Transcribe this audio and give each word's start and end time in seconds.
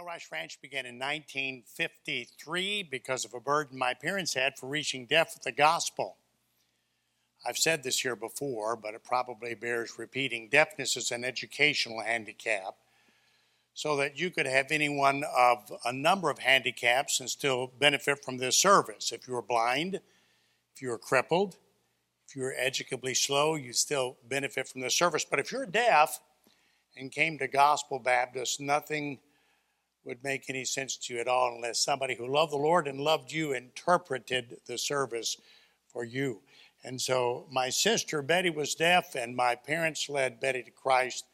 Bill 0.00 0.06
Rice 0.06 0.28
Ranch 0.32 0.58
began 0.62 0.86
in 0.86 0.98
1953 0.98 2.84
because 2.84 3.26
of 3.26 3.34
a 3.34 3.40
burden 3.40 3.76
my 3.76 3.92
parents 3.92 4.32
had 4.32 4.56
for 4.56 4.66
reaching 4.66 5.04
deaf 5.04 5.34
with 5.34 5.42
the 5.42 5.52
gospel. 5.52 6.16
I've 7.46 7.58
said 7.58 7.82
this 7.82 8.00
here 8.00 8.16
before, 8.16 8.76
but 8.76 8.94
it 8.94 9.04
probably 9.04 9.54
bears 9.54 9.98
repeating. 9.98 10.48
Deafness 10.48 10.96
is 10.96 11.10
an 11.10 11.22
educational 11.22 12.00
handicap, 12.00 12.76
so 13.74 13.94
that 13.96 14.18
you 14.18 14.30
could 14.30 14.46
have 14.46 14.70
anyone 14.70 15.22
of 15.36 15.70
a 15.84 15.92
number 15.92 16.30
of 16.30 16.38
handicaps 16.38 17.20
and 17.20 17.28
still 17.28 17.70
benefit 17.78 18.24
from 18.24 18.38
this 18.38 18.56
service. 18.56 19.12
If 19.12 19.28
you 19.28 19.34
were 19.34 19.42
blind, 19.42 19.96
if 20.74 20.80
you 20.80 20.88
were 20.88 20.96
crippled, 20.96 21.58
if 22.26 22.34
you 22.34 22.44
were 22.44 22.56
educably 22.58 23.14
slow, 23.14 23.54
you 23.54 23.74
still 23.74 24.16
benefit 24.26 24.66
from 24.66 24.80
this 24.80 24.96
service. 24.96 25.26
But 25.30 25.40
if 25.40 25.52
you're 25.52 25.66
deaf 25.66 26.20
and 26.96 27.12
came 27.12 27.36
to 27.36 27.46
Gospel 27.46 27.98
Baptist, 27.98 28.60
nothing 28.60 29.18
would 30.04 30.22
make 30.24 30.48
any 30.48 30.64
sense 30.64 30.96
to 30.96 31.14
you 31.14 31.20
at 31.20 31.28
all 31.28 31.54
unless 31.54 31.84
somebody 31.84 32.14
who 32.14 32.26
loved 32.26 32.52
the 32.52 32.56
Lord 32.56 32.88
and 32.88 33.00
loved 33.00 33.32
you 33.32 33.52
interpreted 33.52 34.56
the 34.66 34.78
service 34.78 35.36
for 35.92 36.04
you. 36.04 36.40
And 36.82 37.00
so 37.00 37.46
my 37.50 37.68
sister 37.68 38.22
Betty 38.22 38.50
was 38.50 38.74
deaf, 38.74 39.14
and 39.14 39.36
my 39.36 39.54
parents 39.54 40.08
led 40.08 40.40
Betty 40.40 40.62
to 40.62 40.70
Christ, 40.70 41.26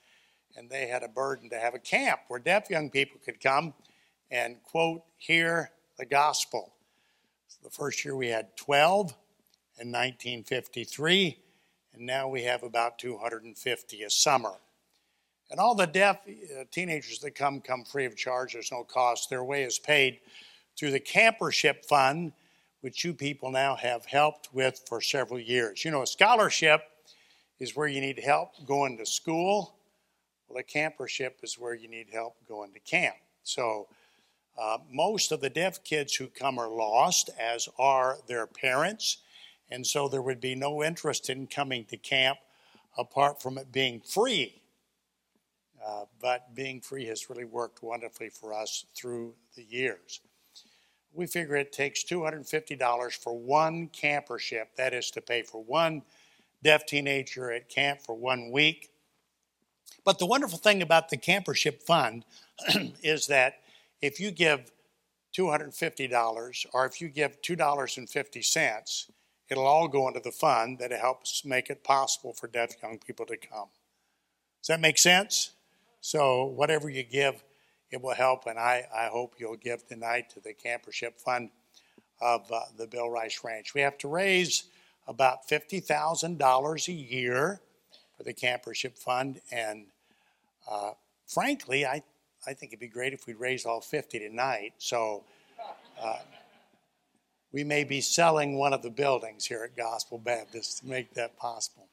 and 0.57 0.69
they 0.69 0.89
had 0.89 1.03
a 1.03 1.09
burden 1.09 1.49
to 1.51 1.59
have 1.59 1.75
a 1.75 1.79
camp 1.79 2.21
where 2.29 2.41
deaf 2.41 2.69
young 2.69 2.91
people 2.91 3.21
could 3.25 3.41
come 3.41 3.75
and 4.31 4.63
quote, 4.65 5.03
hear 5.17 5.71
the 5.99 6.07
gospel. 6.07 6.73
So 7.47 7.59
the 7.63 7.71
first 7.71 8.05
year 8.05 8.17
we 8.17 8.29
had 8.29 8.57
12 8.57 9.11
in 9.79 9.93
1953, 9.93 11.39
and 11.95 12.07
now 12.07 12.29
we 12.29 12.43
have 12.43 12.65
about 12.65 12.99
250 12.99 14.03
a 14.03 14.11
summer. 14.11 14.55
And 15.51 15.61
all 15.61 15.75
the 15.75 15.87
deaf 15.87 16.19
uh, 16.27 16.65
teenagers 16.71 17.21
that 17.21 17.35
come 17.35 17.61
come 17.61 17.85
free 17.85 18.05
of 18.05 18.17
charge. 18.17 18.53
There's 18.53 18.73
no 18.73 18.85
cost. 18.85 19.31
Their 19.31 19.45
way 19.45 19.63
is 19.63 19.79
paid 19.79 20.19
through 20.77 20.91
the 20.91 21.01
campership 21.01 21.85
fund, 21.85 22.33
which 22.81 23.05
you 23.05 23.15
people 23.15 23.51
now 23.51 23.77
have 23.77 24.05
helped 24.07 24.53
with 24.53 24.81
for 24.89 25.01
several 25.01 25.39
years. 25.39 25.85
You 25.85 25.91
know, 25.91 26.03
a 26.03 26.07
scholarship 26.07 26.81
is 27.59 27.77
where 27.77 27.89
you 27.89 28.01
need 28.01 28.19
help 28.19 28.51
going 28.67 28.99
to 28.99 29.07
school. 29.07 29.77
Well, 30.49 30.59
a 30.59 30.65
campership 30.65 31.43
is 31.43 31.59
where 31.59 31.75
you 31.75 31.89
need 31.89 32.09
help 32.13 32.37
going 32.49 32.73
to 32.73 32.81
camp. 32.81 33.17
So, 33.43 33.89
uh, 34.59 34.79
most 34.91 35.33
of 35.33 35.41
the 35.41 35.51
deaf 35.51 35.85
kids 35.85 36.15
who 36.15 36.29
come 36.29 36.59
are 36.59 36.69
lost, 36.69 37.31
as 37.39 37.69
are 37.79 38.19
their 38.27 38.47
parents. 38.47 39.19
And 39.71 39.87
so 39.87 40.09
there 40.09 40.23
would 40.23 40.41
be 40.41 40.55
no 40.55 40.83
interest 40.83 41.29
in 41.29 41.47
coming 41.47 41.85
to 41.87 41.97
camp 41.97 42.39
apart 42.97 43.43
from 43.43 43.59
it 43.59 43.71
being 43.71 44.01
free. 44.01 44.63
Uh, 45.87 46.05
but 46.21 46.53
being 46.55 46.81
free 46.81 47.07
has 47.07 47.31
really 47.31 47.45
worked 47.45 47.83
wonderfully 47.83 48.29
for 48.29 48.53
us 48.53 48.87
through 48.97 49.35
the 49.55 49.63
years. 49.63 50.21
We 51.13 51.27
figure 51.27 51.55
it 51.55 51.73
takes 51.73 52.03
$250 52.05 53.13
for 53.13 53.39
one 53.39 53.89
campership, 53.89 54.67
that 54.77 54.93
is 54.93 55.11
to 55.13 55.21
pay 55.21 55.43
for 55.43 55.63
one 55.63 56.03
deaf 56.63 56.87
teenager 56.87 57.53
at 57.53 57.69
camp 57.69 58.01
for 58.03 58.17
one 58.17 58.51
week. 58.51 58.91
But 60.05 60.19
the 60.19 60.27
wonderful 60.27 60.59
thing 60.59 60.83
about 60.83 61.09
the 61.09 61.17
campership 61.17 61.83
fund 61.83 62.25
is 63.03 63.29
that 63.29 63.61
if 64.03 64.19
you 64.19 64.33
give 64.33 64.73
$250 65.37 66.67
or 66.73 66.87
if 66.87 67.01
you 67.01 67.09
give 67.09 67.41
$2.50, 67.43 69.11
it'll 69.49 69.67
all 69.67 69.89
go 69.89 70.09
into 70.09 70.21
the 70.21 70.33
fund 70.33 70.81
that 70.81 70.91
helps 70.91 71.45
make 71.45 71.71
it 71.71 71.85
possible 71.85 72.33
for 72.33 72.49
deaf 72.49 72.75
young 72.83 72.99
people 72.99 73.27
to 73.27 73.37
come. 73.37 73.69
Does 74.63 74.69
that 74.69 74.81
make 74.81 74.99
sense? 74.99 75.53
So, 76.07 76.45
whatever 76.45 76.89
you 76.89 77.03
give, 77.03 77.43
it 77.91 78.01
will 78.01 78.15
help, 78.15 78.47
and 78.47 78.61
I, 78.61 78.87
I 78.97 79.07
hope 79.07 79.35
you'll 79.41 79.57
give 79.57 79.85
tonight 79.89 80.31
to 80.35 80.41
the 80.41 80.55
campership 80.55 81.21
fund 81.21 81.51
of 82.21 82.49
uh, 82.53 82.61
the 82.79 82.87
Bill 82.87 83.11
Rice 83.11 83.41
Ranch. 83.43 83.75
We 83.75 83.81
have 83.81 83.99
to 83.99 84.09
raise 84.09 84.67
about 85.09 85.49
$50,000 85.49 86.89
a 86.89 86.93
year 86.93 87.61
for 88.17 88.23
the 88.23 88.33
campership 88.33 88.97
fund, 88.97 89.41
and 89.51 89.87
uh, 90.71 90.93
frankly, 91.27 91.85
I, 91.85 92.05
I 92.47 92.53
think 92.53 92.71
it'd 92.71 92.79
be 92.79 92.87
great 92.87 93.13
if 93.13 93.27
we'd 93.27 93.41
raise 93.41 93.67
all 93.67 93.81
50 93.81 94.21
tonight. 94.21 94.75
So, 94.79 95.25
uh, 96.01 96.19
we 97.51 97.65
may 97.65 97.83
be 97.83 98.01
selling 98.01 98.57
one 98.57 98.73
of 98.73 98.83
the 98.83 98.91
buildings 98.91 99.45
here 99.45 99.65
at 99.65 99.77
Gospel 99.77 100.19
Baptist 100.19 100.79
to 100.79 100.87
make 100.87 101.15
that 101.15 101.37
possible. 101.37 101.89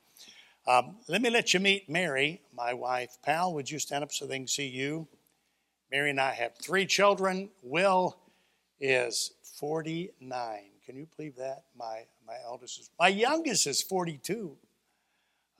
Um, 0.65 0.95
let 1.09 1.21
me 1.21 1.29
let 1.29 1.53
you 1.53 1.59
meet 1.59 1.89
Mary, 1.89 2.41
my 2.55 2.73
wife. 2.73 3.17
Pal, 3.21 3.53
would 3.53 3.69
you 3.69 3.79
stand 3.79 4.03
up 4.03 4.13
so 4.13 4.25
they 4.25 4.37
can 4.37 4.47
see 4.47 4.67
you? 4.67 5.07
Mary 5.91 6.09
and 6.09 6.21
I 6.21 6.31
have 6.31 6.55
three 6.55 6.85
children. 6.85 7.49
Will 7.61 8.17
is 8.79 9.33
49. 9.59 10.59
Can 10.85 10.95
you 10.95 11.07
believe 11.17 11.35
that? 11.35 11.63
My, 11.77 12.05
my 12.25 12.35
eldest 12.45 12.79
is, 12.79 12.89
my 12.97 13.09
youngest 13.09 13.67
is 13.67 13.81
42. 13.81 14.55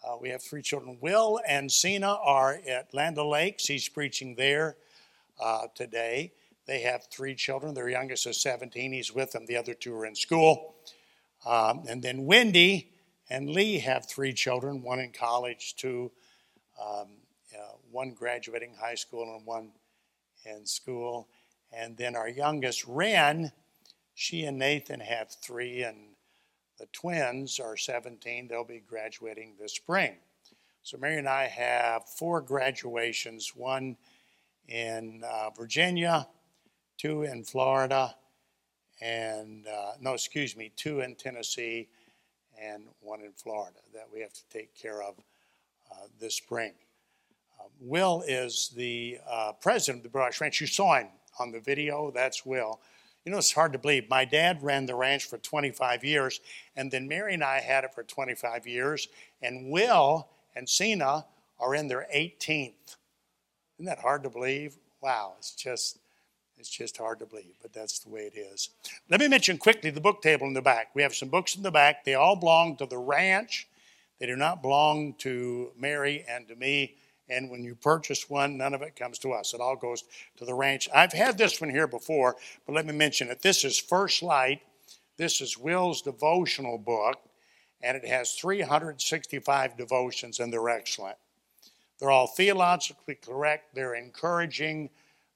Uh, 0.05 0.17
we 0.21 0.29
have 0.29 0.41
three 0.41 0.61
children. 0.61 0.97
Will 1.01 1.41
and 1.45 1.69
Cena 1.69 2.17
are 2.23 2.61
at 2.65 2.93
Land 2.93 3.17
Lakes. 3.17 3.67
He's 3.67 3.89
preaching 3.89 4.35
there 4.35 4.77
uh, 5.37 5.67
today. 5.75 6.31
They 6.65 6.79
have 6.81 7.07
three 7.11 7.35
children. 7.35 7.73
Their 7.73 7.89
youngest 7.89 8.25
is 8.25 8.41
17. 8.41 8.93
He's 8.93 9.13
with 9.13 9.33
them. 9.33 9.45
The 9.47 9.57
other 9.57 9.73
two 9.73 9.93
are 9.95 10.05
in 10.05 10.15
school. 10.15 10.75
Um, 11.45 11.83
and 11.89 12.01
then 12.01 12.25
Wendy 12.25 12.92
and 13.33 13.49
Lee 13.49 13.79
have 13.79 14.07
three 14.07 14.31
children, 14.31 14.83
one 14.83 14.99
in 14.99 15.11
college, 15.11 15.75
two, 15.75 16.11
um, 16.79 17.07
uh, 17.51 17.73
one 17.91 18.11
graduating 18.11 18.75
high 18.79 18.93
school, 18.93 19.35
and 19.35 19.43
one 19.43 19.71
in 20.45 20.67
school. 20.67 21.27
And 21.71 21.97
then 21.97 22.15
our 22.15 22.29
youngest, 22.29 22.85
Ren, 22.85 23.51
she 24.13 24.43
and 24.43 24.59
Nathan 24.59 24.99
have 24.99 25.31
three, 25.31 25.81
and 25.81 25.97
the 26.77 26.85
twins 26.93 27.59
are 27.59 27.75
17. 27.75 28.47
They'll 28.47 28.63
be 28.63 28.83
graduating 28.87 29.55
this 29.59 29.73
spring. 29.73 30.13
So 30.83 30.99
Mary 30.99 31.17
and 31.17 31.27
I 31.27 31.47
have 31.47 32.07
four 32.07 32.39
graduations 32.39 33.55
one 33.55 33.97
in 34.67 35.23
uh, 35.25 35.49
Virginia, 35.57 36.27
two 36.99 37.23
in 37.23 37.43
Florida, 37.43 38.13
and 39.01 39.65
uh, 39.65 39.93
no, 39.99 40.13
excuse 40.13 40.55
me, 40.55 40.71
two 40.75 40.99
in 40.99 41.15
Tennessee, 41.15 41.89
and 42.61 42.83
one 43.01 43.21
in 43.21 43.31
Florida 43.31 43.79
that 43.93 44.07
we 44.13 44.21
have 44.21 44.33
to 44.33 44.47
take 44.51 44.73
care 44.79 45.01
of 45.01 45.15
uh, 45.91 46.05
this 46.19 46.35
spring. 46.35 46.73
Um, 47.59 47.69
Will 47.79 48.23
is 48.27 48.71
the 48.75 49.17
uh, 49.29 49.53
president 49.61 50.05
of 50.05 50.11
the 50.11 50.17
Bill 50.17 50.27
Ranch. 50.39 50.61
You 50.61 50.67
saw 50.67 50.95
him 50.95 51.07
on 51.39 51.51
the 51.51 51.59
video. 51.59 52.11
That's 52.11 52.45
Will. 52.45 52.79
You 53.25 53.31
know, 53.31 53.37
it's 53.37 53.53
hard 53.53 53.71
to 53.73 53.79
believe. 53.79 54.09
My 54.09 54.25
dad 54.25 54.61
ran 54.61 54.85
the 54.85 54.95
ranch 54.95 55.25
for 55.25 55.37
25 55.37 56.03
years, 56.03 56.41
and 56.75 56.91
then 56.91 57.07
Mary 57.07 57.33
and 57.33 57.43
I 57.43 57.61
had 57.61 57.85
it 57.85 57.93
for 57.93 58.03
25 58.03 58.67
years, 58.67 59.07
and 59.41 59.71
Will 59.71 60.27
and 60.55 60.67
Cena 60.67 61.25
are 61.59 61.73
in 61.73 61.87
their 61.87 62.05
18th. 62.13 62.97
Isn't 63.77 63.85
that 63.85 63.99
hard 63.99 64.23
to 64.23 64.29
believe? 64.29 64.75
Wow, 65.01 65.33
it's 65.37 65.55
just 65.55 65.99
it's 66.63 66.69
just 66.69 66.95
hard 66.95 67.19
to 67.19 67.25
believe, 67.25 67.55
but 67.61 67.73
that's 67.73 67.99
the 67.99 68.09
way 68.09 68.21
it 68.21 68.39
is. 68.39 68.69
Let 69.09 69.19
me 69.19 69.27
mention 69.27 69.57
quickly 69.57 69.89
the 69.89 69.99
book 69.99 70.21
table 70.21 70.47
in 70.47 70.53
the 70.53 70.61
back. 70.61 70.91
We 70.95 71.01
have 71.01 71.13
some 71.13 71.27
books 71.27 71.57
in 71.57 71.61
the 71.61 71.71
back. 71.71 72.05
They 72.05 72.13
all 72.13 72.37
belong 72.37 72.77
to 72.77 72.85
the 72.85 72.97
ranch. 72.97 73.67
They 74.17 74.27
do 74.27 74.37
not 74.37 74.61
belong 74.61 75.15
to 75.15 75.73
Mary 75.77 76.23
and 76.25 76.47
to 76.47 76.55
me. 76.55 76.95
And 77.27 77.51
when 77.51 77.65
you 77.65 77.75
purchase 77.75 78.29
one, 78.29 78.55
none 78.55 78.73
of 78.73 78.81
it 78.81 78.95
comes 78.95 79.19
to 79.19 79.33
us. 79.33 79.53
It 79.53 79.59
all 79.59 79.75
goes 79.75 80.05
to 80.37 80.45
the 80.45 80.53
ranch. 80.53 80.87
I've 80.95 81.11
had 81.11 81.37
this 81.37 81.59
one 81.59 81.69
here 81.69 81.85
before, 81.85 82.37
but 82.65 82.71
let 82.71 82.85
me 82.85 82.93
mention 82.93 83.27
it. 83.27 83.41
This 83.41 83.65
is 83.65 83.77
First 83.77 84.23
Light. 84.23 84.61
This 85.17 85.41
is 85.41 85.57
Will's 85.57 86.01
devotional 86.01 86.77
book, 86.77 87.19
and 87.81 87.97
it 87.97 88.05
has 88.05 88.35
365 88.35 89.75
devotions, 89.75 90.39
and 90.39 90.53
they're 90.53 90.69
excellent. 90.69 91.17
They're 91.99 92.09
all 92.09 92.27
theologically 92.27 93.15
correct, 93.15 93.75
they're 93.75 93.95
encouraging, 93.95 94.91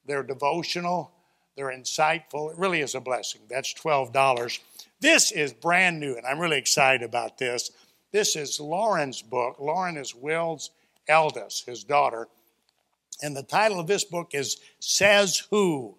they're 0.06 0.22
devotional, 0.22 1.12
they're 1.58 1.76
insightful. 1.76 2.52
It 2.52 2.58
really 2.58 2.80
is 2.82 2.94
a 2.94 3.00
blessing. 3.00 3.40
That's 3.50 3.74
$12. 3.74 4.60
This 5.00 5.32
is 5.32 5.52
brand 5.52 5.98
new, 5.98 6.16
and 6.16 6.24
I'm 6.24 6.38
really 6.38 6.56
excited 6.56 7.02
about 7.02 7.36
this. 7.36 7.72
This 8.12 8.36
is 8.36 8.60
Lauren's 8.60 9.22
book. 9.22 9.56
Lauren 9.58 9.96
is 9.96 10.14
Will's 10.14 10.70
eldest, 11.08 11.66
his 11.66 11.82
daughter. 11.82 12.28
And 13.22 13.36
the 13.36 13.42
title 13.42 13.80
of 13.80 13.88
this 13.88 14.04
book 14.04 14.34
is 14.34 14.58
Says 14.78 15.48
Who? 15.50 15.96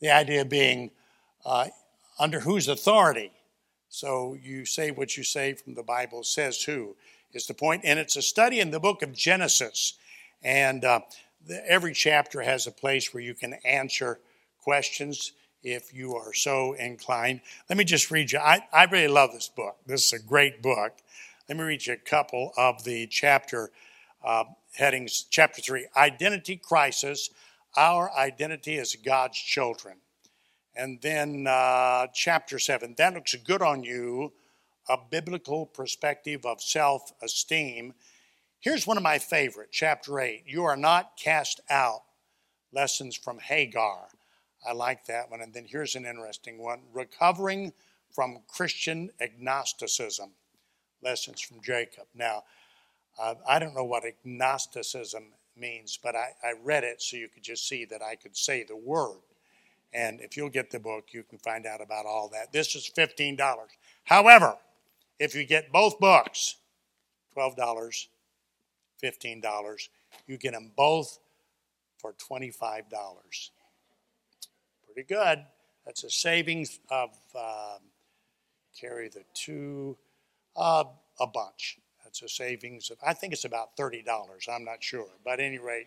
The 0.00 0.10
idea 0.10 0.44
being 0.44 0.90
uh, 1.46 1.68
under 2.18 2.40
whose 2.40 2.66
authority. 2.66 3.30
So 3.88 4.36
you 4.42 4.64
say 4.64 4.90
what 4.90 5.16
you 5.16 5.22
say 5.22 5.54
from 5.54 5.74
the 5.74 5.84
Bible, 5.84 6.24
says 6.24 6.60
who 6.60 6.96
is 7.32 7.46
the 7.46 7.54
point. 7.54 7.82
And 7.84 8.00
it's 8.00 8.16
a 8.16 8.22
study 8.22 8.58
in 8.58 8.72
the 8.72 8.80
book 8.80 9.02
of 9.02 9.12
Genesis. 9.12 9.94
And 10.42 10.84
uh, 10.84 11.00
the, 11.46 11.64
every 11.70 11.92
chapter 11.92 12.40
has 12.40 12.66
a 12.66 12.72
place 12.72 13.14
where 13.14 13.22
you 13.22 13.34
can 13.34 13.54
answer 13.64 14.18
questions 14.62 15.32
if 15.62 15.92
you 15.92 16.14
are 16.16 16.32
so 16.32 16.72
inclined. 16.74 17.40
Let 17.68 17.76
me 17.76 17.84
just 17.84 18.10
read 18.10 18.32
you. 18.32 18.38
I, 18.38 18.66
I 18.72 18.84
really 18.84 19.12
love 19.12 19.32
this 19.32 19.48
book. 19.48 19.76
This 19.86 20.06
is 20.06 20.12
a 20.12 20.24
great 20.24 20.62
book. 20.62 20.92
Let 21.48 21.58
me 21.58 21.64
read 21.64 21.86
you 21.86 21.94
a 21.94 21.96
couple 21.96 22.52
of 22.56 22.84
the 22.84 23.06
chapter 23.08 23.70
uh, 24.24 24.44
headings. 24.74 25.24
Chapter 25.30 25.60
3 25.60 25.86
Identity 25.96 26.56
Crisis, 26.56 27.30
our 27.76 28.10
identity 28.16 28.78
as 28.78 28.94
God's 28.94 29.38
children. 29.38 29.96
And 30.76 31.00
then 31.02 31.46
uh, 31.46 32.06
chapter 32.14 32.58
7, 32.58 32.94
that 32.96 33.14
looks 33.14 33.34
good 33.34 33.62
on 33.62 33.82
you, 33.82 34.32
a 34.88 34.96
biblical 35.10 35.66
perspective 35.66 36.46
of 36.46 36.62
self 36.62 37.12
esteem. 37.22 37.94
Here's 38.60 38.86
one 38.86 38.96
of 38.96 39.02
my 39.02 39.18
favorite, 39.18 39.70
chapter 39.72 40.20
8. 40.20 40.44
You 40.46 40.64
are 40.64 40.76
not 40.76 41.16
cast 41.16 41.60
out. 41.68 42.02
Lessons 42.72 43.16
from 43.16 43.38
Hagar. 43.38 44.09
I 44.66 44.72
like 44.72 45.06
that 45.06 45.30
one. 45.30 45.40
And 45.40 45.52
then 45.52 45.66
here's 45.66 45.96
an 45.96 46.06
interesting 46.06 46.58
one 46.58 46.82
recovering 46.92 47.72
from 48.12 48.38
Christian 48.48 49.10
agnosticism. 49.20 50.30
Lessons 51.02 51.40
from 51.40 51.62
Jacob. 51.62 52.04
Now, 52.14 52.44
uh, 53.18 53.34
I 53.48 53.58
don't 53.58 53.74
know 53.74 53.84
what 53.84 54.04
agnosticism 54.04 55.24
means, 55.56 55.98
but 56.02 56.14
I, 56.14 56.30
I 56.42 56.54
read 56.62 56.84
it 56.84 57.00
so 57.02 57.16
you 57.16 57.28
could 57.28 57.42
just 57.42 57.68
see 57.68 57.84
that 57.86 58.02
I 58.02 58.16
could 58.16 58.36
say 58.36 58.64
the 58.64 58.76
word. 58.76 59.20
And 59.92 60.20
if 60.20 60.36
you'll 60.36 60.50
get 60.50 60.70
the 60.70 60.78
book, 60.78 61.08
you 61.12 61.22
can 61.22 61.38
find 61.38 61.66
out 61.66 61.80
about 61.80 62.06
all 62.06 62.28
that. 62.32 62.52
This 62.52 62.76
is 62.76 62.90
$15. 62.96 63.38
However, 64.04 64.56
if 65.18 65.34
you 65.34 65.44
get 65.44 65.72
both 65.72 65.98
books, 65.98 66.56
$12, 67.36 68.06
$15, 69.02 69.88
you 70.26 70.36
get 70.36 70.52
them 70.52 70.72
both 70.76 71.18
for 71.98 72.14
$25. 72.14 72.84
Pretty 74.92 75.06
good. 75.06 75.44
That's 75.86 76.02
a 76.04 76.10
savings 76.10 76.80
of, 76.90 77.10
um, 77.34 77.80
carry 78.78 79.08
the 79.08 79.24
two, 79.34 79.96
uh, 80.56 80.84
a 81.20 81.26
bunch. 81.26 81.78
That's 82.02 82.22
a 82.22 82.28
savings 82.28 82.90
of, 82.90 82.98
I 83.06 83.14
think 83.14 83.32
it's 83.32 83.44
about 83.44 83.76
$30. 83.76 84.48
I'm 84.48 84.64
not 84.64 84.82
sure. 84.82 85.08
But 85.24 85.34
at 85.34 85.40
any 85.40 85.58
rate, 85.58 85.86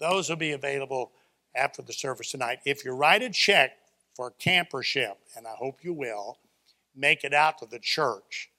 those 0.00 0.28
will 0.28 0.36
be 0.36 0.52
available 0.52 1.12
after 1.54 1.80
the 1.80 1.92
service 1.92 2.32
tonight. 2.32 2.58
If 2.64 2.84
you 2.84 2.92
write 2.92 3.22
a 3.22 3.30
check 3.30 3.78
for 4.14 4.32
campership, 4.32 5.14
and 5.36 5.46
I 5.46 5.54
hope 5.54 5.84
you 5.84 5.92
will, 5.92 6.38
make 6.96 7.22
it 7.22 7.34
out 7.34 7.58
to 7.58 7.66
the 7.66 7.78
church. 7.78 8.50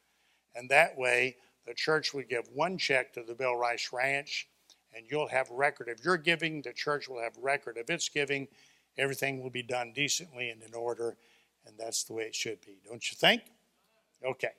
And 0.55 0.69
that 0.69 0.97
way, 0.97 1.35
the 1.67 1.73
church 1.73 2.13
would 2.13 2.29
give 2.29 2.47
one 2.53 2.77
check 2.77 3.13
to 3.13 3.23
the 3.23 3.35
Bill 3.35 3.55
Rice 3.55 3.89
Ranch, 3.91 4.47
and 4.95 5.05
you'll 5.09 5.27
have 5.27 5.49
record 5.49 5.89
of 5.89 6.03
your 6.03 6.15
giving. 6.15 6.61
The 6.61 6.71
church 6.71 7.09
will 7.09 7.21
have 7.21 7.35
record 7.37 7.77
of 7.77 7.89
its 7.89 8.07
giving. 8.07 8.47
Everything 8.97 9.41
will 9.41 9.49
be 9.49 9.63
done 9.63 9.91
decently 9.93 10.49
and 10.49 10.61
in 10.63 10.73
order, 10.73 11.17
and 11.65 11.75
that's 11.77 12.03
the 12.03 12.13
way 12.13 12.23
it 12.23 12.35
should 12.35 12.61
be, 12.61 12.77
don't 12.87 13.11
you 13.11 13.15
think? 13.17 13.41
Okay. 14.23 14.51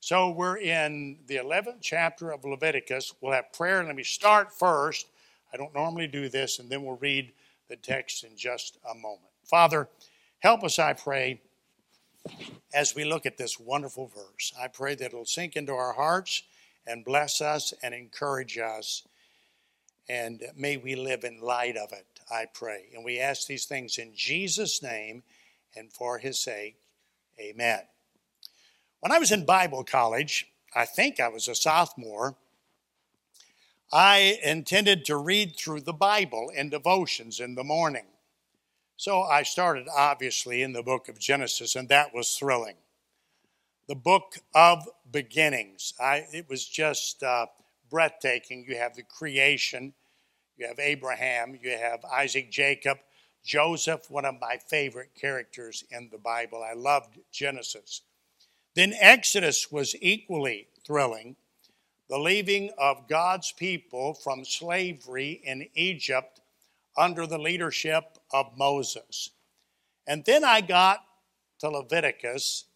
So 0.00 0.30
we're 0.30 0.58
in 0.58 1.18
the 1.26 1.36
11th 1.36 1.80
chapter 1.80 2.32
of 2.32 2.44
Leviticus. 2.44 3.14
We'll 3.20 3.32
have 3.32 3.52
prayer. 3.52 3.84
Let 3.84 3.94
me 3.94 4.02
start 4.02 4.52
first. 4.52 5.06
I 5.52 5.56
don't 5.56 5.74
normally 5.74 6.08
do 6.08 6.28
this, 6.28 6.58
and 6.58 6.68
then 6.68 6.84
we'll 6.84 6.96
read 6.96 7.32
the 7.68 7.76
text 7.76 8.24
in 8.24 8.36
just 8.36 8.78
a 8.90 8.94
moment. 8.94 9.30
Father, 9.44 9.88
help 10.40 10.64
us, 10.64 10.78
I 10.78 10.94
pray, 10.94 11.40
as 12.74 12.94
we 12.94 13.04
look 13.04 13.26
at 13.26 13.36
this 13.36 13.60
wonderful 13.60 14.08
verse. 14.08 14.52
I 14.60 14.68
pray 14.68 14.94
that 14.96 15.06
it'll 15.06 15.24
sink 15.24 15.56
into 15.56 15.72
our 15.72 15.92
hearts 15.92 16.42
and 16.86 17.04
bless 17.04 17.40
us 17.40 17.72
and 17.82 17.94
encourage 17.94 18.58
us. 18.58 19.06
And 20.08 20.42
may 20.56 20.78
we 20.78 20.96
live 20.96 21.24
in 21.24 21.40
light 21.40 21.76
of 21.76 21.92
it, 21.92 22.11
I 22.30 22.46
pray. 22.52 22.86
And 22.94 23.04
we 23.04 23.18
ask 23.18 23.46
these 23.46 23.64
things 23.64 23.98
in 23.98 24.12
Jesus' 24.14 24.82
name 24.82 25.22
and 25.76 25.92
for 25.92 26.18
his 26.18 26.38
sake. 26.38 26.76
Amen. 27.40 27.80
When 29.00 29.12
I 29.12 29.18
was 29.18 29.32
in 29.32 29.44
Bible 29.44 29.84
college, 29.84 30.46
I 30.74 30.84
think 30.84 31.20
I 31.20 31.28
was 31.28 31.48
a 31.48 31.54
sophomore, 31.54 32.36
I 33.92 34.38
intended 34.42 35.04
to 35.06 35.16
read 35.16 35.56
through 35.56 35.82
the 35.82 35.92
Bible 35.92 36.50
in 36.54 36.70
devotions 36.70 37.40
in 37.40 37.54
the 37.54 37.64
morning. 37.64 38.06
So 38.96 39.22
I 39.22 39.42
started, 39.42 39.88
obviously, 39.94 40.62
in 40.62 40.72
the 40.72 40.82
book 40.82 41.08
of 41.08 41.18
Genesis, 41.18 41.76
and 41.76 41.88
that 41.88 42.14
was 42.14 42.34
thrilling. 42.36 42.76
The 43.88 43.94
book 43.96 44.36
of 44.54 44.88
beginnings. 45.10 45.92
I, 46.00 46.26
it 46.32 46.48
was 46.48 46.64
just 46.64 47.22
uh, 47.22 47.46
breathtaking. 47.90 48.64
You 48.66 48.76
have 48.76 48.94
the 48.94 49.02
creation, 49.02 49.92
you 50.62 50.68
have 50.68 50.78
Abraham, 50.78 51.58
you 51.60 51.70
have 51.70 52.04
Isaac, 52.04 52.48
Jacob, 52.48 52.98
Joseph, 53.44 54.08
one 54.08 54.24
of 54.24 54.36
my 54.40 54.58
favorite 54.68 55.10
characters 55.20 55.82
in 55.90 56.08
the 56.12 56.18
Bible. 56.18 56.62
I 56.62 56.74
loved 56.74 57.18
Genesis. 57.32 58.02
Then 58.76 58.94
Exodus 59.00 59.72
was 59.72 59.96
equally 60.00 60.68
thrilling 60.86 61.34
the 62.08 62.18
leaving 62.18 62.70
of 62.78 63.08
God's 63.08 63.50
people 63.50 64.14
from 64.14 64.44
slavery 64.44 65.40
in 65.42 65.66
Egypt 65.74 66.40
under 66.96 67.26
the 67.26 67.38
leadership 67.38 68.18
of 68.32 68.56
Moses. 68.56 69.30
And 70.06 70.24
then 70.24 70.44
I 70.44 70.60
got 70.60 71.00
to 71.58 71.70
Leviticus 71.70 72.66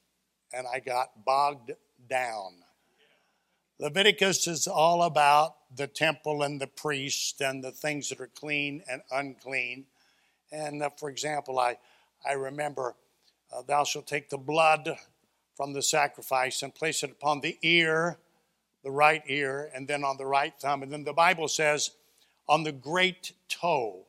and 0.52 0.66
I 0.66 0.80
got 0.80 1.24
bogged 1.24 1.70
down. 2.08 2.54
Leviticus 3.78 4.46
is 4.46 4.66
all 4.66 5.02
about 5.02 5.56
the 5.74 5.86
temple 5.86 6.42
and 6.42 6.60
the 6.60 6.66
priest 6.66 7.40
and 7.40 7.62
the 7.62 7.70
things 7.70 8.08
that 8.08 8.20
are 8.20 8.30
clean 8.34 8.82
and 8.90 9.02
unclean. 9.10 9.84
And 10.50 10.82
uh, 10.82 10.90
for 10.96 11.10
example, 11.10 11.58
I, 11.58 11.78
I 12.28 12.32
remember, 12.32 12.94
uh, 13.54 13.62
thou 13.66 13.84
shalt 13.84 14.06
take 14.06 14.30
the 14.30 14.38
blood 14.38 14.96
from 15.56 15.72
the 15.72 15.82
sacrifice 15.82 16.62
and 16.62 16.74
place 16.74 17.02
it 17.02 17.10
upon 17.10 17.40
the 17.40 17.58
ear 17.62 18.18
the 18.86 18.92
right 18.92 19.24
ear, 19.26 19.68
and 19.74 19.88
then 19.88 20.04
on 20.04 20.16
the 20.16 20.24
right 20.24 20.54
thumb. 20.60 20.80
And 20.80 20.92
then 20.92 21.02
the 21.02 21.12
Bible 21.12 21.48
says, 21.48 21.90
on 22.48 22.62
the 22.62 22.70
great 22.70 23.32
toe 23.48 24.04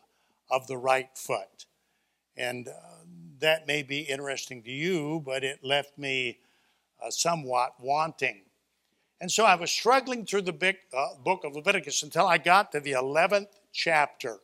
of 0.51 0.67
the 0.67 0.77
right 0.77 1.09
foot. 1.15 1.65
And 2.37 2.67
uh, 2.67 2.71
that 3.39 3.65
may 3.65 3.81
be 3.81 4.01
interesting 4.01 4.61
to 4.61 4.71
you, 4.71 5.23
but 5.25 5.43
it 5.43 5.63
left 5.63 5.97
me 5.97 6.37
uh, 7.03 7.09
somewhat 7.09 7.73
wanting. 7.79 8.41
And 9.19 9.31
so 9.31 9.45
I 9.45 9.55
was 9.55 9.71
struggling 9.71 10.25
through 10.25 10.43
the 10.43 10.53
big, 10.53 10.77
uh, 10.93 11.15
book 11.23 11.43
of 11.43 11.55
Leviticus 11.55 12.03
until 12.03 12.27
I 12.27 12.37
got 12.37 12.71
to 12.71 12.79
the 12.79 12.91
11th 12.91 13.47
chapter. 13.73 14.39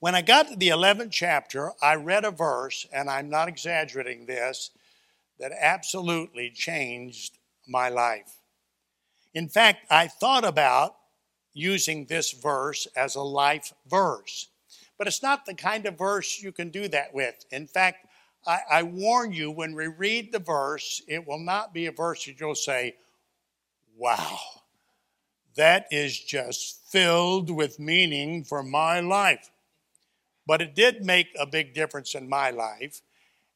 When 0.00 0.14
I 0.14 0.22
got 0.22 0.48
to 0.48 0.56
the 0.56 0.68
11th 0.68 1.10
chapter, 1.10 1.72
I 1.82 1.96
read 1.96 2.24
a 2.24 2.30
verse, 2.30 2.86
and 2.92 3.10
I'm 3.10 3.28
not 3.28 3.48
exaggerating 3.48 4.26
this, 4.26 4.70
that 5.38 5.52
absolutely 5.58 6.50
changed 6.50 7.38
my 7.66 7.88
life. 7.88 8.36
In 9.34 9.48
fact, 9.48 9.86
I 9.90 10.08
thought 10.08 10.44
about 10.44 10.96
using 11.52 12.06
this 12.06 12.32
verse 12.32 12.86
as 12.96 13.14
a 13.14 13.22
life 13.22 13.72
verse, 13.88 14.48
but 14.96 15.06
it's 15.06 15.22
not 15.22 15.44
the 15.44 15.54
kind 15.54 15.84
of 15.86 15.98
verse 15.98 16.40
you 16.40 16.52
can 16.52 16.70
do 16.70 16.88
that 16.88 17.12
with. 17.12 17.44
In 17.50 17.66
fact, 17.66 18.06
I, 18.46 18.60
I 18.70 18.82
warn 18.84 19.32
you 19.32 19.50
when 19.50 19.74
we 19.74 19.88
read 19.88 20.32
the 20.32 20.38
verse, 20.38 21.02
it 21.08 21.26
will 21.26 21.40
not 21.40 21.74
be 21.74 21.86
a 21.86 21.92
verse 21.92 22.24
that 22.24 22.40
you'll 22.40 22.54
say, 22.54 22.94
Wow, 23.98 24.38
that 25.56 25.88
is 25.90 26.16
just 26.16 26.80
filled 26.88 27.50
with 27.50 27.80
meaning 27.80 28.44
for 28.44 28.62
my 28.62 29.00
life. 29.00 29.50
But 30.46 30.62
it 30.62 30.76
did 30.76 31.04
make 31.04 31.26
a 31.36 31.46
big 31.46 31.74
difference 31.74 32.14
in 32.14 32.28
my 32.28 32.50
life. 32.50 33.02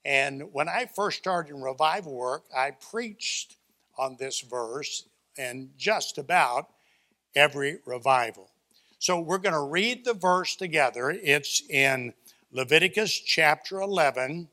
And 0.04 0.52
when 0.52 0.68
I 0.68 0.86
first 0.96 1.18
started 1.18 1.54
in 1.54 1.62
revival 1.62 2.12
work, 2.14 2.42
I 2.54 2.72
preached 2.72 3.56
on 3.96 4.16
this 4.18 4.40
verse 4.40 5.04
and 5.38 5.70
just 5.78 6.18
about 6.18 6.70
every 7.36 7.78
revival. 7.86 8.50
So 8.98 9.20
we're 9.20 9.38
going 9.38 9.54
to 9.54 9.62
read 9.62 10.04
the 10.04 10.14
verse 10.14 10.56
together. 10.56 11.10
It's 11.10 11.62
in 11.70 12.14
Leviticus 12.50 13.12
chapter 13.12 13.80
11, 13.80 14.48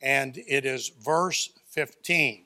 and 0.00 0.38
it 0.46 0.64
is 0.64 0.92
verse 1.02 1.50
15. 1.70 2.44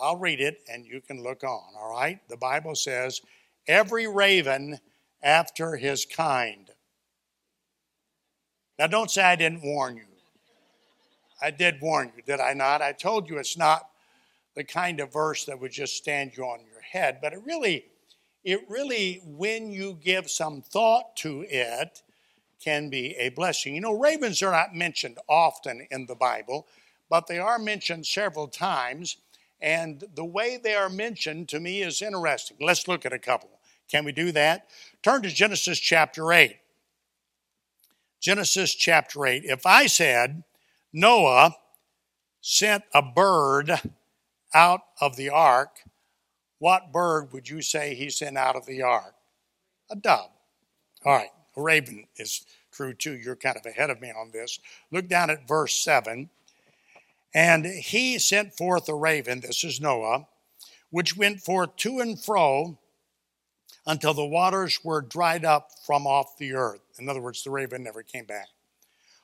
I'll 0.00 0.16
read 0.16 0.40
it 0.40 0.60
and 0.70 0.84
you 0.84 1.00
can 1.00 1.22
look 1.22 1.44
on, 1.44 1.62
all 1.76 1.90
right? 1.92 2.18
The 2.28 2.36
Bible 2.36 2.74
says, 2.74 3.20
Every 3.66 4.06
raven 4.06 4.78
after 5.22 5.76
his 5.76 6.04
kind. 6.04 6.70
Now, 8.78 8.88
don't 8.88 9.10
say 9.10 9.22
I 9.22 9.36
didn't 9.36 9.62
warn 9.62 9.96
you. 9.96 10.02
I 11.40 11.50
did 11.50 11.80
warn 11.80 12.12
you, 12.16 12.22
did 12.22 12.40
I 12.40 12.54
not? 12.54 12.82
I 12.82 12.92
told 12.92 13.28
you 13.28 13.38
it's 13.38 13.56
not 13.56 13.88
the 14.54 14.64
kind 14.64 15.00
of 15.00 15.12
verse 15.12 15.44
that 15.44 15.60
would 15.60 15.72
just 15.72 15.96
stand 15.96 16.36
you 16.36 16.44
on 16.44 16.60
your 16.70 16.80
head, 16.80 17.18
but 17.20 17.32
it 17.32 17.40
really, 17.44 17.86
it 18.44 18.60
really, 18.68 19.20
when 19.24 19.70
you 19.70 19.98
give 20.02 20.30
some 20.30 20.62
thought 20.62 21.16
to 21.16 21.44
it, 21.48 22.02
can 22.64 22.88
be 22.88 23.14
a 23.16 23.28
blessing. 23.30 23.74
You 23.74 23.82
know, 23.82 23.98
ravens 23.98 24.42
are 24.42 24.52
not 24.52 24.74
mentioned 24.74 25.18
often 25.28 25.86
in 25.90 26.06
the 26.06 26.14
Bible, 26.14 26.66
but 27.10 27.26
they 27.26 27.38
are 27.38 27.58
mentioned 27.58 28.06
several 28.06 28.48
times, 28.48 29.18
and 29.60 30.04
the 30.14 30.24
way 30.24 30.58
they 30.62 30.74
are 30.74 30.88
mentioned 30.88 31.48
to 31.50 31.60
me 31.60 31.82
is 31.82 32.02
interesting. 32.02 32.56
Let's 32.60 32.88
look 32.88 33.06
at 33.06 33.12
a 33.12 33.18
couple. 33.18 33.50
Can 33.90 34.04
we 34.04 34.12
do 34.12 34.32
that? 34.32 34.68
Turn 35.02 35.22
to 35.22 35.28
Genesis 35.28 35.78
chapter 35.78 36.32
8. 36.32 36.56
Genesis 38.20 38.74
chapter 38.74 39.26
8. 39.26 39.44
If 39.44 39.66
I 39.66 39.86
said 39.86 40.44
Noah 40.92 41.56
sent 42.40 42.84
a 42.94 43.02
bird 43.02 43.72
out 44.54 44.80
of 45.00 45.16
the 45.16 45.28
ark, 45.28 45.80
what 46.58 46.92
bird 46.92 47.32
would 47.32 47.48
you 47.48 47.60
say 47.60 47.94
he 47.94 48.08
sent 48.08 48.38
out 48.38 48.56
of 48.56 48.66
the 48.66 48.80
ark? 48.82 49.14
A 49.90 49.96
dove. 49.96 50.30
All 51.04 51.12
right, 51.12 51.28
a 51.56 51.60
raven 51.60 52.06
is 52.16 52.46
true 52.72 52.94
too. 52.94 53.18
You're 53.18 53.36
kind 53.36 53.56
of 53.56 53.66
ahead 53.66 53.90
of 53.90 54.00
me 54.00 54.10
on 54.10 54.30
this. 54.32 54.58
Look 54.90 55.08
down 55.08 55.28
at 55.28 55.46
verse 55.46 55.74
7. 55.74 56.30
And 57.34 57.66
he 57.66 58.18
sent 58.18 58.56
forth 58.56 58.88
a 58.88 58.94
raven, 58.94 59.40
this 59.40 59.64
is 59.64 59.80
Noah, 59.80 60.28
which 60.90 61.16
went 61.16 61.40
forth 61.40 61.76
to 61.78 61.98
and 61.98 62.22
fro 62.22 62.78
until 63.86 64.14
the 64.14 64.24
waters 64.24 64.78
were 64.84 65.00
dried 65.00 65.44
up 65.44 65.70
from 65.84 66.06
off 66.06 66.38
the 66.38 66.54
earth. 66.54 66.80
In 66.98 67.08
other 67.08 67.20
words, 67.20 67.42
the 67.42 67.50
raven 67.50 67.82
never 67.82 68.02
came 68.02 68.24
back. 68.24 68.48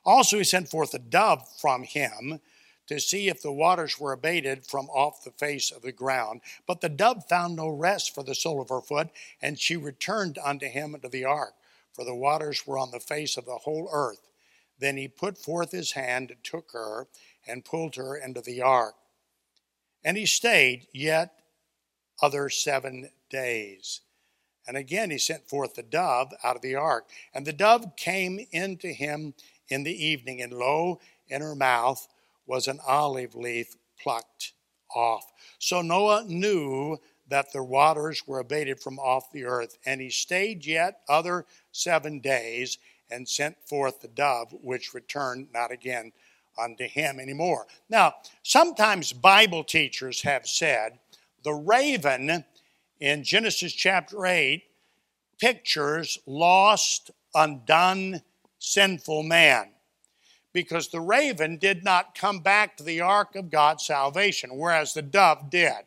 Also, 0.04 0.38
he 0.38 0.44
sent 0.44 0.68
forth 0.68 0.92
a 0.94 0.98
dove 0.98 1.46
from 1.60 1.84
him 1.84 2.40
to 2.88 2.98
see 2.98 3.28
if 3.28 3.40
the 3.40 3.52
waters 3.52 4.00
were 4.00 4.12
abated 4.12 4.66
from 4.66 4.90
off 4.90 5.22
the 5.22 5.30
face 5.30 5.70
of 5.70 5.82
the 5.82 5.92
ground. 5.92 6.40
But 6.66 6.80
the 6.80 6.88
dove 6.88 7.28
found 7.28 7.54
no 7.54 7.68
rest 7.68 8.12
for 8.12 8.24
the 8.24 8.34
sole 8.34 8.60
of 8.60 8.70
her 8.70 8.80
foot, 8.80 9.10
and 9.40 9.58
she 9.58 9.76
returned 9.76 10.38
unto 10.44 10.66
him 10.66 10.96
into 10.96 11.08
the 11.08 11.24
ark, 11.24 11.54
for 11.92 12.04
the 12.04 12.14
waters 12.14 12.66
were 12.66 12.78
on 12.78 12.90
the 12.90 12.98
face 12.98 13.36
of 13.36 13.44
the 13.46 13.58
whole 13.58 13.88
earth. 13.92 14.26
Then 14.80 14.96
he 14.96 15.06
put 15.06 15.38
forth 15.38 15.70
his 15.70 15.92
hand, 15.92 16.30
and 16.30 16.42
took 16.42 16.72
her, 16.72 17.06
and 17.50 17.64
pulled 17.64 17.96
her 17.96 18.16
into 18.16 18.40
the 18.40 18.62
ark. 18.62 18.94
And 20.04 20.16
he 20.16 20.26
stayed 20.26 20.86
yet 20.92 21.32
other 22.22 22.48
seven 22.48 23.10
days. 23.28 24.00
And 24.66 24.76
again 24.76 25.10
he 25.10 25.18
sent 25.18 25.48
forth 25.48 25.74
the 25.74 25.82
dove 25.82 26.32
out 26.44 26.56
of 26.56 26.62
the 26.62 26.76
ark. 26.76 27.08
And 27.34 27.46
the 27.46 27.52
dove 27.52 27.96
came 27.96 28.46
into 28.52 28.88
him 28.88 29.34
in 29.68 29.84
the 29.84 30.04
evening, 30.04 30.42
and 30.42 30.52
lo, 30.52 31.00
in 31.28 31.42
her 31.42 31.54
mouth 31.54 32.08
was 32.46 32.66
an 32.66 32.80
olive 32.86 33.34
leaf 33.34 33.76
plucked 34.00 34.52
off. 34.94 35.30
So 35.58 35.82
Noah 35.82 36.24
knew 36.26 36.98
that 37.28 37.52
the 37.52 37.62
waters 37.62 38.26
were 38.26 38.40
abated 38.40 38.80
from 38.80 38.98
off 38.98 39.30
the 39.30 39.44
earth, 39.44 39.78
and 39.86 40.00
he 40.00 40.10
stayed 40.10 40.66
yet 40.66 41.00
other 41.08 41.46
seven 41.70 42.18
days 42.18 42.78
and 43.10 43.28
sent 43.28 43.56
forth 43.68 44.00
the 44.00 44.08
dove, 44.08 44.52
which 44.62 44.94
returned 44.94 45.48
not 45.52 45.70
again 45.70 46.12
unto 46.60 46.86
him 46.86 47.18
anymore. 47.18 47.66
Now, 47.88 48.14
sometimes 48.42 49.12
Bible 49.12 49.64
teachers 49.64 50.22
have 50.22 50.46
said 50.46 50.98
the 51.42 51.54
raven 51.54 52.44
in 53.00 53.24
Genesis 53.24 53.72
chapter 53.72 54.26
8 54.26 54.62
pictures 55.38 56.18
lost, 56.26 57.10
undone, 57.34 58.22
sinful 58.58 59.22
man. 59.22 59.70
Because 60.52 60.88
the 60.88 61.00
raven 61.00 61.58
did 61.58 61.84
not 61.84 62.14
come 62.14 62.40
back 62.40 62.76
to 62.76 62.82
the 62.82 63.00
ark 63.00 63.36
of 63.36 63.50
God's 63.50 63.86
salvation, 63.86 64.50
whereas 64.56 64.92
the 64.92 65.02
dove 65.02 65.48
did. 65.48 65.84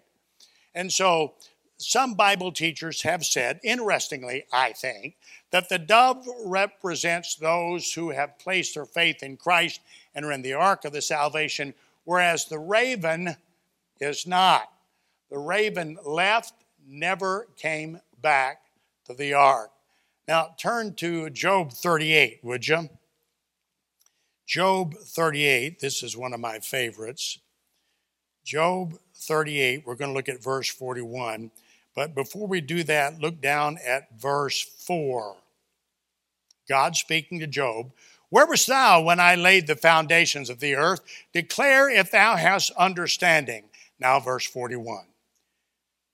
And 0.73 0.91
so 0.91 1.33
some 1.77 2.15
Bible 2.15 2.51
teachers 2.51 3.01
have 3.01 3.25
said, 3.25 3.59
interestingly, 3.63 4.45
I 4.51 4.71
think, 4.71 5.17
that 5.53 5.69
the 5.69 5.77
dove 5.77 6.25
represents 6.45 7.35
those 7.35 7.93
who 7.93 8.09
have 8.09 8.39
placed 8.39 8.73
their 8.73 8.87
faith 8.87 9.21
in 9.21 9.37
Christ 9.37 9.81
and 10.15 10.25
are 10.25 10.31
in 10.31 10.41
the 10.41 10.53
ark 10.53 10.83
of 10.83 10.93
the 10.93 11.01
salvation, 11.01 11.75
whereas 12.05 12.45
the 12.45 12.57
raven 12.57 13.35
is 14.01 14.25
not. 14.25 14.67
The 15.29 15.37
raven 15.37 15.99
left, 16.03 16.55
never 16.87 17.45
came 17.55 18.01
back 18.19 18.63
to 19.05 19.13
the 19.13 19.35
ark. 19.35 19.69
Now 20.27 20.55
turn 20.57 20.95
to 20.95 21.29
Job 21.29 21.71
38, 21.71 22.39
would 22.41 22.67
you? 22.67 22.89
Job 24.47 24.95
38, 24.95 25.79
this 25.79 26.01
is 26.01 26.17
one 26.17 26.33
of 26.33 26.39
my 26.39 26.61
favorites. 26.61 27.37
Job 28.43 28.95
38, 29.13 29.83
we're 29.85 29.93
going 29.93 30.09
to 30.09 30.15
look 30.15 30.29
at 30.29 30.43
verse 30.43 30.67
41. 30.67 31.51
But 31.95 32.15
before 32.15 32.47
we 32.47 32.59
do 32.59 32.81
that, 32.85 33.19
look 33.19 33.39
down 33.39 33.77
at 33.85 34.19
verse 34.19 34.59
4. 34.59 35.35
God 36.67 36.95
speaking 36.95 37.39
to 37.39 37.47
Job, 37.47 37.91
Where 38.29 38.45
wast 38.45 38.67
thou 38.67 39.01
when 39.01 39.19
I 39.19 39.35
laid 39.35 39.67
the 39.67 39.75
foundations 39.75 40.49
of 40.49 40.59
the 40.59 40.75
earth? 40.75 41.01
Declare 41.33 41.89
if 41.89 42.11
thou 42.11 42.35
hast 42.35 42.71
understanding. 42.71 43.65
Now, 43.99 44.19
verse 44.19 44.45
41. 44.45 45.05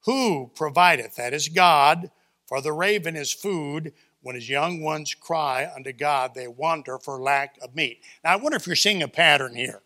Who 0.06 0.52
provideth, 0.56 1.16
that 1.16 1.34
is 1.34 1.50
God, 1.50 2.12
for 2.48 2.62
the 2.62 2.74
raven 2.74 3.16
is 3.16 3.32
food. 3.32 3.94
When 4.22 4.36
his 4.36 4.50
young 4.50 4.82
ones 4.82 5.14
cry 5.14 5.72
unto 5.74 5.94
God, 5.94 6.34
they 6.36 6.48
wander 6.48 6.98
for 6.98 7.22
lack 7.22 7.58
of 7.62 7.76
meat. 7.76 8.02
Now, 8.24 8.34
I 8.34 8.36
wonder 8.36 8.58
if 8.58 8.68
you're 8.68 8.76
seeing 8.76 9.02
a 9.02 9.08
pattern 9.08 9.56
here. 9.56 9.82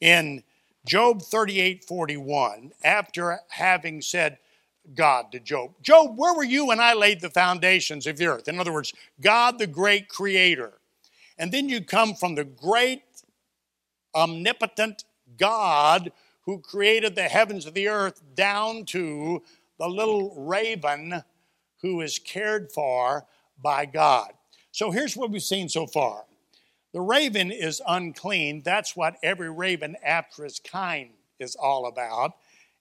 In 0.00 0.42
Job 0.84 1.22
38 1.22 1.84
41, 1.84 2.72
after 2.82 3.40
having 3.48 4.02
said, 4.02 4.38
God 4.94 5.32
to 5.32 5.40
Job. 5.40 5.74
Job, 5.82 6.16
where 6.16 6.34
were 6.34 6.44
you 6.44 6.66
when 6.66 6.80
I 6.80 6.94
laid 6.94 7.20
the 7.20 7.30
foundations 7.30 8.06
of 8.06 8.16
the 8.16 8.26
earth? 8.26 8.48
In 8.48 8.58
other 8.58 8.72
words, 8.72 8.92
God, 9.20 9.58
the 9.58 9.66
great 9.66 10.08
creator. 10.08 10.74
And 11.38 11.52
then 11.52 11.68
you 11.68 11.80
come 11.82 12.14
from 12.14 12.34
the 12.34 12.44
great, 12.44 13.02
omnipotent 14.14 15.04
God 15.36 16.12
who 16.42 16.60
created 16.60 17.14
the 17.14 17.24
heavens 17.24 17.66
of 17.66 17.74
the 17.74 17.88
earth 17.88 18.22
down 18.34 18.84
to 18.86 19.42
the 19.78 19.88
little 19.88 20.34
raven 20.36 21.22
who 21.82 22.00
is 22.00 22.18
cared 22.18 22.72
for 22.72 23.26
by 23.62 23.84
God. 23.84 24.32
So 24.70 24.90
here's 24.90 25.16
what 25.16 25.30
we've 25.30 25.42
seen 25.42 25.68
so 25.68 25.86
far 25.86 26.24
the 26.92 27.00
raven 27.00 27.50
is 27.50 27.82
unclean. 27.86 28.62
That's 28.62 28.96
what 28.96 29.16
every 29.22 29.50
raven 29.50 29.96
after 30.02 30.44
his 30.44 30.58
kind 30.60 31.10
is 31.38 31.54
all 31.54 31.86
about 31.86 32.32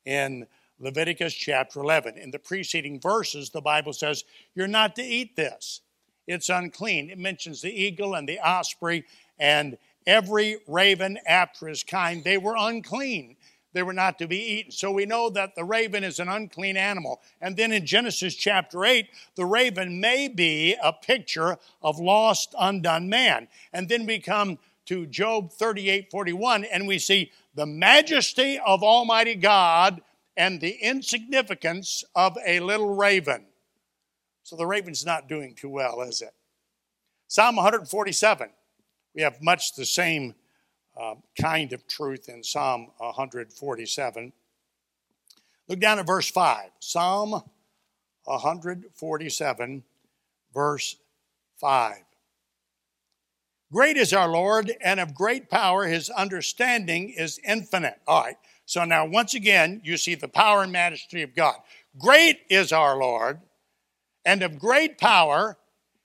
in 0.06 0.48
Leviticus 0.80 1.34
chapter 1.34 1.80
11. 1.80 2.18
In 2.18 2.32
the 2.32 2.40
preceding 2.40 3.00
verses, 3.00 3.50
the 3.50 3.62
Bible 3.62 3.94
says, 3.94 4.24
You're 4.56 4.68
not 4.68 4.96
to 4.98 5.04
eat 5.04 5.36
this. 5.36 5.82
It's 6.28 6.50
unclean. 6.50 7.10
It 7.10 7.20
mentions 7.20 7.62
the 7.62 7.72
eagle 7.72 8.16
and 8.16 8.28
the 8.28 8.40
osprey 8.40 9.06
and 9.40 9.78
every 10.08 10.58
raven 10.68 11.20
after 11.28 11.68
his 11.68 11.84
kind. 11.84 12.24
They 12.24 12.38
were 12.38 12.56
unclean 12.58 13.36
they 13.76 13.84
were 13.84 13.94
not 13.94 14.18
to 14.20 14.28
be 14.28 14.38
eaten. 14.38 14.72
So 14.72 14.90
we 14.90 15.06
know 15.06 15.30
that 15.32 15.54
the 15.54 15.66
raven 15.66 16.06
is 16.06 16.20
an 16.20 16.30
unclean 16.30 16.78
animal. 16.78 17.22
And 17.42 17.58
then 17.58 17.74
in 17.74 17.86
Genesis 17.86 18.34
chapter 18.34 18.86
8, 18.86 19.10
the 19.36 19.46
raven 19.46 20.00
may 20.00 20.30
be 20.30 20.78
a 20.82 20.94
picture 20.94 21.58
of 21.84 22.00
lost, 22.00 22.56
undone 22.58 23.10
man. 23.10 23.50
And 23.74 23.90
then 23.90 24.06
we 24.06 24.20
come 24.20 24.60
to 24.86 25.06
Job 25.08 25.52
38 25.52 26.10
41, 26.10 26.64
and 26.64 26.88
we 26.88 26.98
see 27.00 27.34
the 27.54 27.66
majesty 27.66 28.60
of 28.66 28.82
Almighty 28.82 29.36
God 29.36 30.02
and 30.38 30.60
the 30.60 30.78
insignificance 30.82 32.04
of 32.16 32.38
a 32.46 32.60
little 32.60 32.94
raven. 32.94 33.46
So 34.44 34.56
the 34.56 34.66
raven's 34.66 35.06
not 35.06 35.30
doing 35.30 35.56
too 35.56 35.70
well, 35.70 36.02
is 36.02 36.22
it? 36.22 36.34
Psalm 37.28 37.56
147, 37.56 38.50
we 39.16 39.22
have 39.22 39.42
much 39.42 39.76
the 39.76 39.86
same 39.86 40.36
uh, 41.00 41.16
kind 41.40 41.74
of 41.74 41.88
truth 41.88 42.30
in 42.30 42.44
Psalm 42.44 42.92
147. 42.98 44.32
Look 45.68 45.80
down 45.80 46.00
at 46.00 46.06
verse 46.06 46.30
5. 46.30 46.70
Psalm 46.80 47.42
147, 48.26 49.84
verse 50.54 50.98
5. 51.58 51.96
Great 53.72 53.98
is 53.98 54.14
our 54.14 54.30
Lord, 54.30 54.72
and 54.82 55.00
of 55.00 55.16
great 55.16 55.50
power, 55.50 55.86
his 55.86 56.10
understanding 56.12 57.10
is 57.10 57.40
infinite. 57.44 58.00
All 58.08 58.24
right, 58.24 58.38
so 58.66 58.84
now 58.86 59.06
once 59.06 59.34
again, 59.34 59.82
you 59.84 59.98
see 59.98 60.16
the 60.16 60.28
power 60.28 60.64
and 60.64 60.72
majesty 60.72 61.22
of 61.22 61.36
God. 61.36 61.56
Great 61.98 62.40
is 62.50 62.72
our 62.72 62.98
Lord, 62.98 63.40
and 64.26 64.42
of 64.44 64.60
great 64.60 64.98
power, 64.98 65.58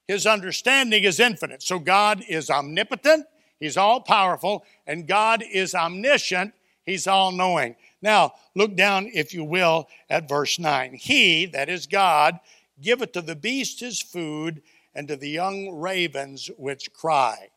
his 0.06 0.26
understanding 0.26 1.04
is 1.04 1.20
infinite. 1.20 1.62
So 1.62 1.78
God 1.78 2.24
is 2.28 2.50
omnipotent, 2.50 3.26
He's 3.60 3.76
all 3.76 4.00
powerful, 4.00 4.64
and 4.86 5.06
God 5.06 5.44
is 5.48 5.74
omniscient. 5.74 6.54
He's 6.86 7.06
all 7.06 7.30
knowing. 7.30 7.76
Now, 8.00 8.32
look 8.56 8.74
down, 8.74 9.10
if 9.12 9.34
you 9.34 9.44
will, 9.44 9.86
at 10.08 10.28
verse 10.28 10.58
9. 10.58 10.94
He, 10.94 11.44
that 11.46 11.68
is 11.68 11.86
God, 11.86 12.40
giveth 12.80 13.12
to 13.12 13.20
the 13.20 13.36
beast 13.36 13.80
his 13.80 14.00
food, 14.00 14.62
and 14.94 15.06
to 15.06 15.14
the 15.14 15.28
young 15.28 15.78
ravens 15.78 16.50
which 16.56 16.92
cry. 16.92 17.50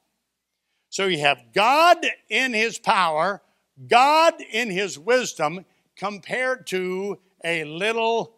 So 0.89 1.07
you 1.07 1.19
have 1.19 1.53
God 1.53 2.05
in 2.29 2.53
his 2.53 2.77
power, 2.77 3.41
God 3.87 4.35
in 4.51 4.69
his 4.69 4.99
wisdom, 4.99 5.65
compared 5.95 6.67
to 6.67 7.19
a 7.43 7.63
little 7.63 8.35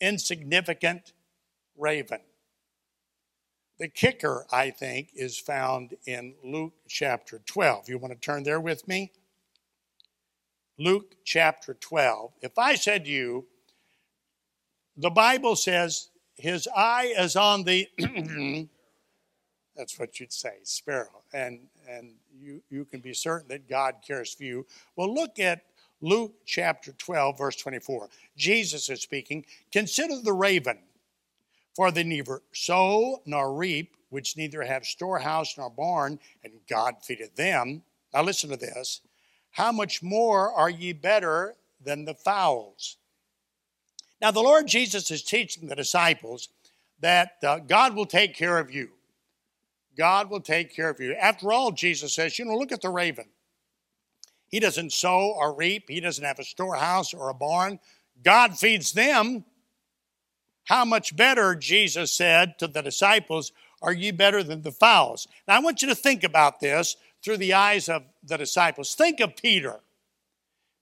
insignificant 0.00 1.12
raven. 1.76 2.20
The 3.78 3.88
kicker, 3.88 4.46
I 4.52 4.70
think, 4.70 5.10
is 5.14 5.38
found 5.38 5.96
in 6.06 6.34
Luke 6.44 6.74
chapter 6.88 7.40
12. 7.44 7.88
You 7.88 7.98
want 7.98 8.12
to 8.12 8.20
turn 8.20 8.44
there 8.44 8.60
with 8.60 8.86
me? 8.86 9.12
Luke 10.78 11.16
chapter 11.24 11.74
12. 11.74 12.32
If 12.40 12.58
I 12.58 12.76
said 12.76 13.04
to 13.04 13.10
you, 13.10 13.46
the 14.96 15.10
Bible 15.10 15.56
says 15.56 16.10
his 16.36 16.68
eye 16.74 17.14
is 17.18 17.36
on 17.36 17.64
the, 17.64 17.88
that's 19.76 19.98
what 19.98 20.20
you'd 20.20 20.32
say, 20.32 20.58
sparrow. 20.62 21.22
And, 21.32 21.66
and 21.88 22.14
you, 22.44 22.62
you 22.70 22.84
can 22.84 23.00
be 23.00 23.14
certain 23.14 23.48
that 23.48 23.68
God 23.68 23.96
cares 24.06 24.34
for 24.34 24.44
you. 24.44 24.66
Well, 24.96 25.12
look 25.12 25.38
at 25.38 25.62
Luke 26.00 26.34
chapter 26.44 26.92
12, 26.92 27.38
verse 27.38 27.56
24. 27.56 28.08
Jesus 28.36 28.88
is 28.90 29.00
speaking. 29.00 29.44
Consider 29.72 30.20
the 30.20 30.32
raven 30.32 30.78
For 31.74 31.90
they 31.90 32.04
neither 32.04 32.42
sow 32.52 33.22
nor 33.26 33.54
reap, 33.54 33.96
which 34.10 34.36
neither 34.36 34.62
have 34.62 34.84
storehouse 34.84 35.56
nor 35.56 35.70
barn, 35.70 36.20
and 36.44 36.52
God 36.68 36.96
feedeth 37.02 37.34
them. 37.34 37.82
Now 38.12 38.22
listen 38.22 38.50
to 38.50 38.56
this. 38.56 39.00
How 39.50 39.72
much 39.72 40.02
more 40.02 40.52
are 40.52 40.70
ye 40.70 40.92
better 40.92 41.56
than 41.82 42.04
the 42.04 42.14
fowls? 42.14 42.98
Now, 44.20 44.30
the 44.30 44.40
Lord 44.40 44.66
Jesus 44.66 45.10
is 45.10 45.22
teaching 45.22 45.68
the 45.68 45.76
disciples 45.76 46.48
that 47.00 47.32
uh, 47.42 47.58
God 47.58 47.94
will 47.94 48.06
take 48.06 48.34
care 48.34 48.58
of 48.58 48.70
you. 48.70 48.90
God 49.96 50.30
will 50.30 50.40
take 50.40 50.74
care 50.74 50.90
of 50.90 51.00
you. 51.00 51.14
After 51.14 51.52
all, 51.52 51.72
Jesus 51.72 52.14
says, 52.14 52.38
you 52.38 52.44
know, 52.44 52.56
look 52.56 52.72
at 52.72 52.82
the 52.82 52.90
raven. 52.90 53.26
He 54.48 54.60
doesn't 54.60 54.92
sow 54.92 55.34
or 55.36 55.54
reap, 55.54 55.84
he 55.88 56.00
doesn't 56.00 56.24
have 56.24 56.38
a 56.38 56.44
storehouse 56.44 57.12
or 57.12 57.28
a 57.28 57.34
barn. 57.34 57.80
God 58.22 58.58
feeds 58.58 58.92
them. 58.92 59.44
How 60.64 60.84
much 60.84 61.16
better, 61.16 61.54
Jesus 61.54 62.12
said 62.12 62.58
to 62.58 62.66
the 62.66 62.82
disciples, 62.82 63.52
are 63.82 63.92
you 63.92 64.12
better 64.12 64.42
than 64.42 64.62
the 64.62 64.72
fowls? 64.72 65.28
Now, 65.46 65.56
I 65.56 65.60
want 65.60 65.82
you 65.82 65.88
to 65.88 65.94
think 65.94 66.24
about 66.24 66.60
this 66.60 66.96
through 67.22 67.36
the 67.38 67.52
eyes 67.52 67.88
of 67.88 68.04
the 68.22 68.38
disciples. 68.38 68.94
Think 68.94 69.20
of 69.20 69.36
Peter. 69.36 69.80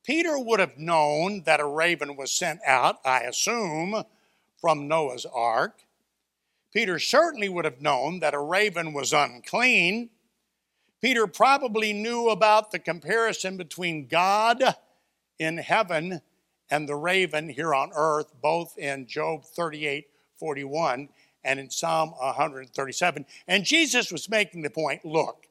Peter 0.04 0.38
would 0.38 0.60
have 0.60 0.78
known 0.78 1.42
that 1.44 1.60
a 1.60 1.66
raven 1.66 2.16
was 2.16 2.30
sent 2.30 2.60
out, 2.66 2.98
I 3.04 3.20
assume, 3.20 4.04
from 4.60 4.86
Noah's 4.86 5.26
ark. 5.26 5.80
Peter 6.72 6.98
certainly 6.98 7.48
would 7.48 7.64
have 7.64 7.82
known 7.82 8.20
that 8.20 8.34
a 8.34 8.40
raven 8.40 8.92
was 8.92 9.12
unclean. 9.12 10.10
Peter 11.00 11.26
probably 11.26 11.92
knew 11.92 12.28
about 12.28 12.70
the 12.70 12.78
comparison 12.78 13.56
between 13.56 14.06
God 14.06 14.62
in 15.38 15.58
heaven 15.58 16.22
and 16.70 16.88
the 16.88 16.94
raven 16.94 17.50
here 17.50 17.74
on 17.74 17.90
earth, 17.94 18.32
both 18.40 18.78
in 18.78 19.06
Job 19.06 19.44
38 19.44 20.06
41 20.38 21.08
and 21.44 21.60
in 21.60 21.70
Psalm 21.70 22.10
137. 22.10 23.26
And 23.46 23.64
Jesus 23.64 24.10
was 24.10 24.30
making 24.30 24.62
the 24.62 24.70
point 24.70 25.04
look, 25.04 25.46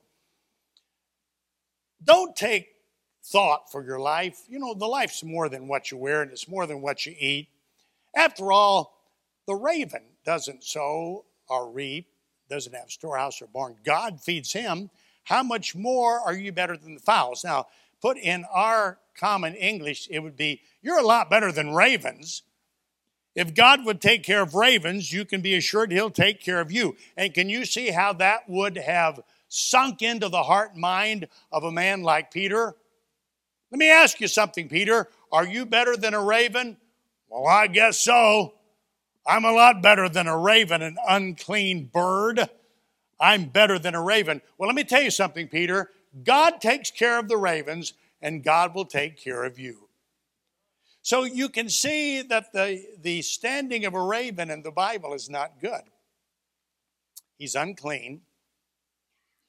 don't 2.03 2.35
take 2.35 2.69
thought 3.23 3.71
for 3.71 3.83
your 3.83 3.99
life. 3.99 4.41
You 4.49 4.59
know, 4.59 4.73
the 4.73 4.87
life's 4.87 5.23
more 5.23 5.49
than 5.49 5.67
what 5.67 5.91
you 5.91 5.97
wear 5.97 6.23
and 6.23 6.31
it's 6.31 6.47
more 6.47 6.65
than 6.65 6.81
what 6.81 7.05
you 7.05 7.15
eat. 7.19 7.49
After 8.15 8.51
all, 8.51 8.97
the 9.45 9.55
raven 9.55 10.03
doesn't 10.25 10.63
sow 10.63 11.25
or 11.49 11.71
reap, 11.71 12.07
doesn't 12.49 12.73
have 12.73 12.91
storehouse 12.91 13.41
or 13.41 13.47
barn. 13.47 13.75
God 13.83 14.21
feeds 14.21 14.53
him. 14.53 14.89
How 15.23 15.43
much 15.43 15.75
more 15.75 16.19
are 16.19 16.33
you 16.33 16.51
better 16.51 16.77
than 16.77 16.95
the 16.95 17.01
fowls? 17.01 17.43
Now, 17.43 17.67
put 18.01 18.17
in 18.17 18.45
our 18.51 18.99
common 19.17 19.55
English, 19.55 20.07
it 20.09 20.19
would 20.19 20.35
be, 20.35 20.61
You're 20.81 20.99
a 20.99 21.05
lot 21.05 21.29
better 21.29 21.51
than 21.51 21.73
ravens. 21.73 22.43
If 23.33 23.53
God 23.53 23.85
would 23.85 24.01
take 24.01 24.23
care 24.23 24.41
of 24.41 24.55
ravens, 24.55 25.13
you 25.13 25.23
can 25.23 25.41
be 25.41 25.55
assured 25.55 25.91
He'll 25.91 26.09
take 26.09 26.41
care 26.41 26.59
of 26.59 26.71
you. 26.71 26.97
And 27.15 27.33
can 27.33 27.49
you 27.49 27.65
see 27.65 27.91
how 27.91 28.13
that 28.13 28.49
would 28.49 28.77
have 28.77 29.21
sunk 29.47 30.01
into 30.01 30.27
the 30.27 30.43
heart 30.43 30.71
and 30.73 30.81
mind 30.81 31.27
of 31.51 31.63
a 31.63 31.71
man 31.71 32.03
like 32.03 32.31
Peter? 32.31 32.75
Let 33.71 33.77
me 33.77 33.89
ask 33.89 34.19
you 34.19 34.27
something, 34.27 34.67
Peter. 34.67 35.07
Are 35.31 35.45
you 35.45 35.65
better 35.65 35.95
than 35.95 36.13
a 36.13 36.21
raven? 36.21 36.75
Well, 37.29 37.47
I 37.47 37.67
guess 37.67 37.99
so. 37.99 38.53
I'm 39.25 39.45
a 39.45 39.51
lot 39.51 39.81
better 39.81 40.09
than 40.09 40.27
a 40.27 40.37
raven, 40.37 40.81
an 40.81 40.97
unclean 41.07 41.89
bird. 41.93 42.49
I'm 43.19 43.45
better 43.45 43.77
than 43.77 43.95
a 43.95 44.01
raven. 44.01 44.41
Well, 44.57 44.67
let 44.67 44.75
me 44.75 44.83
tell 44.83 45.01
you 45.01 45.11
something, 45.11 45.47
Peter. 45.47 45.91
God 46.23 46.59
takes 46.59 46.89
care 46.91 47.19
of 47.19 47.27
the 47.27 47.37
ravens, 47.37 47.93
and 48.21 48.43
God 48.43 48.73
will 48.73 48.85
take 48.85 49.21
care 49.21 49.43
of 49.43 49.59
you. 49.59 49.87
So 51.03 51.23
you 51.23 51.49
can 51.49 51.69
see 51.69 52.21
that 52.21 52.51
the, 52.53 52.83
the 53.01 53.21
standing 53.21 53.85
of 53.85 53.93
a 53.93 54.01
raven 54.01 54.51
in 54.51 54.61
the 54.61 54.71
Bible 54.71 55.13
is 55.13 55.29
not 55.29 55.59
good. 55.59 55.81
He's 57.37 57.55
unclean. 57.55 58.21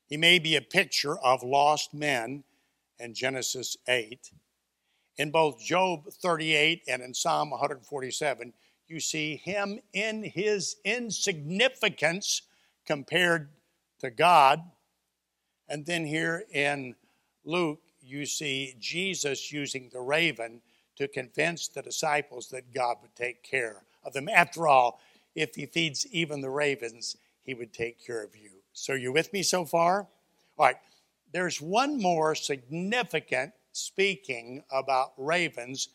He 0.07 0.17
may 0.17 0.39
be 0.39 0.57
a 0.57 0.63
picture 0.63 1.19
of 1.19 1.43
lost 1.43 1.93
men 1.93 2.45
in 2.99 3.15
Genesis 3.15 3.77
8. 3.87 4.31
In 5.19 5.31
both 5.31 5.63
Job 5.63 6.07
38 6.11 6.85
and 6.89 7.03
in 7.03 7.13
Psalm 7.13 7.51
147, 7.51 8.55
you 8.93 9.01
see 9.01 9.37
him 9.37 9.81
in 9.95 10.23
his 10.23 10.77
insignificance 10.85 12.43
compared 12.85 13.49
to 14.01 14.11
God. 14.11 14.61
And 15.67 15.87
then 15.87 16.05
here 16.05 16.45
in 16.53 16.95
Luke, 17.45 17.81
you 18.03 18.27
see 18.27 18.75
Jesus 18.79 19.51
using 19.51 19.89
the 19.91 20.01
raven 20.01 20.61
to 20.97 21.09
convince 21.09 21.69
the 21.69 21.81
disciples 21.81 22.49
that 22.49 22.75
God 22.75 22.99
would 23.01 23.17
take 23.17 23.43
care 23.43 23.83
of 24.05 24.13
them. 24.13 24.29
After 24.29 24.69
all, 24.69 25.01
if 25.35 25.55
he 25.55 25.65
feeds 25.65 26.07
even 26.13 26.43
the 26.43 26.51
ravens, 26.51 27.17
he 27.45 27.55
would 27.55 27.73
take 27.73 28.05
care 28.05 28.23
of 28.23 28.37
you. 28.37 28.51
So, 28.75 28.93
you 28.93 29.13
with 29.13 29.33
me 29.33 29.43
so 29.43 29.65
far? 29.65 30.07
All 30.59 30.67
right. 30.67 30.77
There's 31.33 31.63
one 31.63 32.01
more 32.01 32.35
significant 32.35 33.53
speaking 33.73 34.63
about 34.71 35.13
ravens 35.17 35.89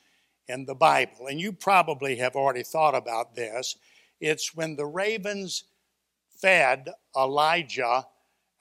in 0.48 0.66
the 0.66 0.76
Bible, 0.76 1.28
and 1.28 1.40
you 1.40 1.52
probably 1.52 2.16
have 2.18 2.36
already 2.36 2.64
thought 2.64 2.96
about 2.96 3.36
this. 3.36 3.76
It's 4.20 4.56
when 4.56 4.76
the 4.76 4.86
ravens 4.86 5.66
fed 6.30 6.90
Elijah 7.16 8.06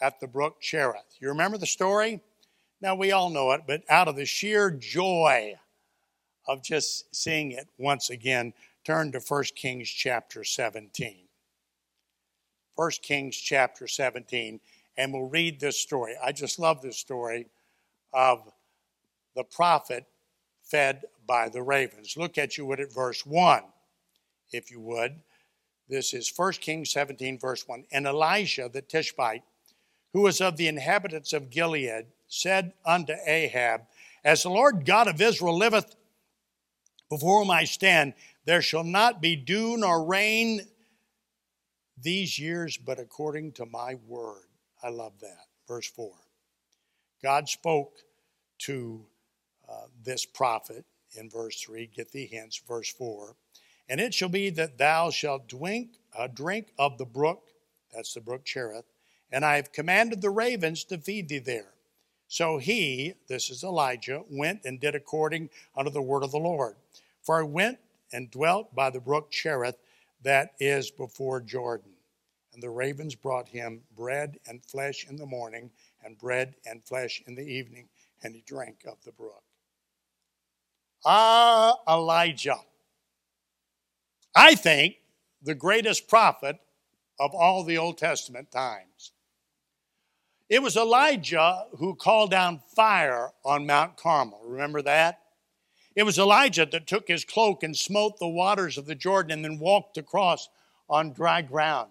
at 0.01 0.21
the 0.21 0.27
brook 0.27 0.61
Cherith. 0.61 1.17
You 1.21 1.29
remember 1.29 1.59
the 1.59 1.67
story? 1.67 2.21
Now, 2.81 2.95
we 2.95 3.13
all 3.13 3.31
know 3.31 3.53
it, 3.53 3.63
but 3.67 3.83
out 3.89 4.09
of 4.09 4.17
the 4.17 4.27
sheer 4.27 4.71
joy 4.71 5.55
of 6.47 6.63
just 6.63 7.15
seeing 7.15 7.53
it 7.53 7.69
once 7.79 8.11
again, 8.11 8.53
turn 8.85 9.13
to 9.13 9.21
1 9.21 9.45
Kings 9.55 9.89
chapter 9.89 10.45
17. 10.45 11.17
1 12.75 12.91
Kings 13.03 13.37
chapter 13.37 13.89
17 13.89 14.61
and 14.97 15.13
we'll 15.13 15.29
read 15.29 15.61
this 15.61 15.79
story. 15.79 16.15
I 16.23 16.33
just 16.33 16.59
love 16.59 16.81
this 16.81 16.99
story 16.99 17.47
of 18.13 18.51
the 19.35 19.45
prophet 19.45 20.07
fed 20.63 21.05
by 21.27 21.49
the 21.49 21.63
ravens. 21.63 22.17
Look 22.17 22.39
at 22.39 22.57
you 22.57 22.67
would 22.67 22.81
at 22.81 22.93
verse 22.93 23.25
1, 23.27 23.63
if 24.53 24.71
you 24.71 24.81
would. 24.81 25.21
This 25.89 26.15
is 26.15 26.33
1 26.35 26.53
Kings 26.55 26.91
17, 26.91 27.39
verse 27.39 27.67
1. 27.67 27.85
And 27.93 28.07
Elisha 28.07 28.69
the 28.73 28.83
Tishbite, 28.83 29.45
who 30.13 30.23
was 30.23 30.41
of 30.41 30.57
the 30.57 30.69
inhabitants 30.69 31.33
of 31.33 31.51
Gilead, 31.51 32.07
said 32.29 32.73
unto 32.85 33.15
Ahab, 33.27 33.83
As 34.25 34.43
the 34.43 34.51
Lord 34.51 34.85
God 34.85 35.09
of 35.09 35.21
Israel 35.21 35.57
liveth, 35.57 35.95
before 37.09 37.41
whom 37.41 37.51
I 37.51 37.65
stand, 37.65 38.15
there 38.45 38.63
shall 38.63 38.85
not 38.85 39.21
be 39.21 39.37
dew 39.37 39.77
nor 39.77 40.05
rain 40.05 40.63
these 41.99 42.39
years, 42.39 42.77
but 42.77 42.99
according 42.99 43.53
to 43.53 43.67
my 43.67 43.95
word. 44.07 44.49
I 44.83 44.89
love 44.89 45.13
that. 45.21 45.47
Verse 45.69 45.89
4. 45.91 46.13
God 47.23 47.49
spoke 47.49 47.93
to 48.59 49.05
uh, 49.69 49.87
this 50.03 50.27
prophet 50.27 50.85
in 51.17 51.31
verse 51.31 51.61
3. 51.61 51.91
Get 51.95 52.13
the 52.13 52.27
hints. 52.27 52.61
Verse 52.67 52.93
4. 52.93 53.35
And 53.89 54.01
it 54.01 54.15
shall 54.15 54.29
be 54.29 54.51
that 54.51 54.79
thou 54.79 55.11
shalt 55.11 55.49
drink, 55.49 55.99
uh, 56.17 56.27
drink 56.27 56.73
of 56.79 56.99
the 56.99 57.05
brook, 57.05 57.43
that's 57.95 58.15
the 58.15 58.21
brook 58.21 58.45
Cherith, 58.45 58.85
and 59.31 59.45
I 59.45 59.57
have 59.57 59.73
commanded 59.73 60.21
the 60.21 60.31
ravens 60.31 60.85
to 60.85 60.99
feed 60.99 61.29
thee 61.29 61.39
there. 61.39 61.73
So 62.29 62.59
he, 62.59 63.15
this 63.29 63.51
is 63.51 63.63
Elijah, 63.63 64.25
went 64.29 64.65
and 64.65 64.81
did 64.81 64.95
according 64.95 65.51
unto 65.77 65.91
the 65.91 66.03
word 66.03 66.25
of 66.25 66.33
the 66.33 66.39
Lord. 66.39 66.75
For 67.23 67.39
I 67.39 67.45
went 67.45 67.79
and 68.13 68.31
dwelt 68.31 68.75
by 68.75 68.91
the 68.91 69.01
brook 69.01 69.31
Cherith 69.31 69.77
that 70.23 70.55
is 70.59 70.91
before 70.91 71.41
Jordan. 71.41 71.93
And 72.53 72.63
the 72.63 72.71
ravens 72.71 73.15
brought 73.15 73.49
him 73.49 73.83
bread 73.97 74.39
and 74.47 74.65
flesh 74.65 75.07
in 75.09 75.17
the 75.17 75.27
morning, 75.27 75.71
and 76.03 76.19
bread 76.19 76.55
and 76.65 76.83
flesh 76.85 77.23
in 77.27 77.35
the 77.35 77.47
evening, 77.47 77.89
and 78.23 78.35
he 78.35 78.43
drank 78.47 78.85
of 78.87 78.97
the 79.05 79.13
brook. 79.13 79.46
Ah, 81.05 81.77
Elijah. 81.89 82.59
I 84.35 84.55
think 84.55 84.97
the 85.43 85.55
greatest 85.55 86.09
prophet 86.09 86.59
of 87.19 87.35
all 87.35 87.65
the 87.65 87.79
Old 87.79 87.99
Testament 87.99 88.51
times. 88.51 89.13
It 90.49 90.63
was 90.63 90.77
Elijah 90.77 91.67
who 91.79 91.95
called 91.95 92.31
down 92.31 92.63
fire 92.75 93.31
on 93.45 93.67
Mount 93.67 93.97
Carmel. 93.97 94.41
Remember 94.45 94.83
that? 94.83 95.21
It 95.97 96.05
was 96.05 96.19
Elijah 96.19 96.67
that 96.67 96.87
took 96.87 97.09
his 97.09 97.25
cloak 97.25 97.63
and 97.63 97.77
smote 97.77 98.19
the 98.19 98.29
waters 98.29 98.77
of 98.77 98.87
the 98.87 98.95
Jordan 98.95 99.33
and 99.33 99.45
then 99.45 99.59
walked 99.59 99.97
across 99.97 100.49
on 100.89 101.13
dry 101.13 101.43
ground. 101.43 101.91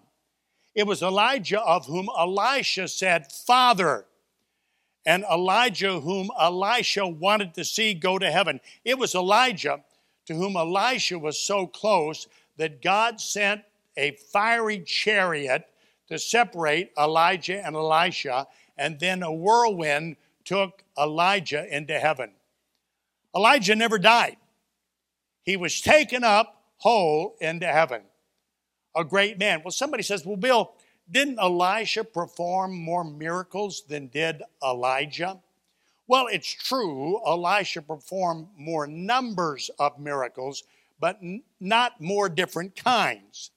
It 0.74 0.86
was 0.86 1.02
Elijah 1.02 1.60
of 1.60 1.86
whom 1.86 2.08
Elisha 2.16 2.88
said, 2.88 3.32
Father, 3.32 4.06
and 5.06 5.24
Elijah 5.32 6.00
whom 6.00 6.30
Elisha 6.38 7.06
wanted 7.06 7.54
to 7.54 7.64
see 7.64 7.94
go 7.94 8.18
to 8.18 8.30
heaven. 8.30 8.60
It 8.84 8.98
was 8.98 9.14
Elijah 9.14 9.82
to 10.26 10.34
whom 10.34 10.56
Elisha 10.56 11.18
was 11.18 11.38
so 11.38 11.66
close 11.66 12.26
that 12.56 12.82
God 12.82 13.20
sent 13.20 13.62
a 13.96 14.10
fiery 14.12 14.80
chariot 14.80 15.66
to 16.08 16.18
separate 16.18 16.92
Elijah 16.98 17.64
and 17.64 17.76
Elisha, 17.76 18.46
and 18.76 18.98
then 19.00 19.22
a 19.22 19.32
whirlwind 19.32 20.16
took 20.44 20.82
Elijah 20.98 21.64
into 21.74 21.98
heaven. 21.98 22.32
Elijah 23.34 23.74
never 23.76 23.98
died, 23.98 24.36
he 25.42 25.56
was 25.56 25.80
taken 25.80 26.24
up 26.24 26.62
whole 26.78 27.36
into 27.40 27.66
heaven. 27.66 28.02
a 28.96 29.04
great 29.04 29.38
man. 29.38 29.62
Well, 29.62 29.70
somebody 29.70 30.02
says, 30.02 30.24
well, 30.24 30.36
Bill, 30.36 30.72
didn't 31.10 31.38
Elisha 31.38 32.04
perform 32.04 32.74
more 32.74 33.04
miracles 33.04 33.84
than 33.88 34.08
did 34.08 34.42
Elijah? 34.62 35.40
Well, 36.08 36.26
it's 36.28 36.48
true, 36.48 37.20
Elisha 37.26 37.82
performed 37.82 38.48
more 38.56 38.86
numbers 38.86 39.70
of 39.78 39.98
miracles, 39.98 40.62
but 41.00 41.18
n- 41.22 41.42
not 41.60 42.00
more 42.00 42.28
different 42.28 42.76
kinds. 42.76 43.50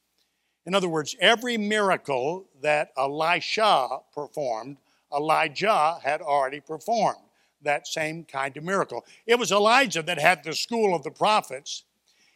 In 0.65 0.75
other 0.75 0.89
words, 0.89 1.15
every 1.19 1.57
miracle 1.57 2.45
that 2.61 2.91
Elisha 2.97 3.99
performed, 4.13 4.77
Elijah 5.13 5.99
had 6.03 6.21
already 6.21 6.59
performed 6.59 7.21
that 7.61 7.87
same 7.87 8.23
kind 8.23 8.55
of 8.57 8.63
miracle. 8.63 9.05
It 9.25 9.39
was 9.39 9.51
Elijah 9.51 10.01
that 10.03 10.19
had 10.19 10.43
the 10.43 10.53
school 10.53 10.95
of 10.95 11.03
the 11.03 11.11
prophets. 11.11 11.83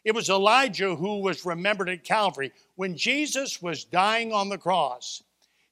It 0.04 0.14
was 0.14 0.30
Elijah 0.30 0.96
who 0.96 1.20
was 1.20 1.46
remembered 1.46 1.90
at 1.90 2.04
Calvary. 2.04 2.52
When 2.76 2.98
Jesus 2.98 3.62
was 3.62 3.86
dying 3.86 4.34
on 4.34 4.50
the 4.50 4.58
cross, 4.58 5.24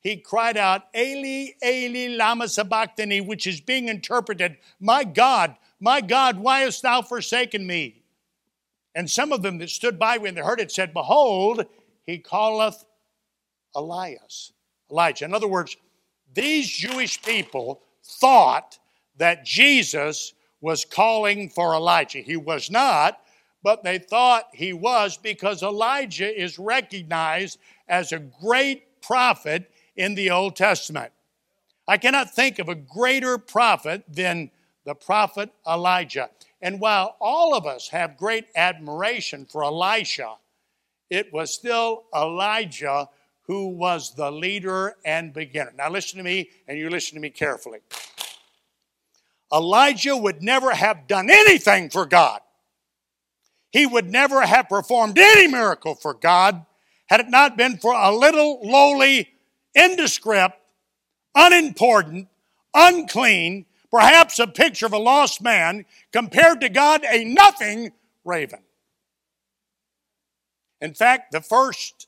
he 0.02 0.18
cried 0.18 0.58
out, 0.58 0.84
Eli, 0.96 1.52
Eli, 1.64 2.16
lama 2.16 2.48
sabachthani, 2.48 3.22
which 3.22 3.46
is 3.46 3.62
being 3.62 3.88
interpreted, 3.88 4.58
My 4.80 5.04
God, 5.04 5.56
my 5.80 6.02
God, 6.02 6.40
why 6.40 6.62
hast 6.62 6.82
thou 6.82 7.02
forsaken 7.02 7.66
me? 7.66 8.04
And 8.96 9.10
some 9.10 9.32
of 9.32 9.42
them 9.42 9.58
that 9.60 9.70
stood 9.70 10.00
by 10.00 10.18
when 10.18 10.36
they 10.36 10.42
heard 10.42 10.60
it 10.60 10.72
said, 10.72 10.94
Behold, 10.94 11.66
he 12.06 12.18
calleth 12.18 12.86
Elias, 13.76 14.54
Elijah. 14.90 15.26
In 15.26 15.34
other 15.34 15.48
words, 15.48 15.78
these 16.34 16.70
Jewish 16.70 17.22
people 17.22 17.82
thought 18.04 18.80
that 19.18 19.46
Jesus 19.46 20.34
was 20.62 20.86
calling 20.86 21.50
for 21.50 21.74
Elijah. 21.74 22.20
He 22.20 22.38
was 22.38 22.70
not, 22.70 23.22
but 23.64 23.84
they 23.84 23.98
thought 24.00 24.50
he 24.54 24.74
was 24.74 25.18
because 25.18 25.64
Elijah 25.64 26.42
is 26.42 26.58
recognized 26.58 27.60
as 27.88 28.12
a 28.12 28.20
great 28.20 29.02
prophet 29.02 29.72
in 29.96 30.16
the 30.16 30.32
Old 30.32 30.56
Testament. 30.56 31.12
I 31.88 31.98
cannot 31.98 32.34
think 32.34 32.60
of 32.60 32.70
a 32.70 32.76
greater 32.76 33.38
prophet 33.38 34.04
than 34.08 34.52
the 34.86 34.96
prophet 34.96 35.52
Elijah. 35.68 36.30
And 36.62 36.80
while 36.80 37.18
all 37.20 37.56
of 37.56 37.66
us 37.66 37.90
have 37.90 38.18
great 38.18 38.46
admiration 38.56 39.46
for 39.46 39.64
Elisha, 39.64 40.36
it 41.10 41.34
was 41.34 41.54
still 41.54 42.06
Elijah 42.16 43.10
who 43.48 43.68
was 43.68 44.16
the 44.16 44.32
leader 44.32 44.96
and 45.04 45.34
beginner. 45.34 45.74
Now, 45.76 45.90
listen 45.90 46.18
to 46.18 46.24
me, 46.24 46.50
and 46.68 46.78
you 46.78 46.90
listen 46.90 47.16
to 47.16 47.22
me 47.22 47.30
carefully. 47.30 47.80
Elijah 49.54 50.16
would 50.16 50.42
never 50.42 50.72
have 50.72 51.08
done 51.08 51.30
anything 51.30 51.90
for 51.90 52.06
God. 52.06 52.40
He 53.72 53.86
would 53.86 54.12
never 54.12 54.42
have 54.42 54.70
performed 54.70 55.18
any 55.18 55.48
miracle 55.48 55.96
for 55.96 56.14
God 56.14 56.66
had 57.08 57.20
it 57.20 57.30
not 57.30 57.58
been 57.58 57.78
for 57.78 57.94
a 57.94 58.16
little 58.16 58.60
lowly, 58.64 59.30
indescript, 59.76 60.58
unimportant, 61.36 62.28
unclean, 62.74 63.66
perhaps 63.90 64.40
a 64.40 64.48
picture 64.48 64.86
of 64.86 64.94
a 64.94 64.98
lost 64.98 65.42
man, 65.42 65.86
compared 66.14 66.62
to 66.62 66.70
God, 66.70 67.04
a 67.10 67.26
nothing 67.26 67.92
raven. 68.24 68.60
In 70.80 70.94
fact, 70.94 71.32
the 71.32 71.42
first 71.42 72.08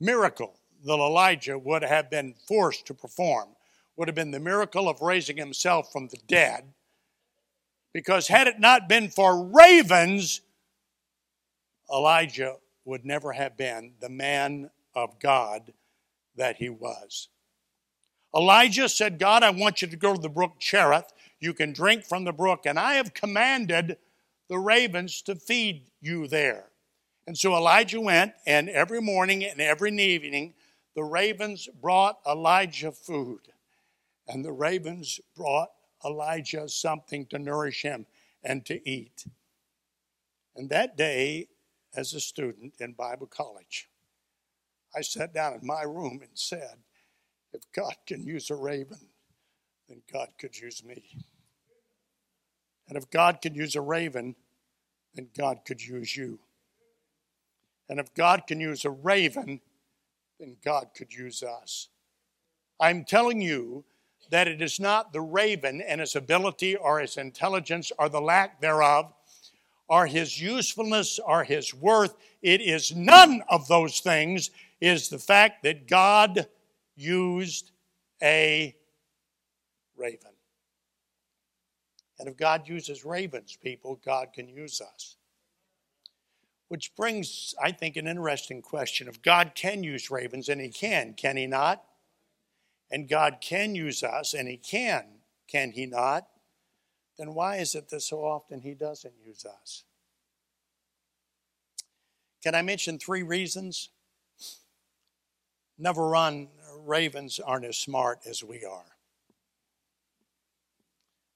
miracle 0.00 0.58
that 0.84 0.92
Elijah 0.92 1.58
would 1.58 1.82
have 1.82 2.10
been 2.10 2.34
forced 2.48 2.86
to 2.86 2.94
perform 2.94 3.50
would 3.96 4.08
have 4.08 4.14
been 4.14 4.30
the 4.30 4.40
miracle 4.40 4.88
of 4.88 5.00
raising 5.00 5.36
himself 5.36 5.92
from 5.92 6.08
the 6.08 6.18
dead. 6.26 6.64
Because 7.96 8.28
had 8.28 8.46
it 8.46 8.60
not 8.60 8.90
been 8.90 9.08
for 9.08 9.42
ravens, 9.46 10.42
Elijah 11.90 12.56
would 12.84 13.06
never 13.06 13.32
have 13.32 13.56
been 13.56 13.94
the 14.00 14.10
man 14.10 14.68
of 14.94 15.18
God 15.18 15.72
that 16.36 16.56
he 16.56 16.68
was. 16.68 17.28
Elijah 18.36 18.90
said, 18.90 19.18
God, 19.18 19.42
I 19.42 19.48
want 19.48 19.80
you 19.80 19.88
to 19.88 19.96
go 19.96 20.12
to 20.12 20.20
the 20.20 20.28
brook 20.28 20.58
Cherith. 20.58 21.10
You 21.40 21.54
can 21.54 21.72
drink 21.72 22.04
from 22.04 22.24
the 22.24 22.34
brook, 22.34 22.66
and 22.66 22.78
I 22.78 22.96
have 22.96 23.14
commanded 23.14 23.96
the 24.50 24.58
ravens 24.58 25.22
to 25.22 25.34
feed 25.34 25.86
you 26.02 26.28
there. 26.28 26.66
And 27.26 27.38
so 27.38 27.54
Elijah 27.54 28.02
went, 28.02 28.34
and 28.46 28.68
every 28.68 29.00
morning 29.00 29.42
and 29.42 29.58
every 29.58 29.98
evening, 29.98 30.52
the 30.94 31.02
ravens 31.02 31.66
brought 31.80 32.18
Elijah 32.26 32.92
food. 32.92 33.40
And 34.28 34.44
the 34.44 34.52
ravens 34.52 35.18
brought 35.34 35.70
Elijah 36.06 36.68
something 36.68 37.26
to 37.26 37.38
nourish 37.38 37.82
him 37.82 38.06
and 38.42 38.64
to 38.66 38.88
eat. 38.88 39.26
And 40.54 40.70
that 40.70 40.96
day, 40.96 41.48
as 41.94 42.14
a 42.14 42.20
student 42.20 42.74
in 42.80 42.92
Bible 42.92 43.26
college, 43.26 43.88
I 44.94 45.00
sat 45.02 45.34
down 45.34 45.54
in 45.54 45.66
my 45.66 45.82
room 45.82 46.20
and 46.22 46.30
said, 46.34 46.78
If 47.52 47.62
God 47.72 47.94
can 48.06 48.24
use 48.24 48.50
a 48.50 48.54
raven, 48.54 49.08
then 49.88 50.02
God 50.12 50.28
could 50.38 50.58
use 50.58 50.84
me. 50.84 51.04
And 52.88 52.96
if 52.96 53.10
God 53.10 53.40
can 53.42 53.54
use 53.54 53.74
a 53.74 53.80
raven, 53.80 54.36
then 55.14 55.28
God 55.36 55.60
could 55.66 55.82
use 55.82 56.16
you. 56.16 56.38
And 57.88 58.00
if 58.00 58.14
God 58.14 58.46
can 58.46 58.60
use 58.60 58.84
a 58.84 58.90
raven, 58.90 59.60
then 60.38 60.56
God 60.64 60.88
could 60.94 61.12
use 61.12 61.42
us. 61.42 61.88
I'm 62.80 63.04
telling 63.04 63.40
you 63.40 63.84
that 64.30 64.48
it 64.48 64.62
is 64.62 64.80
not 64.80 65.12
the 65.12 65.20
raven 65.20 65.80
and 65.80 66.00
his 66.00 66.16
ability 66.16 66.76
or 66.76 67.00
his 67.00 67.16
intelligence 67.16 67.92
or 67.98 68.08
the 68.08 68.20
lack 68.20 68.60
thereof 68.60 69.12
or 69.88 70.06
his 70.06 70.40
usefulness 70.40 71.18
or 71.18 71.44
his 71.44 71.72
worth. 71.72 72.16
It 72.42 72.60
is 72.60 72.94
none 72.94 73.42
of 73.48 73.68
those 73.68 74.00
things, 74.00 74.50
is 74.80 75.08
the 75.08 75.18
fact 75.18 75.62
that 75.62 75.88
God 75.88 76.46
used 76.96 77.70
a 78.22 78.74
raven. 79.96 80.30
And 82.18 82.28
if 82.28 82.36
God 82.36 82.68
uses 82.68 83.04
ravens, 83.04 83.56
people, 83.62 84.00
God 84.04 84.28
can 84.34 84.48
use 84.48 84.80
us. 84.80 85.16
Which 86.68 86.94
brings, 86.96 87.54
I 87.62 87.70
think, 87.72 87.96
an 87.96 88.06
interesting 88.06 88.62
question. 88.62 89.06
If 89.06 89.22
God 89.22 89.52
can 89.54 89.84
use 89.84 90.10
ravens, 90.10 90.48
and 90.48 90.60
He 90.60 90.68
can, 90.68 91.14
can 91.14 91.36
He 91.36 91.46
not? 91.46 91.84
And 92.90 93.08
God 93.08 93.38
can 93.40 93.74
use 93.74 94.02
us, 94.02 94.34
and 94.34 94.48
He 94.48 94.56
can, 94.56 95.04
can 95.48 95.72
He 95.72 95.86
not? 95.86 96.26
Then 97.18 97.34
why 97.34 97.56
is 97.56 97.74
it 97.74 97.88
that 97.88 98.00
so 98.00 98.24
often 98.24 98.60
He 98.60 98.74
doesn't 98.74 99.14
use 99.24 99.44
us? 99.44 99.84
Can 102.42 102.54
I 102.54 102.62
mention 102.62 102.98
three 102.98 103.22
reasons? 103.22 103.90
Number 105.78 106.08
one, 106.08 106.48
ravens 106.78 107.40
aren't 107.40 107.64
as 107.64 107.76
smart 107.76 108.20
as 108.26 108.44
we 108.44 108.64
are. 108.64 108.96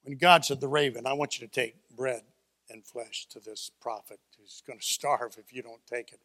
When 0.03 0.17
God 0.17 0.45
said 0.45 0.61
the 0.61 0.69
raven, 0.69 1.07
I 1.07 1.13
want 1.13 1.39
you 1.39 1.47
to 1.47 1.53
take 1.53 1.77
bread 1.95 2.23
and 2.71 2.85
flesh 2.85 3.27
to 3.31 3.41
this 3.41 3.71
prophet 3.81 4.21
who's 4.39 4.63
going 4.67 4.79
to 4.79 4.85
starve 4.85 5.37
if 5.39 5.53
you 5.53 5.63
don't 5.63 5.85
take 5.87 6.13
it. 6.13 6.21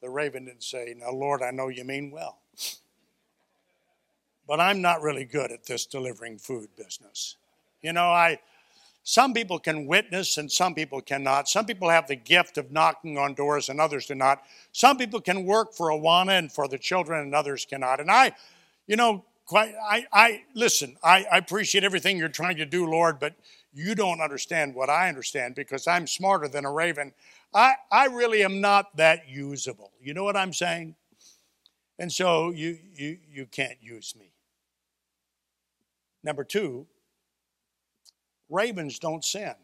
The 0.00 0.10
raven 0.10 0.46
didn't 0.46 0.64
say, 0.64 0.94
Now, 0.96 1.12
Lord, 1.12 1.42
I 1.42 1.50
know 1.50 1.68
you 1.68 1.84
mean 1.84 2.10
well, 2.10 2.38
but 4.50 4.58
I'm 4.58 4.82
not 4.82 5.00
really 5.00 5.24
good 5.24 5.52
at 5.52 5.64
this 5.64 5.86
delivering 5.86 6.36
food 6.36 6.70
business. 6.76 7.36
You 7.82 7.92
know, 7.92 8.06
I. 8.06 8.40
Some 9.04 9.32
people 9.32 9.60
can 9.60 9.86
witness 9.86 10.38
and 10.38 10.50
some 10.50 10.74
people 10.74 11.00
cannot. 11.00 11.48
Some 11.48 11.66
people 11.66 11.88
have 11.88 12.08
the 12.08 12.16
gift 12.16 12.58
of 12.58 12.72
knocking 12.72 13.16
on 13.16 13.34
doors 13.34 13.68
and 13.68 13.80
others 13.80 14.06
do 14.06 14.16
not. 14.16 14.42
Some 14.72 14.98
people 14.98 15.20
can 15.20 15.46
work 15.46 15.72
for 15.72 15.90
Awana 15.90 16.36
and 16.38 16.52
for 16.52 16.66
the 16.66 16.78
children 16.78 17.20
and 17.22 17.34
others 17.34 17.64
cannot. 17.64 18.00
And 18.00 18.10
I, 18.10 18.32
you 18.88 18.96
know, 18.96 19.24
quite, 19.46 19.72
I, 19.88 20.06
I 20.12 20.42
listen, 20.54 20.96
I, 21.02 21.24
I 21.30 21.38
appreciate 21.38 21.84
everything 21.84 22.18
you're 22.18 22.28
trying 22.28 22.56
to 22.56 22.66
do, 22.66 22.86
Lord, 22.86 23.20
but 23.20 23.34
you 23.72 23.94
don't 23.94 24.20
understand 24.20 24.74
what 24.74 24.90
I 24.90 25.08
understand 25.08 25.54
because 25.54 25.86
I'm 25.86 26.08
smarter 26.08 26.48
than 26.48 26.64
a 26.64 26.72
raven. 26.72 27.12
I, 27.54 27.74
I 27.90 28.06
really 28.06 28.42
am 28.42 28.60
not 28.60 28.96
that 28.96 29.28
usable. 29.28 29.92
You 30.02 30.12
know 30.12 30.24
what 30.24 30.36
I'm 30.36 30.52
saying? 30.52 30.96
And 32.00 32.12
so 32.12 32.50
you, 32.50 32.78
you, 32.94 33.18
you 33.32 33.46
can't 33.46 33.78
use 33.80 34.14
me. 34.18 34.30
Number 36.22 36.44
two, 36.44 36.86
ravens 38.48 38.98
don't 38.98 39.24
sin. 39.24 39.54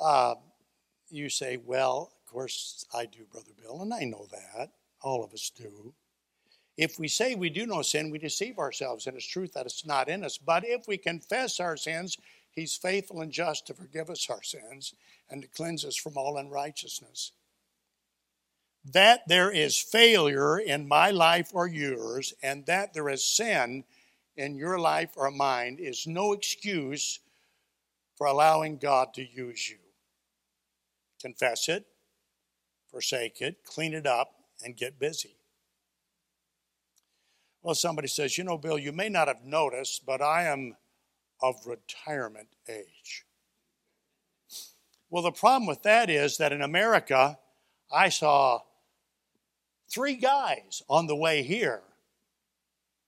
Uh, 0.00 0.34
you 1.10 1.28
say, 1.28 1.56
well, 1.56 2.12
of 2.12 2.32
course 2.32 2.86
I 2.94 3.06
do, 3.06 3.24
Brother 3.30 3.52
Bill, 3.60 3.82
and 3.82 3.92
I 3.92 4.04
know 4.04 4.26
that. 4.30 4.70
All 5.02 5.22
of 5.22 5.32
us 5.32 5.50
do. 5.50 5.94
If 6.76 6.98
we 6.98 7.08
say 7.08 7.34
we 7.34 7.48
do 7.48 7.66
no 7.66 7.82
sin, 7.82 8.10
we 8.10 8.18
deceive 8.18 8.58
ourselves, 8.58 9.06
and 9.06 9.16
it's 9.16 9.26
truth 9.26 9.52
that 9.54 9.66
it's 9.66 9.86
not 9.86 10.08
in 10.08 10.24
us. 10.24 10.36
But 10.36 10.64
if 10.66 10.86
we 10.86 10.98
confess 10.98 11.60
our 11.60 11.76
sins, 11.76 12.18
He's 12.50 12.76
faithful 12.76 13.20
and 13.20 13.30
just 13.30 13.66
to 13.66 13.74
forgive 13.74 14.08
us 14.08 14.28
our 14.30 14.42
sins 14.42 14.94
and 15.30 15.42
to 15.42 15.48
cleanse 15.48 15.84
us 15.84 15.96
from 15.96 16.16
all 16.16 16.38
unrighteousness. 16.38 17.32
That 18.92 19.22
there 19.26 19.50
is 19.50 19.78
failure 19.78 20.58
in 20.58 20.86
my 20.86 21.10
life 21.10 21.50
or 21.52 21.66
yours, 21.66 22.32
and 22.42 22.64
that 22.66 22.94
there 22.94 23.08
is 23.08 23.24
sin 23.24 23.84
in 24.36 24.56
your 24.56 24.78
life 24.78 25.10
or 25.16 25.30
mine, 25.30 25.78
is 25.80 26.06
no 26.06 26.32
excuse 26.32 27.18
for 28.16 28.26
allowing 28.26 28.78
God 28.78 29.12
to 29.14 29.26
use 29.26 29.68
you. 29.68 29.78
Confess 31.20 31.68
it, 31.68 31.86
forsake 32.90 33.40
it, 33.40 33.64
clean 33.64 33.92
it 33.92 34.06
up, 34.06 34.32
and 34.64 34.76
get 34.76 34.98
busy. 34.98 35.36
Well, 37.62 37.74
somebody 37.74 38.08
says, 38.08 38.38
You 38.38 38.44
know, 38.44 38.58
Bill, 38.58 38.78
you 38.78 38.92
may 38.92 39.08
not 39.08 39.28
have 39.28 39.44
noticed, 39.44 40.06
but 40.06 40.22
I 40.22 40.44
am 40.44 40.76
of 41.42 41.66
retirement 41.66 42.48
age. 42.68 43.24
Well, 45.10 45.22
the 45.22 45.32
problem 45.32 45.66
with 45.66 45.82
that 45.82 46.08
is 46.08 46.36
that 46.38 46.52
in 46.52 46.62
America, 46.62 47.38
I 47.92 48.08
saw 48.08 48.60
three 49.88 50.16
guys 50.16 50.82
on 50.88 51.06
the 51.06 51.16
way 51.16 51.42
here 51.42 51.82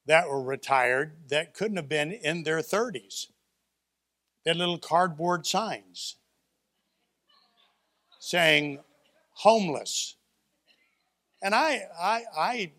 that 0.06 0.28
were 0.28 0.42
retired 0.42 1.12
that 1.28 1.54
couldn't 1.54 1.76
have 1.76 1.88
been 1.88 2.12
in 2.12 2.42
their 2.42 2.58
30s. 2.58 3.26
They 4.44 4.50
had 4.50 4.56
little 4.56 4.78
cardboard 4.78 5.46
signs 5.46 6.16
saying 8.18 8.80
homeless. 9.32 10.16
And 11.42 11.54
I, 11.54 11.82
I, 12.00 12.22
I, 12.36 12.72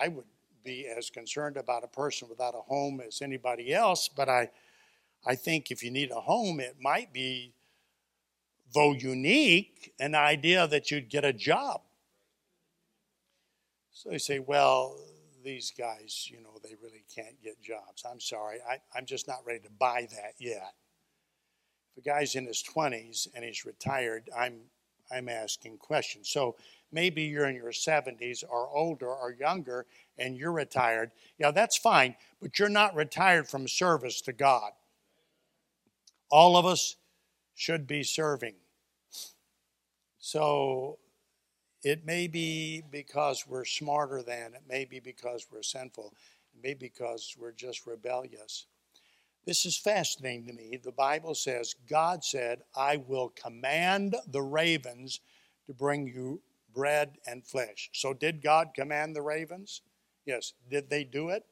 I 0.00 0.08
would 0.08 0.26
be 0.64 0.86
as 0.86 1.10
concerned 1.10 1.56
about 1.56 1.84
a 1.84 1.88
person 1.88 2.28
without 2.28 2.54
a 2.54 2.60
home 2.60 3.00
as 3.00 3.22
anybody 3.22 3.72
else, 3.72 4.08
but 4.08 4.28
I, 4.28 4.50
I 5.26 5.34
think 5.34 5.70
if 5.70 5.82
you 5.82 5.90
need 5.90 6.10
a 6.10 6.20
home, 6.20 6.60
it 6.60 6.76
might 6.80 7.12
be, 7.12 7.54
though 8.74 8.92
unique, 8.92 9.92
an 9.98 10.14
idea 10.14 10.66
that 10.66 10.90
you'd 10.90 11.08
get 11.08 11.24
a 11.24 11.32
job. 11.32 11.80
So 13.94 14.10
they 14.10 14.18
say, 14.18 14.40
well, 14.40 14.98
these 15.44 15.72
guys, 15.76 16.28
you 16.30 16.42
know, 16.42 16.58
they 16.62 16.74
really 16.82 17.04
can't 17.14 17.40
get 17.42 17.62
jobs. 17.62 18.04
I'm 18.04 18.20
sorry, 18.20 18.58
I, 18.68 18.78
I'm 18.94 19.06
just 19.06 19.28
not 19.28 19.46
ready 19.46 19.60
to 19.60 19.70
buy 19.70 20.08
that 20.10 20.34
yet. 20.38 20.74
If 21.96 22.04
a 22.04 22.08
guy's 22.08 22.34
in 22.34 22.44
his 22.44 22.62
20s 22.62 23.28
and 23.34 23.44
he's 23.44 23.64
retired, 23.64 24.28
I'm, 24.36 24.62
I'm 25.12 25.28
asking 25.28 25.78
questions. 25.78 26.28
So 26.28 26.56
maybe 26.90 27.22
you're 27.22 27.46
in 27.46 27.54
your 27.54 27.70
70s 27.70 28.42
or 28.48 28.68
older 28.74 29.08
or 29.08 29.32
younger 29.32 29.86
and 30.18 30.36
you're 30.36 30.50
retired. 30.50 31.12
Yeah, 31.38 31.52
that's 31.52 31.76
fine, 31.76 32.16
but 32.42 32.58
you're 32.58 32.68
not 32.68 32.96
retired 32.96 33.48
from 33.48 33.68
service 33.68 34.20
to 34.22 34.32
God. 34.32 34.72
All 36.30 36.56
of 36.56 36.66
us 36.66 36.96
should 37.54 37.86
be 37.86 38.02
serving. 38.02 38.54
So 40.18 40.98
it 41.84 42.06
may 42.06 42.26
be 42.26 42.82
because 42.90 43.44
we're 43.46 43.66
smarter 43.66 44.22
than, 44.22 44.54
it 44.54 44.62
may 44.68 44.86
be 44.86 45.00
because 45.00 45.46
we're 45.52 45.62
sinful, 45.62 46.14
it 46.54 46.62
may 46.62 46.74
be 46.74 46.88
because 46.88 47.36
we're 47.38 47.52
just 47.52 47.86
rebellious. 47.86 48.66
This 49.44 49.66
is 49.66 49.76
fascinating 49.76 50.46
to 50.46 50.54
me. 50.54 50.78
The 50.82 50.92
Bible 50.92 51.34
says, 51.34 51.74
God 51.88 52.24
said, 52.24 52.62
I 52.74 52.96
will 52.96 53.28
command 53.28 54.16
the 54.26 54.40
ravens 54.40 55.20
to 55.66 55.74
bring 55.74 56.06
you 56.06 56.40
bread 56.74 57.18
and 57.26 57.44
flesh. 57.44 57.90
So, 57.92 58.14
did 58.14 58.42
God 58.42 58.70
command 58.74 59.14
the 59.14 59.22
ravens? 59.22 59.82
Yes. 60.24 60.54
Did 60.70 60.88
they 60.88 61.04
do 61.04 61.28
it? 61.28 61.44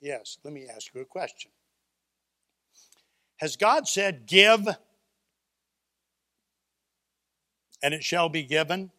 Yes. 0.00 0.38
Let 0.44 0.54
me 0.54 0.66
ask 0.72 0.94
you 0.94 1.00
a 1.00 1.04
question 1.04 1.50
Has 3.38 3.56
God 3.56 3.88
said, 3.88 4.26
Give, 4.26 4.68
and 7.82 7.92
it 7.92 8.04
shall 8.04 8.28
be 8.28 8.44
given? 8.44 8.92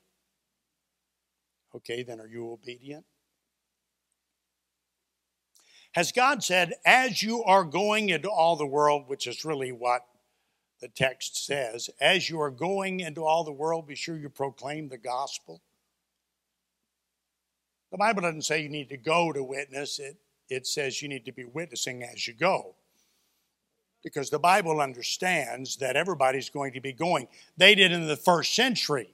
Okay, 1.75 2.03
then 2.03 2.19
are 2.19 2.27
you 2.27 2.51
obedient? 2.51 3.05
Has 5.93 6.12
God 6.12 6.43
said, 6.43 6.73
as 6.86 7.23
you 7.23 7.43
are 7.43 7.63
going 7.63 8.10
into 8.10 8.29
all 8.29 8.55
the 8.55 8.65
world, 8.65 9.03
which 9.08 9.27
is 9.27 9.43
really 9.43 9.71
what 9.71 10.01
the 10.82 10.88
text 10.88 11.45
says, 11.45 11.89
as 11.99 12.29
you 12.29 12.39
are 12.39 12.51
going 12.51 12.99
into 12.99 13.25
all 13.25 13.43
the 13.43 13.51
world, 13.51 13.88
be 13.88 13.95
sure 13.95 14.15
you 14.15 14.29
proclaim 14.29 14.89
the 14.89 14.97
gospel? 14.97 15.62
The 17.91 17.97
Bible 17.97 18.21
doesn't 18.21 18.43
say 18.43 18.62
you 18.62 18.69
need 18.69 18.89
to 18.89 18.97
go 18.97 19.34
to 19.34 19.43
witness, 19.43 19.99
it, 19.99 20.17
it 20.47 20.67
says 20.67 21.01
you 21.01 21.10
need 21.10 21.25
to 21.25 21.32
be 21.32 21.45
witnessing 21.45 22.03
as 22.03 22.27
you 22.27 22.34
go. 22.34 22.75
Because 24.03 24.29
the 24.29 24.39
Bible 24.39 24.79
understands 24.79 25.75
that 25.77 25.95
everybody's 25.95 26.49
going 26.49 26.73
to 26.73 26.82
be 26.82 26.93
going. 26.93 27.27
They 27.58 27.75
did 27.75 27.91
in 27.91 28.08
the 28.08 28.15
first 28.15 28.55
century. 28.55 29.13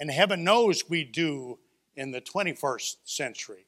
And 0.00 0.10
heaven 0.10 0.42
knows 0.42 0.88
we 0.88 1.04
do 1.04 1.58
in 1.94 2.10
the 2.10 2.22
21st 2.22 2.96
century. 3.04 3.66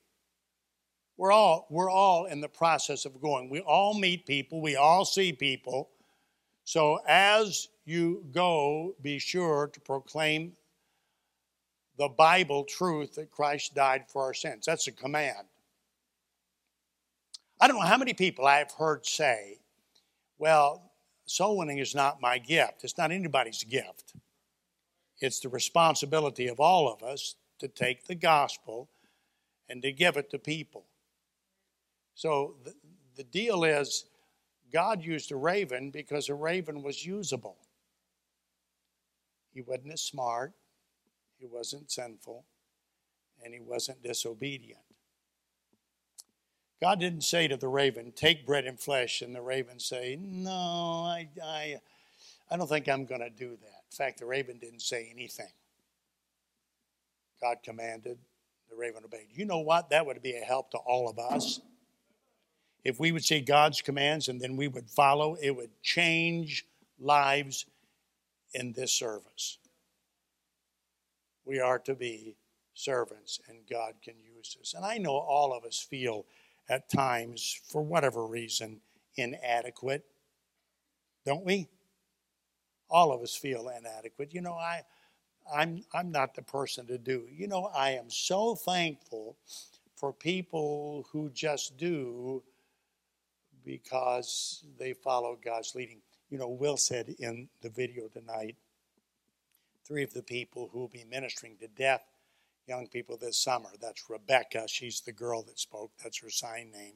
We're 1.19 1.31
all, 1.31 1.67
we're 1.71 1.91
all 1.91 2.25
in 2.25 2.41
the 2.41 2.49
process 2.49 3.05
of 3.05 3.21
going. 3.21 3.51
We 3.51 3.61
all 3.61 3.93
meet 3.93 4.27
people, 4.27 4.63
we 4.63 4.75
all 4.75 5.05
see 5.05 5.35
people. 5.35 5.91
So 6.65 7.01
as 7.07 7.69
you 7.85 8.25
go, 8.33 8.95
be 9.03 9.19
sure 9.19 9.69
to 9.75 9.81
proclaim 9.81 10.53
the 11.99 12.09
Bible 12.09 12.65
truth 12.65 13.17
that 13.17 13.31
Christ 13.31 13.75
died 13.75 14.05
for 14.09 14.23
our 14.23 14.35
sins. 14.35 14.65
That's 14.65 14.87
a 14.87 14.93
command. 14.93 15.47
I 17.61 17.69
don't 17.69 17.77
know 17.77 17.87
how 17.87 17.99
many 17.99 18.15
people 18.15 18.47
I've 18.47 18.73
heard 18.73 19.05
say, 19.05 19.61
well, 20.39 20.93
soul 21.27 21.59
winning 21.59 21.79
is 21.79 21.95
not 21.95 22.23
my 22.23 22.39
gift. 22.39 22.85
It's 22.85 22.97
not 22.97 23.13
anybody's 23.13 23.63
gift. 23.65 24.15
It's 25.23 25.41
the 25.41 25.49
responsibility 25.49 26.49
of 26.49 26.61
all 26.61 26.93
of 26.93 27.03
us 27.03 27.37
to 27.59 27.69
take 27.69 28.07
the 28.07 28.15
gospel 28.15 28.91
and 29.69 29.83
to 29.83 29.93
give 29.93 30.17
it 30.17 30.31
to 30.31 30.39
people. 30.39 30.87
So 32.15 32.57
the, 32.65 32.75
the 33.17 33.25
deal 33.25 33.65
is 33.65 34.05
God 34.73 35.03
used 35.03 35.31
a 35.33 35.37
raven 35.37 35.91
because 35.91 36.29
a 36.29 36.35
raven 36.35 36.83
was 36.83 37.07
usable. 37.07 37.57
He 39.53 39.61
wasn't 39.61 39.93
as 39.93 40.03
smart, 40.03 40.53
he 41.39 41.47
wasn't 41.47 41.91
sinful, 41.91 42.45
and 43.45 43.53
he 43.53 43.61
wasn't 43.61 44.03
disobedient. 44.03 44.81
God 46.81 46.99
didn't 46.99 47.23
say 47.23 47.47
to 47.47 47.57
the 47.57 47.69
raven, 47.69 48.13
Take 48.17 48.47
bread 48.47 48.65
and 48.67 48.81
flesh, 48.81 49.23
and 49.23 49.35
the 49.35 49.43
raven 49.43 49.79
say, 49.79 50.17
No, 50.21 50.51
I, 50.51 51.29
I, 51.43 51.81
I 52.51 52.57
don't 52.57 52.67
think 52.67 52.89
I'm 52.89 53.05
going 53.05 53.21
to 53.21 53.31
do 53.31 53.51
that. 53.51 53.82
In 53.93 53.97
fact, 53.97 54.21
the 54.21 54.27
raven 54.27 54.59
didn't 54.59 54.81
say 54.81 55.11
anything. 55.13 55.53
God 57.43 57.59
commanded, 57.63 58.17
the 58.71 58.77
raven 58.77 59.05
obeyed. 59.05 59.27
You 59.35 59.45
know 59.45 59.59
what? 59.59 59.91
That 59.91 60.07
would 60.07 60.23
be 60.23 60.35
a 60.35 60.41
help 60.41 60.71
to 60.71 60.79
all 60.79 61.11
of 61.11 61.19
us. 61.19 61.61
If 62.85 62.99
we 62.99 63.13
would 63.13 63.25
see 63.25 63.41
God's 63.41 63.83
commands 63.83 64.29
and 64.29 64.41
then 64.41 64.57
we 64.57 64.67
would 64.67 64.89
follow, 64.89 65.37
it 65.43 65.51
would 65.51 65.71
change 65.83 66.65
lives 66.99 67.67
in 68.55 68.73
this 68.73 68.93
service. 68.93 69.59
We 71.45 71.61
are 71.61 71.79
to 71.81 71.95
be 71.95 72.37
servants, 72.75 73.41
and 73.47 73.59
God 73.71 73.95
can 74.03 74.15
use 74.19 74.57
us. 74.59 74.73
And 74.75 74.87
I 74.87 74.97
know 74.97 75.17
all 75.17 75.53
of 75.53 75.65
us 75.65 75.79
feel 75.79 76.25
at 76.69 76.89
times, 76.89 77.61
for 77.69 77.83
whatever 77.83 78.25
reason, 78.25 78.81
inadequate, 79.17 80.05
don't 81.27 81.45
we? 81.45 81.69
All 82.93 83.11
of 83.11 83.23
us 83.23 83.35
feel 83.35 83.71
inadequate. 83.71 84.35
You 84.35 84.43
know, 84.43 84.53
I, 84.53 84.83
I'm, 85.53 85.83
I'm 85.93 86.13
not 86.13 86.35
the 86.35 86.43
person 86.43 86.87
to 86.87 86.99
do. 86.99 87.25
You 87.31 87.49
know, 87.49 87.71
I 87.75 87.93
am 87.93 88.11
so 88.11 88.55
thankful 88.55 89.37
for 89.97 90.13
people 90.13 91.07
who 91.11 91.31
just 91.31 91.77
do 91.79 92.43
because 93.65 94.65
they 94.79 94.93
follow 94.93 95.39
God's 95.43 95.75
leading. 95.75 96.03
You 96.29 96.39
know, 96.39 96.49
Will 96.49 96.77
said 96.77 97.15
in 97.19 97.49
the 97.63 97.71
video 97.71 98.09
tonight, 98.09 98.57
three 99.87 100.03
of 100.03 100.13
the 100.13 100.23
people 100.23 100.69
who 100.73 100.81
will 100.81 100.89
be 100.89 101.05
ministering 101.11 101.57
to 101.61 101.69
deaf 101.69 102.03
young 102.67 102.87
people 102.89 103.17
this 103.17 103.39
summer. 103.39 103.71
That's 103.81 104.09
Rebecca. 104.09 104.67
She's 104.69 105.01
the 105.01 105.13
girl 105.13 105.43
that 105.45 105.59
spoke. 105.59 105.93
That's 106.03 106.21
her 106.21 106.31
sign 106.31 106.71
name, 106.71 106.95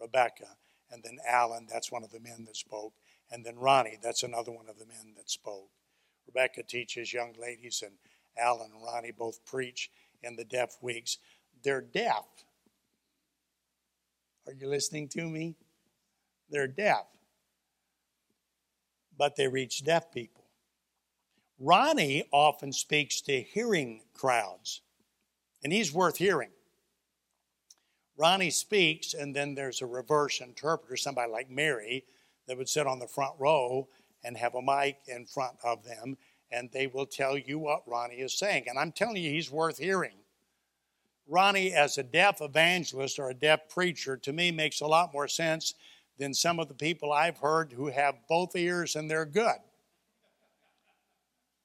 Rebecca. 0.00 0.56
And 0.90 1.02
then 1.02 1.18
Alan, 1.28 1.66
that's 1.70 1.92
one 1.92 2.04
of 2.04 2.10
the 2.10 2.20
men 2.20 2.44
that 2.46 2.56
spoke. 2.56 2.92
And 3.30 3.44
then 3.44 3.56
Ronnie, 3.56 3.98
that's 4.02 4.22
another 4.22 4.52
one 4.52 4.68
of 4.68 4.78
the 4.78 4.86
men 4.86 5.14
that 5.16 5.30
spoke. 5.30 5.70
Rebecca 6.26 6.62
teaches 6.62 7.12
young 7.12 7.34
ladies, 7.40 7.82
and 7.84 7.96
Alan 8.38 8.70
and 8.72 8.82
Ronnie 8.82 9.12
both 9.12 9.44
preach 9.44 9.90
in 10.22 10.36
the 10.36 10.44
deaf 10.44 10.76
weeks. 10.80 11.18
They're 11.62 11.80
deaf. 11.80 12.24
Are 14.46 14.52
you 14.52 14.68
listening 14.68 15.08
to 15.08 15.28
me? 15.28 15.56
They're 16.50 16.68
deaf. 16.68 17.06
But 19.16 19.36
they 19.36 19.48
reach 19.48 19.84
deaf 19.84 20.12
people. 20.12 20.44
Ronnie 21.58 22.24
often 22.32 22.72
speaks 22.72 23.20
to 23.22 23.40
hearing 23.40 24.02
crowds, 24.12 24.82
and 25.62 25.72
he's 25.72 25.92
worth 25.92 26.16
hearing. 26.16 26.50
Ronnie 28.16 28.50
speaks, 28.50 29.14
and 29.14 29.34
then 29.34 29.54
there's 29.54 29.80
a 29.80 29.86
reverse 29.86 30.40
interpreter, 30.40 30.96
somebody 30.96 31.30
like 31.30 31.50
Mary, 31.50 32.04
that 32.46 32.56
would 32.56 32.68
sit 32.68 32.86
on 32.86 32.98
the 32.98 33.06
front 33.06 33.34
row 33.38 33.88
and 34.22 34.36
have 34.36 34.54
a 34.54 34.62
mic 34.62 34.98
in 35.06 35.26
front 35.26 35.56
of 35.62 35.84
them, 35.84 36.16
and 36.50 36.70
they 36.72 36.86
will 36.86 37.06
tell 37.06 37.36
you 37.36 37.58
what 37.58 37.86
Ronnie 37.86 38.16
is 38.16 38.34
saying. 38.34 38.64
And 38.68 38.78
I'm 38.78 38.92
telling 38.92 39.16
you, 39.16 39.30
he's 39.30 39.50
worth 39.50 39.78
hearing. 39.78 40.16
Ronnie, 41.26 41.72
as 41.72 41.96
a 41.96 42.02
deaf 42.02 42.40
evangelist 42.40 43.18
or 43.18 43.30
a 43.30 43.34
deaf 43.34 43.68
preacher, 43.68 44.16
to 44.18 44.32
me 44.32 44.50
makes 44.50 44.80
a 44.80 44.86
lot 44.86 45.12
more 45.12 45.28
sense 45.28 45.74
than 46.18 46.34
some 46.34 46.60
of 46.60 46.68
the 46.68 46.74
people 46.74 47.12
I've 47.12 47.38
heard 47.38 47.72
who 47.72 47.88
have 47.88 48.14
both 48.28 48.54
ears 48.54 48.94
and 48.94 49.10
they're 49.10 49.24
good. 49.24 49.56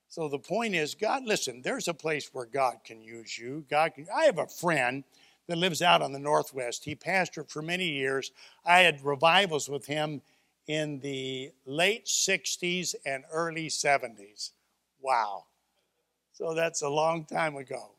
So 0.07 0.27
the 0.27 0.39
point 0.39 0.73
is, 0.73 0.95
God, 0.95 1.23
listen, 1.25 1.61
there's 1.61 1.87
a 1.87 1.93
place 1.93 2.29
where 2.33 2.47
God 2.47 2.77
can 2.83 2.99
use 2.99 3.37
you. 3.37 3.63
God 3.69 3.93
can, 3.93 4.07
I 4.13 4.23
have 4.23 4.39
a 4.39 4.47
friend 4.47 5.03
that 5.47 5.57
lives 5.57 5.81
out 5.81 6.01
on 6.01 6.13
the 6.13 6.19
Northwest. 6.19 6.83
He 6.83 6.95
pastored 6.95 7.49
for 7.49 7.61
many 7.61 7.89
years. 7.89 8.31
I 8.65 8.79
had 8.79 9.03
revivals 9.03 9.69
with 9.69 9.85
him 9.85 10.21
in 10.69 10.99
the 10.99 11.51
late 11.65 12.05
60s 12.05 12.93
and 13.03 13.23
early 13.33 13.69
70s. 13.69 14.51
Wow. 15.01 15.45
So 16.31 16.53
that's 16.53 16.83
a 16.83 16.89
long 16.89 17.25
time 17.25 17.55
ago. 17.55 17.89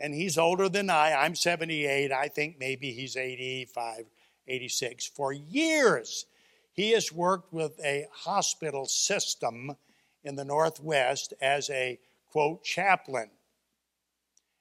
And 0.00 0.12
he's 0.12 0.36
older 0.36 0.68
than 0.68 0.90
I. 0.90 1.12
I'm 1.12 1.36
78. 1.36 2.10
I 2.10 2.26
think 2.26 2.56
maybe 2.58 2.90
he's 2.90 3.16
85, 3.16 4.06
86. 4.48 5.06
For 5.06 5.32
years, 5.32 6.26
he 6.72 6.90
has 6.90 7.12
worked 7.12 7.52
with 7.52 7.78
a 7.78 8.08
hospital 8.12 8.86
system 8.86 9.76
in 10.24 10.34
the 10.34 10.44
Northwest 10.44 11.32
as 11.40 11.70
a 11.70 12.00
quote 12.32 12.64
chaplain. 12.64 13.30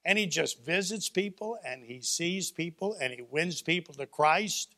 And 0.05 0.19
he 0.19 0.27
just 0.27 0.63
visits 0.63 1.09
people 1.09 1.57
and 1.65 1.83
he 1.83 2.01
sees 2.01 2.51
people 2.51 2.95
and 3.01 3.11
he 3.11 3.23
wins 3.23 3.63
people 3.63 3.95
to 3.95 4.05
Christ. 4.05 4.75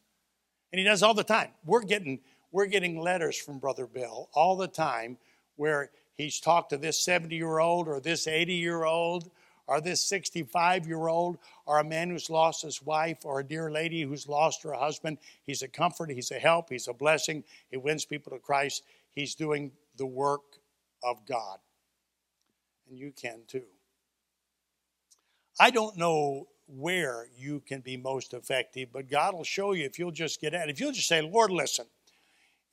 And 0.71 0.79
he 0.79 0.85
does 0.85 1.03
all 1.03 1.13
the 1.13 1.25
time. 1.25 1.49
We're 1.65 1.81
getting 1.81 2.21
we're 2.51 2.65
getting 2.65 2.99
letters 2.99 3.37
from 3.37 3.59
Brother 3.59 3.87
Bill 3.87 4.29
all 4.33 4.55
the 4.55 4.67
time 4.67 5.17
where 5.55 5.91
he's 6.15 6.39
talked 6.39 6.71
to 6.71 6.77
this 6.77 7.03
70 7.03 7.35
year 7.35 7.59
old 7.59 7.87
or 7.87 7.99
this 7.99 8.27
80 8.27 8.53
year 8.53 8.83
old 8.83 9.31
or 9.67 9.79
this 9.79 10.01
65 10.07 10.87
year 10.87 11.07
old 11.07 11.37
or 11.65 11.79
a 11.79 11.83
man 11.83 12.09
who's 12.09 12.29
lost 12.29 12.63
his 12.63 12.81
wife 12.81 13.19
or 13.23 13.39
a 13.39 13.43
dear 13.43 13.71
lady 13.71 14.01
who's 14.01 14.27
lost 14.27 14.63
her 14.63 14.73
husband. 14.73 15.17
He's 15.43 15.61
a 15.61 15.67
comfort, 15.67 16.11
he's 16.11 16.31
a 16.31 16.39
help, 16.39 16.69
he's 16.69 16.87
a 16.87 16.93
blessing. 16.93 17.43
He 17.69 17.77
wins 17.77 18.05
people 18.05 18.31
to 18.33 18.39
Christ. 18.39 18.83
He's 19.11 19.35
doing 19.35 19.71
the 19.97 20.05
work 20.05 20.41
of 21.03 21.25
God. 21.25 21.59
And 22.89 22.97
you 22.97 23.11
can 23.11 23.41
too. 23.47 23.63
I 25.59 25.69
don't 25.69 25.97
know 25.97 26.47
where 26.67 27.27
you 27.37 27.59
can 27.61 27.81
be 27.81 27.97
most 27.97 28.33
effective, 28.33 28.89
but 28.91 29.09
God 29.09 29.33
will 29.33 29.43
show 29.43 29.73
you 29.73 29.85
if 29.85 29.99
you'll 29.99 30.11
just 30.11 30.39
get 30.39 30.53
at 30.53 30.69
it. 30.69 30.71
If 30.71 30.79
you'll 30.79 30.91
just 30.91 31.07
say, 31.07 31.21
Lord, 31.21 31.51
listen, 31.51 31.85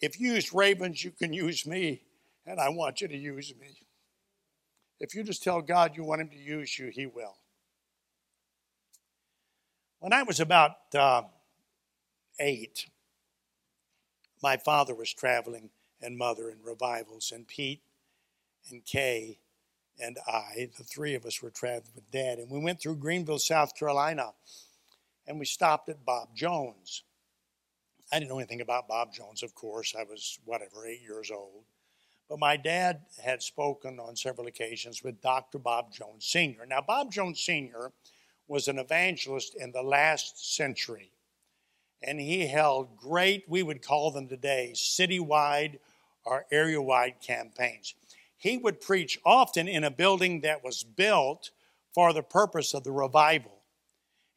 if 0.01 0.21
you 0.21 0.35
use 0.35 0.53
ravens, 0.53 1.03
you 1.03 1.11
can 1.11 1.33
use 1.33 1.67
me, 1.67 2.03
and 2.47 2.61
I 2.61 2.69
want 2.69 3.01
you 3.01 3.09
to 3.09 3.17
use 3.17 3.55
me. 3.61 3.81
If 5.01 5.15
you 5.15 5.23
just 5.23 5.43
tell 5.43 5.61
God 5.61 5.97
you 5.97 6.05
want 6.05 6.21
Him 6.21 6.29
to 6.31 6.39
use 6.39 6.79
you, 6.79 6.89
He 6.89 7.07
will. 7.07 7.37
When 10.01 10.13
I 10.13 10.23
was 10.23 10.39
about 10.39 10.73
uh, 10.95 11.23
eight, 12.39 12.87
my 14.43 14.57
father 14.57 14.95
was 14.95 15.13
traveling 15.13 15.71
and 16.01 16.17
mother 16.17 16.51
in 16.51 16.59
revivals, 16.63 17.33
and 17.33 17.47
Pete 17.47 17.83
and 18.71 18.85
Kay 18.85 19.39
and 20.01 20.17
I, 20.29 20.71
the 20.79 20.85
three 20.85 21.15
of 21.15 21.27
us 21.27 21.43
were 21.43 21.51
traveling 21.51 21.93
with 21.95 22.11
Dad, 22.13 22.39
and 22.39 22.51
we 22.51 22.61
went 22.61 22.81
through 22.81 22.97
Greenville, 22.97 23.41
South 23.41 23.75
Carolina, 23.75 24.33
and 25.27 25.39
we 25.39 25.45
stopped 25.45 25.89
at 25.89 26.05
Bob 26.05 26.37
Jones. 26.37 27.03
I 28.13 28.19
didn't 28.19 28.31
know 28.31 28.39
anything 28.39 28.61
about 28.61 28.89
Bob 28.89 29.13
Jones, 29.13 29.43
of 29.43 29.55
course. 29.55 29.95
I 29.99 30.05
was, 30.05 30.39
whatever, 30.45 30.87
eight 30.87 31.03
years 31.03 31.31
old. 31.31 31.65
But 32.29 32.39
my 32.39 32.57
dad 32.57 33.03
had 33.23 33.43
spoken 33.43 33.99
on 33.99 34.17
several 34.17 34.47
occasions 34.47 35.03
with 35.03 35.21
Dr. 35.21 35.59
Bob 35.59 35.93
Jones 35.93 36.27
Sr. 36.27 36.67
Now, 36.67 36.81
Bob 36.81 37.11
Jones 37.11 37.41
Sr. 37.41 37.93
was 38.47 38.69
an 38.69 38.79
evangelist 38.79 39.55
in 39.57 39.73
the 39.73 39.83
last 39.83 40.55
century, 40.55 41.11
and 42.03 42.21
he 42.21 42.47
held 42.47 42.97
great, 42.97 43.45
we 43.49 43.63
would 43.63 43.83
call 43.83 44.11
them 44.11 44.29
today, 44.29 44.73
citywide 44.75 45.79
or 46.25 46.45
area 46.51 46.81
wide 46.83 47.17
campaigns 47.21 47.95
he 48.39 48.57
would 48.57 48.81
preach 48.81 49.19
often 49.27 49.69
in 49.69 49.85
a 49.85 49.91
building 49.91 50.41
that 50.41 50.65
was 50.65 50.85
built 50.85 51.51
for 51.93 52.13
the 52.13 52.23
purpose 52.23 52.73
of 52.73 52.85
the 52.85 52.93
revival. 52.93 53.58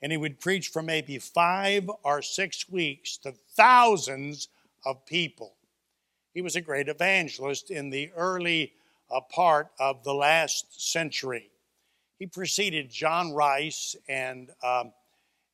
And 0.01 0.11
he 0.11 0.17
would 0.17 0.39
preach 0.39 0.69
for 0.69 0.81
maybe 0.81 1.19
five 1.19 1.89
or 2.03 2.21
six 2.21 2.67
weeks 2.67 3.17
to 3.17 3.33
thousands 3.55 4.47
of 4.85 5.05
people. 5.05 5.55
He 6.33 6.41
was 6.41 6.55
a 6.55 6.61
great 6.61 6.87
evangelist 6.87 7.71
in 7.71 7.89
the 7.89 8.11
early 8.15 8.73
uh, 9.11 9.21
part 9.21 9.67
of 9.79 10.03
the 10.03 10.13
last 10.13 10.81
century. 10.81 11.49
He 12.17 12.25
preceded 12.27 12.89
John 12.89 13.33
Rice 13.33 13.95
and, 14.07 14.51
um, 14.63 14.93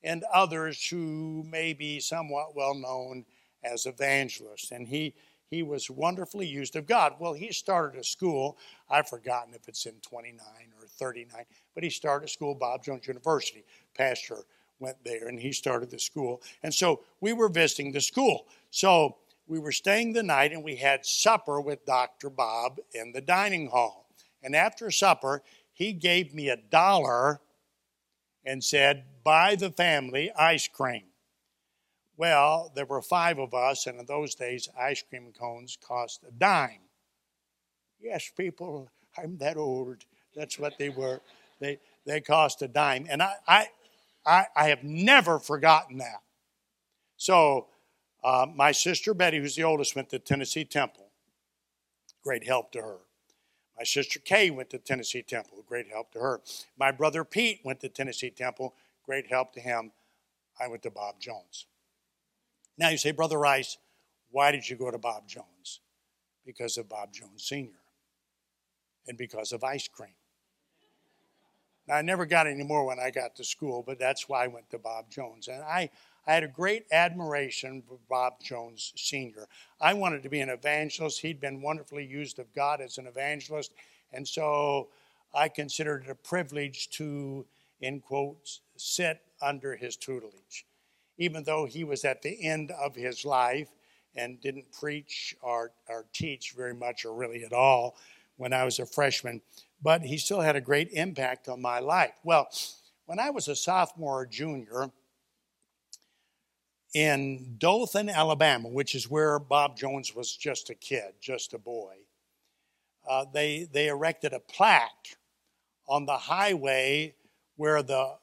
and 0.03 0.23
others 0.33 0.85
who 0.85 1.43
may 1.49 1.73
be 1.73 1.99
somewhat 1.99 2.55
well 2.55 2.75
known 2.75 3.25
as 3.63 3.85
evangelists. 3.85 4.71
And 4.71 4.87
he, 4.87 5.15
he 5.49 5.63
was 5.63 5.89
wonderfully 5.89 6.45
used 6.45 6.75
of 6.75 6.85
God. 6.85 7.15
Well, 7.19 7.33
he 7.33 7.51
started 7.51 7.99
a 7.99 8.03
school. 8.03 8.57
I've 8.89 9.07
forgotten 9.07 9.53
if 9.53 9.67
it's 9.67 9.85
in 9.85 9.95
29 10.01 10.45
or 10.79 10.87
39, 10.87 11.45
but 11.73 11.83
he 11.83 11.89
started 11.89 12.25
a 12.25 12.29
school, 12.29 12.53
Bob 12.53 12.83
Jones 12.83 13.07
University. 13.07 13.63
Pastor 13.97 14.43
went 14.79 14.97
there 15.03 15.27
and 15.27 15.39
he 15.39 15.51
started 15.51 15.89
the 15.89 15.99
school. 15.99 16.41
And 16.63 16.73
so 16.73 17.01
we 17.19 17.33
were 17.33 17.49
visiting 17.49 17.91
the 17.91 18.01
school. 18.01 18.47
So 18.69 19.17
we 19.47 19.59
were 19.59 19.71
staying 19.71 20.13
the 20.13 20.23
night 20.23 20.51
and 20.51 20.63
we 20.63 20.75
had 20.75 21.05
supper 21.05 21.59
with 21.59 21.85
Dr. 21.85 22.29
Bob 22.29 22.79
in 22.93 23.11
the 23.11 23.21
dining 23.21 23.67
hall. 23.67 24.09
And 24.43 24.55
after 24.55 24.91
supper, 24.91 25.41
he 25.73 25.93
gave 25.93 26.33
me 26.33 26.49
a 26.49 26.57
dollar 26.57 27.41
and 28.45 28.63
said, 28.63 29.05
Buy 29.23 29.55
the 29.55 29.71
family 29.71 30.31
ice 30.31 30.67
cream. 30.67 31.03
Well, 32.15 32.71
there 32.73 32.85
were 32.85 33.01
five 33.01 33.37
of 33.37 33.53
us, 33.53 33.85
and 33.85 33.99
in 33.99 34.05
those 34.07 34.33
days, 34.33 34.69
ice 34.79 35.03
cream 35.07 35.31
cones 35.37 35.77
cost 35.85 36.23
a 36.27 36.31
dime. 36.31 36.79
Yes, 37.99 38.31
people, 38.35 38.89
I'm 39.17 39.37
that 39.37 39.57
old. 39.57 40.05
That's 40.35 40.57
what 40.57 40.77
they 40.79 40.89
were. 40.89 41.21
They, 41.59 41.79
they 42.05 42.21
cost 42.21 42.61
a 42.61 42.67
dime. 42.67 43.05
And 43.09 43.21
I, 43.21 43.33
I, 43.47 43.67
I, 44.27 44.47
I 44.55 44.67
have 44.67 44.83
never 44.83 45.39
forgotten 45.39 45.97
that. 45.99 46.21
So, 47.15 47.67
uh, 48.23 48.45
my 48.53 48.73
sister 48.73 49.13
Betty, 49.13 49.39
who's 49.39 49.55
the 49.55 49.63
oldest, 49.63 49.95
went 49.95 50.09
to 50.09 50.19
Tennessee 50.19 50.65
Temple. 50.65 51.07
Great 52.23 52.45
help 52.45 52.71
to 52.73 52.81
her. 52.81 52.97
My 53.77 53.85
sister 53.85 54.19
Kay 54.19 54.49
went 54.49 54.69
to 54.71 54.79
Tennessee 54.79 55.21
Temple. 55.21 55.63
Great 55.65 55.87
help 55.87 56.11
to 56.11 56.19
her. 56.19 56.41
My 56.77 56.91
brother 56.91 57.23
Pete 57.23 57.61
went 57.63 57.79
to 57.81 57.89
Tennessee 57.89 58.29
Temple. 58.29 58.75
Great 59.05 59.27
help 59.27 59.53
to 59.53 59.61
him. 59.61 59.91
I 60.59 60.67
went 60.67 60.83
to 60.83 60.91
Bob 60.91 61.21
Jones. 61.21 61.67
Now 62.77 62.89
you 62.89 62.97
say, 62.97 63.11
Brother 63.11 63.37
Rice, 63.37 63.77
why 64.31 64.51
did 64.51 64.67
you 64.67 64.75
go 64.75 64.91
to 64.91 64.97
Bob 64.97 65.27
Jones? 65.27 65.79
Because 66.45 66.77
of 66.77 66.89
Bob 66.89 67.13
Jones 67.13 67.43
Sr. 67.43 67.79
and 69.07 69.17
because 69.17 69.51
of 69.53 69.63
ice 69.63 69.87
cream. 69.87 70.15
Now, 71.87 71.95
I 71.95 72.01
never 72.01 72.25
got 72.25 72.47
any 72.47 72.63
more 72.63 72.85
when 72.85 72.99
I 72.99 73.11
got 73.11 73.35
to 73.37 73.43
school, 73.43 73.83
but 73.85 73.99
that's 73.99 74.27
why 74.27 74.43
I 74.43 74.47
went 74.47 74.69
to 74.71 74.77
Bob 74.77 75.09
Jones. 75.09 75.47
And 75.47 75.63
I, 75.63 75.89
I 76.25 76.33
had 76.33 76.43
a 76.43 76.47
great 76.47 76.85
admiration 76.91 77.81
for 77.87 77.97
Bob 78.09 78.41
Jones 78.41 78.93
Sr. 78.95 79.47
I 79.79 79.93
wanted 79.93 80.23
to 80.23 80.29
be 80.29 80.41
an 80.41 80.49
evangelist. 80.49 81.21
He'd 81.21 81.39
been 81.39 81.61
wonderfully 81.61 82.05
used 82.05 82.39
of 82.39 82.53
God 82.53 82.81
as 82.81 82.97
an 82.97 83.07
evangelist. 83.07 83.71
And 84.11 84.27
so 84.27 84.89
I 85.33 85.47
considered 85.47 86.05
it 86.05 86.09
a 86.09 86.15
privilege 86.15 86.89
to, 86.91 87.45
in 87.81 88.01
quotes, 88.01 88.61
sit 88.75 89.21
under 89.41 89.75
his 89.75 89.95
tutelage 89.95 90.65
even 91.17 91.43
though 91.43 91.65
he 91.65 91.83
was 91.83 92.05
at 92.05 92.21
the 92.21 92.43
end 92.43 92.71
of 92.71 92.95
his 92.95 93.25
life 93.25 93.69
and 94.15 94.41
didn't 94.41 94.71
preach 94.71 95.35
or, 95.41 95.71
or 95.87 96.05
teach 96.13 96.53
very 96.53 96.73
much 96.73 97.05
or 97.05 97.13
really 97.13 97.43
at 97.43 97.53
all 97.53 97.97
when 98.37 98.53
I 98.53 98.63
was 98.63 98.79
a 98.79 98.85
freshman, 98.85 99.41
but 99.81 100.01
he 100.01 100.17
still 100.17 100.41
had 100.41 100.55
a 100.55 100.61
great 100.61 100.89
impact 100.91 101.47
on 101.47 101.61
my 101.61 101.79
life. 101.79 102.13
Well, 102.23 102.47
when 103.05 103.19
I 103.19 103.29
was 103.29 103.47
a 103.47 103.55
sophomore 103.55 104.21
or 104.21 104.25
junior 104.25 104.91
in 106.93 107.55
Dothan, 107.57 108.09
Alabama, 108.09 108.67
which 108.69 108.95
is 108.95 109.09
where 109.09 109.39
Bob 109.39 109.77
Jones 109.77 110.15
was 110.15 110.35
just 110.35 110.69
a 110.69 110.75
kid, 110.75 111.13
just 111.21 111.53
a 111.53 111.59
boy, 111.59 111.95
uh, 113.07 113.25
they, 113.33 113.67
they 113.71 113.87
erected 113.87 114.33
a 114.33 114.39
plaque 114.39 115.17
on 115.87 116.05
the 116.05 116.17
highway 116.17 117.13
where 117.55 117.81
the 117.81 118.15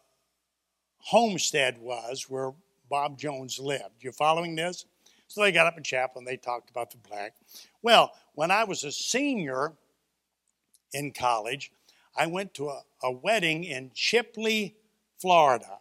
homestead 0.98 1.78
was, 1.78 2.28
where 2.28 2.52
Bob 2.88 3.18
Jones 3.18 3.58
lived. 3.58 4.02
You 4.02 4.12
following 4.12 4.54
this? 4.54 4.86
So 5.28 5.40
they 5.40 5.52
got 5.52 5.66
up 5.66 5.76
in 5.76 5.82
chapel 5.82 6.18
and 6.18 6.26
they 6.26 6.36
talked 6.36 6.70
about 6.70 6.90
the 6.90 6.98
plaque. 6.98 7.34
Well, 7.82 8.12
when 8.34 8.50
I 8.50 8.64
was 8.64 8.84
a 8.84 8.92
senior 8.92 9.72
in 10.94 11.12
college, 11.12 11.70
I 12.16 12.26
went 12.26 12.54
to 12.54 12.68
a, 12.68 12.82
a 13.02 13.10
wedding 13.10 13.64
in 13.64 13.90
Chipley, 13.90 14.74
Florida. 15.18 15.80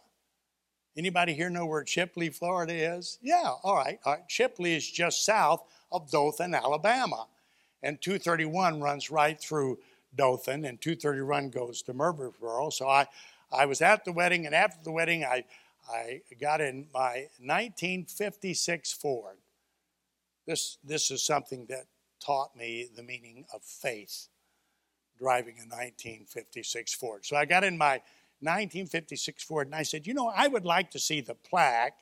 Anybody 0.96 1.32
here 1.32 1.48
know 1.48 1.64
where 1.64 1.82
Chipley, 1.84 2.32
Florida 2.34 2.74
is? 2.74 3.18
Yeah, 3.22 3.52
all 3.62 3.76
right. 3.76 3.98
All 4.04 4.14
right. 4.14 4.28
Chipley 4.28 4.76
is 4.76 4.88
just 4.88 5.24
south 5.24 5.64
of 5.90 6.10
Dothan, 6.10 6.54
Alabama. 6.54 7.26
And 7.82 8.00
231 8.00 8.80
runs 8.80 9.10
right 9.10 9.40
through 9.40 9.78
Dothan, 10.14 10.64
and 10.64 10.80
231 10.80 11.50
goes 11.50 11.82
to 11.82 11.94
Murfreesboro. 11.94 12.70
So 12.70 12.88
I, 12.88 13.06
I 13.50 13.66
was 13.66 13.80
at 13.80 14.04
the 14.04 14.12
wedding, 14.12 14.46
and 14.46 14.54
after 14.54 14.82
the 14.84 14.92
wedding, 14.92 15.24
I 15.24 15.44
I 15.88 16.22
got 16.40 16.60
in 16.60 16.86
my 16.92 17.28
1956 17.40 18.92
Ford. 18.92 19.36
This, 20.46 20.78
this 20.84 21.10
is 21.10 21.22
something 21.22 21.66
that 21.66 21.86
taught 22.24 22.56
me 22.56 22.88
the 22.94 23.02
meaning 23.02 23.44
of 23.52 23.62
faith. 23.62 24.28
Driving 25.24 25.54
a 25.54 25.64
1956 25.64 26.92
Ford. 26.92 27.24
So 27.24 27.34
I 27.34 27.46
got 27.46 27.64
in 27.64 27.78
my 27.78 28.02
1956 28.40 29.42
Ford 29.42 29.68
and 29.68 29.74
I 29.74 29.82
said, 29.82 30.06
you 30.06 30.12
know, 30.12 30.30
I 30.36 30.48
would 30.48 30.66
like 30.66 30.90
to 30.90 30.98
see 30.98 31.22
the 31.22 31.34
plaque 31.34 31.96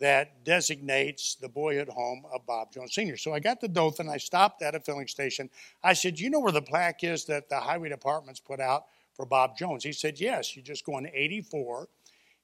that 0.00 0.44
designates 0.44 1.36
the 1.36 1.48
boyhood 1.48 1.88
home 1.88 2.24
of 2.34 2.44
Bob 2.44 2.72
Jones 2.72 2.92
Sr. 2.92 3.16
So 3.16 3.32
I 3.32 3.38
got 3.38 3.60
to 3.60 3.68
Dothan. 3.68 4.08
I 4.08 4.16
stopped 4.16 4.62
at 4.62 4.74
a 4.74 4.80
filling 4.80 5.06
station. 5.06 5.48
I 5.84 5.92
said, 5.92 6.18
You 6.18 6.28
know 6.28 6.40
where 6.40 6.50
the 6.50 6.60
plaque 6.60 7.04
is 7.04 7.24
that 7.26 7.48
the 7.48 7.60
highway 7.60 7.90
department's 7.90 8.40
put 8.40 8.58
out 8.58 8.86
for 9.14 9.24
Bob 9.24 9.56
Jones? 9.56 9.84
He 9.84 9.92
said, 9.92 10.18
Yes. 10.18 10.56
You 10.56 10.62
just 10.62 10.84
go 10.84 10.96
on 10.96 11.06
84. 11.14 11.86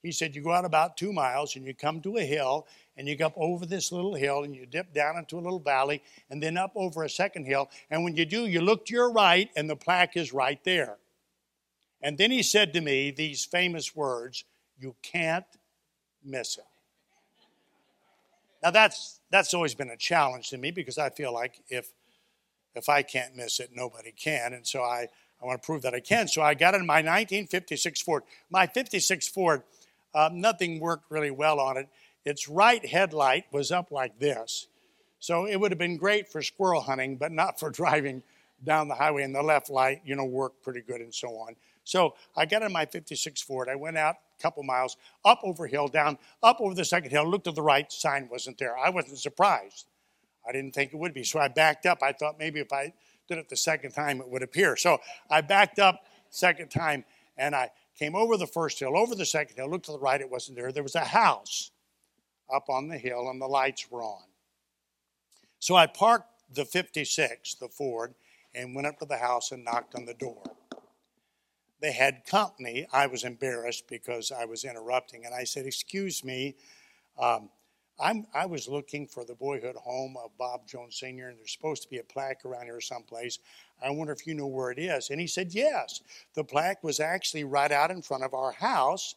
He 0.05 0.13
said, 0.13 0.37
You 0.37 0.43
go 0.43 0.53
out 0.53 0.65
about 0.65 0.97
two 0.97 1.13
miles 1.13 1.57
and 1.57 1.67
you 1.67 1.75
come 1.75 2.01
to 2.03 2.19
a 2.19 2.23
hill 2.23 2.69
and 2.97 3.09
you 3.09 3.17
go 3.17 3.27
up 3.27 3.35
over 3.37 3.65
this 3.65 3.91
little 3.91 4.15
hill 4.15 4.45
and 4.45 4.55
you 4.55 4.67
dip 4.67 4.93
down 4.93 5.17
into 5.17 5.39
a 5.39 5.41
little 5.41 5.59
valley 5.59 6.03
and 6.31 6.43
then 6.43 6.57
up 6.57 6.73
over 6.75 7.05
a 7.05 7.11
second 7.11 7.47
hill. 7.47 7.71
And 7.91 8.05
when 8.05 8.17
you 8.17 8.25
do, 8.25 8.47
you 8.47 8.61
look 8.61 8.87
to 8.87 8.95
your 8.95 9.11
right 9.11 9.49
and 9.57 9.69
the 9.69 9.77
plaque 9.77 10.17
is 10.17 10.33
right 10.33 10.63
there. 10.65 10.99
And 12.03 12.19
then 12.19 12.31
he 12.31 12.43
said 12.43 12.73
to 12.75 12.81
me 12.81 13.11
these 13.11 13.45
famous 13.45 13.95
words 13.95 14.45
You 14.79 14.95
can't 15.03 15.47
miss 16.25 16.59
it. 16.59 16.65
Now 18.63 18.71
that's 18.71 19.21
that's 19.31 19.55
always 19.55 19.75
been 19.75 19.91
a 19.91 19.97
challenge 19.97 20.51
to 20.51 20.59
me 20.59 20.71
because 20.71 20.99
I 20.99 21.11
feel 21.11 21.33
like 21.33 21.63
if 21.69 21.93
if 22.75 22.89
I 22.89 23.03
can't 23.03 23.37
miss 23.37 23.61
it, 23.61 23.71
nobody 23.75 24.13
can. 24.13 24.53
And 24.53 24.67
so 24.67 24.83
I, 24.83 25.09
I 25.41 25.47
want 25.47 25.61
to 25.61 25.67
prove 25.67 25.83
that 25.83 25.95
I 25.95 26.01
can. 26.01 26.29
So 26.29 26.43
I 26.43 26.55
got 26.55 26.75
in 26.75 26.87
my 26.87 26.97
1956 26.97 28.01
Ford. 28.01 28.23
My 28.51 28.67
56 28.67 29.29
Ford, 29.29 29.63
uh, 30.15 30.31
nothing 30.33 30.81
worked 30.81 31.11
really 31.11 31.31
well 31.31 31.61
on 31.61 31.77
it. 31.77 31.89
Its 32.25 32.49
right 32.49 32.85
headlight 32.85 33.45
was 33.53 33.73
up 33.73 33.91
like 33.91 34.19
this. 34.19 34.69
So 35.19 35.47
it 35.47 35.57
would 35.57 35.71
have 35.71 35.79
been 35.79 35.97
great 35.97 36.29
for 36.29 36.43
squirrel 36.43 36.81
hunting, 36.81 37.17
but 37.17 37.33
not 37.33 37.59
for 37.59 37.71
driving 37.83 38.23
down 38.65 38.89
the 38.89 38.95
highway. 38.95 39.23
And 39.23 39.35
the 39.35 39.43
left 39.43 39.71
light, 39.71 40.03
you 40.05 40.17
know, 40.17 40.25
worked 40.25 40.63
pretty 40.63 40.81
good 40.81 41.01
and 41.01 41.15
so 41.15 41.29
on. 41.29 41.57
So 41.85 42.15
I 42.37 42.47
got 42.47 42.63
in 42.63 42.73
my 42.73 42.87
56 42.87 43.43
Ford. 43.43 43.69
I 43.69 43.75
went 43.75 43.99
out 43.99 44.17
a 44.39 44.43
couple 44.43 44.63
miles, 44.63 44.97
up 45.25 45.41
over 45.43 45.67
hill, 45.67 45.89
down, 45.89 46.19
up 46.43 46.61
over 46.61 46.75
the 46.75 46.85
second 46.85 47.11
hill, 47.11 47.29
looked 47.29 47.45
to 47.45 47.53
the 47.53 47.63
right, 47.63 47.91
sign 47.91 48.29
wasn't 48.31 48.59
there. 48.59 48.79
I 48.79 48.91
wasn't 48.91 49.19
surprised. 49.19 49.87
I 50.47 50.53
didn't 50.53 50.75
think 50.75 50.93
it 50.93 50.97
would 50.97 51.15
be. 51.15 51.25
So 51.25 51.41
I 51.41 51.49
backed 51.49 51.87
up. 51.87 52.03
I 52.03 52.13
thought 52.13 52.39
maybe 52.39 52.61
if 52.61 52.73
I 52.73 52.93
did 53.29 53.39
it 53.39 53.49
the 53.49 53.57
second 53.57 53.93
time, 53.93 54.21
it 54.21 54.29
would 54.29 54.43
appear. 54.43 54.77
So 54.77 54.99
I 55.31 55.41
backed 55.41 55.79
up 55.79 56.05
second 56.31 56.71
time 56.71 57.05
and 57.37 57.55
I 57.55 57.71
came 57.99 58.15
over 58.15 58.37
the 58.37 58.47
first 58.47 58.79
hill, 58.79 58.97
over 58.97 59.15
the 59.15 59.27
second 59.27 59.57
hill, 59.57 59.69
looked 59.69 59.87
to 59.87 59.93
the 59.93 59.99
right, 59.99 60.21
it 60.21 60.31
wasn't 60.31 60.57
there. 60.57 60.73
There 60.73 60.83
was 60.83 60.95
a 60.95 61.01
house 61.05 61.71
up 62.53 62.69
on 62.69 62.89
the 62.89 62.99
hill 62.99 63.29
and 63.31 63.41
the 63.41 63.47
lights 63.47 63.91
were 63.91 64.03
on. 64.03 64.25
So 65.59 65.75
I 65.75 65.87
parked 65.87 66.29
the 66.53 66.65
56, 66.65 67.55
the 67.55 67.69
Ford, 67.69 68.15
and 68.55 68.75
went 68.75 68.87
up 68.87 68.99
to 68.99 69.07
the 69.07 69.17
house 69.17 69.53
and 69.53 69.65
knocked 69.65 69.95
on 69.95 70.05
the 70.05 70.15
door 70.15 70.43
they 71.83 71.93
had 71.93 72.25
company. 72.25 72.87
I 72.93 73.09
was 73.09 73.25
embarrassed 73.25 73.89
because 73.89 74.33
I 74.33 74.45
was 74.45 74.65
interrupting, 74.65 75.27
and 75.27 75.35
I 75.35 75.45
said, 75.45 75.67
"Excuse 75.67 76.25
me, 76.25 76.55
um, 77.19 77.51
I 77.99 78.47
was 78.47 78.67
looking 78.67 79.07
for 79.07 79.25
the 79.25 79.35
boyhood 79.35 79.77
home 79.77 80.17
of 80.17 80.37
Bob 80.39 80.67
Jones 80.67 80.97
Sr., 80.97 81.29
and 81.29 81.39
there's 81.39 81.53
supposed 81.53 81.83
to 81.83 81.89
be 81.89 81.99
a 81.99 82.05
plaque 82.05 82.45
around 82.45 82.65
here 82.65 82.81
someplace. 82.81 83.39
I 83.81 83.91
wonder 83.91 84.13
if 84.13 84.27
you 84.27 84.35
know 84.35 84.47
where 84.47 84.71
it 84.71 84.79
is." 84.79 85.11
And 85.11 85.21
he 85.21 85.27
said, 85.27 85.53
"Yes, 85.53 86.01
the 86.35 86.45
plaque 86.45 86.83
was 86.83 87.01
actually 87.01 87.45
right 87.45 87.71
out 87.71 87.91
in 87.91 88.01
front 88.01 88.25
of 88.25 88.33
our 88.33 88.53
house, 88.53 89.17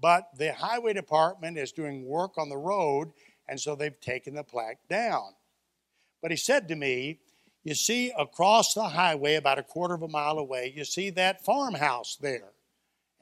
but 0.00 0.28
the 0.36 0.52
highway 0.52 0.92
department 0.92 1.58
is 1.58 1.72
doing 1.72 2.06
work 2.06 2.38
on 2.38 2.48
the 2.48 2.56
road, 2.56 3.12
and 3.48 3.60
so 3.60 3.74
they've 3.74 4.00
taken 4.00 4.34
the 4.34 4.44
plaque 4.44 4.86
down." 4.88 5.34
But 6.20 6.30
he 6.30 6.36
said 6.36 6.68
to 6.68 6.76
me, 6.76 7.20
you 7.64 7.74
see 7.74 8.12
across 8.16 8.74
the 8.74 8.90
highway, 8.90 9.34
about 9.34 9.58
a 9.58 9.62
quarter 9.62 9.94
of 9.94 10.02
a 10.02 10.08
mile 10.08 10.38
away, 10.38 10.72
you 10.76 10.84
see 10.84 11.08
that 11.10 11.42
farmhouse 11.42 12.16
there? 12.16 12.52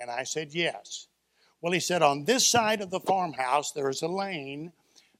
And 0.00 0.10
I 0.10 0.24
said, 0.24 0.52
Yes. 0.52 1.06
Well, 1.60 1.72
he 1.72 1.78
said, 1.78 2.02
On 2.02 2.24
this 2.24 2.46
side 2.46 2.80
of 2.80 2.90
the 2.90 2.98
farmhouse, 2.98 3.70
there 3.70 3.88
is 3.88 4.02
a 4.02 4.08
lane 4.08 4.72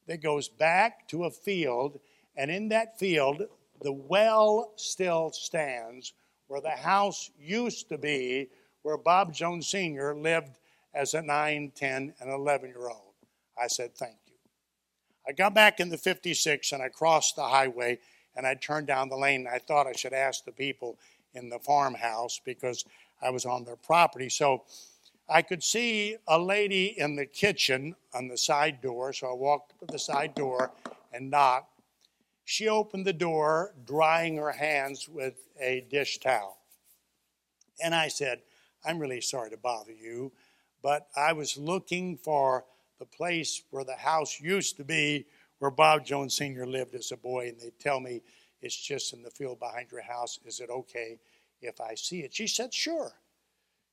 that 0.09 0.22
goes 0.22 0.48
back 0.48 1.07
to 1.09 1.24
a 1.24 1.30
field, 1.30 2.00
and 2.36 2.50
in 2.50 2.68
that 2.70 2.98
field, 2.98 3.44
the 3.80 3.92
well 3.92 4.72
still 4.74 5.30
stands 5.30 6.14
where 6.48 6.61
the 6.61 6.70
house 6.70 7.30
used 7.38 7.88
to 7.90 7.98
be, 7.98 8.48
where 8.82 8.96
Bob 8.96 9.32
Jones 9.32 9.68
Sr. 9.68 10.16
lived 10.16 10.59
as 10.95 11.14
a 11.14 11.22
9, 11.22 11.72
10, 11.74 12.14
and 12.20 12.30
11 12.30 12.68
year 12.70 12.88
old. 12.88 13.14
I 13.61 13.66
said, 13.66 13.95
Thank 13.95 14.16
you. 14.26 14.34
I 15.26 15.32
got 15.32 15.55
back 15.55 15.80
in 15.80 15.88
the 15.88 15.99
56 15.99 16.72
and 16.72 16.82
I 16.82 16.88
crossed 16.88 17.36
the 17.36 17.45
highway 17.45 17.99
and 18.36 18.47
I 18.47 18.55
turned 18.55 18.86
down 18.86 19.09
the 19.09 19.16
lane. 19.16 19.47
I 19.53 19.59
thought 19.59 19.86
I 19.86 19.93
should 19.93 20.12
ask 20.12 20.45
the 20.45 20.53
people 20.53 20.99
in 21.34 21.49
the 21.49 21.59
farmhouse 21.59 22.40
because 22.45 22.84
I 23.22 23.30
was 23.30 23.47
on 23.47 23.64
their 23.64 23.76
property. 23.76 24.28
So 24.28 24.64
I 25.28 25.43
could 25.43 25.62
see 25.62 26.16
a 26.26 26.38
lady 26.38 26.99
in 26.99 27.16
the 27.16 27.26
kitchen 27.26 27.95
on 28.14 28.28
the 28.28 28.36
side 28.36 28.80
door. 28.80 29.12
So 29.12 29.28
I 29.30 29.34
walked 29.34 29.78
to 29.80 29.86
the 29.86 29.99
side 29.99 30.34
door 30.34 30.72
and 31.12 31.30
knocked. 31.30 31.68
She 32.45 32.68
opened 32.68 33.07
the 33.07 33.12
door, 33.12 33.74
drying 33.86 34.36
her 34.36 34.53
hands 34.53 35.09
with 35.09 35.47
a 35.61 35.86
dish 35.88 36.18
towel. 36.18 36.59
And 37.82 37.95
I 37.95 38.09
said, 38.09 38.43
I'm 38.84 38.99
really 38.99 39.20
sorry 39.20 39.51
to 39.51 39.57
bother 39.57 39.93
you, 39.93 40.32
but 40.83 41.09
I 41.16 41.33
was 41.33 41.57
looking 41.57 42.16
for 42.16 42.64
the 42.99 43.07
place 43.07 43.62
where 43.70 43.85
the 43.85 43.97
house 43.97 44.41
used 44.41 44.76
to 44.76 44.85
be 44.85 45.26
where 45.62 45.70
Bob 45.70 46.05
Jones 46.05 46.35
Sr. 46.35 46.66
lived 46.66 46.97
as 46.97 47.12
a 47.12 47.16
boy, 47.16 47.47
and 47.47 47.61
they'd 47.61 47.78
tell 47.78 48.01
me 48.01 48.20
it's 48.61 48.76
just 48.76 49.12
in 49.12 49.22
the 49.22 49.30
field 49.30 49.61
behind 49.61 49.93
your 49.93 50.03
house. 50.03 50.41
Is 50.45 50.59
it 50.59 50.70
okay 50.70 51.20
if 51.61 51.80
I 51.80 51.95
see 51.95 52.22
it? 52.22 52.35
She 52.35 52.49
said, 52.49 52.74
Sure. 52.74 53.12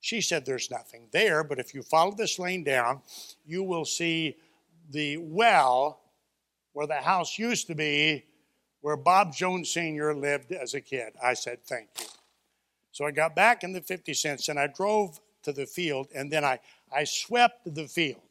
She 0.00 0.20
said, 0.20 0.44
There's 0.44 0.68
nothing 0.68 1.06
there, 1.12 1.44
but 1.44 1.60
if 1.60 1.72
you 1.72 1.82
follow 1.82 2.12
this 2.12 2.40
lane 2.40 2.64
down, 2.64 3.02
you 3.46 3.62
will 3.62 3.84
see 3.84 4.36
the 4.90 5.18
well 5.18 6.00
where 6.72 6.88
the 6.88 6.94
house 6.94 7.38
used 7.38 7.68
to 7.68 7.76
be, 7.76 8.24
where 8.80 8.96
Bob 8.96 9.32
Jones 9.32 9.70
Sr. 9.70 10.12
lived 10.12 10.50
as 10.50 10.74
a 10.74 10.80
kid. 10.80 11.12
I 11.22 11.34
said, 11.34 11.64
Thank 11.64 11.88
you. 12.00 12.06
So 12.90 13.06
I 13.06 13.12
got 13.12 13.36
back 13.36 13.62
in 13.62 13.72
the 13.72 13.80
50 13.80 14.12
cents 14.14 14.48
and 14.48 14.58
I 14.58 14.66
drove 14.66 15.20
to 15.44 15.52
the 15.52 15.66
field, 15.66 16.08
and 16.14 16.32
then 16.32 16.44
I, 16.44 16.58
I 16.92 17.04
swept 17.04 17.74
the 17.74 17.86
field 17.86 18.22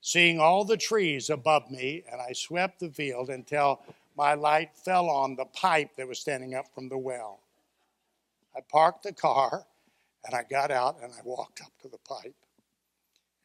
seeing 0.00 0.40
all 0.40 0.64
the 0.64 0.76
trees 0.76 1.28
above 1.28 1.70
me, 1.70 2.02
and 2.10 2.20
I 2.20 2.32
swept 2.32 2.80
the 2.80 2.90
field 2.90 3.30
until 3.30 3.82
my 4.16 4.34
light 4.34 4.70
fell 4.74 5.08
on 5.08 5.36
the 5.36 5.44
pipe 5.44 5.90
that 5.96 6.08
was 6.08 6.18
standing 6.18 6.54
up 6.54 6.66
from 6.74 6.88
the 6.88 6.98
well. 6.98 7.40
I 8.56 8.60
parked 8.72 9.02
the 9.02 9.12
car 9.12 9.66
and 10.24 10.34
I 10.34 10.44
got 10.50 10.70
out 10.70 10.96
and 11.02 11.12
I 11.12 11.20
walked 11.24 11.60
up 11.60 11.72
to 11.82 11.88
the 11.88 11.98
pipe 11.98 12.34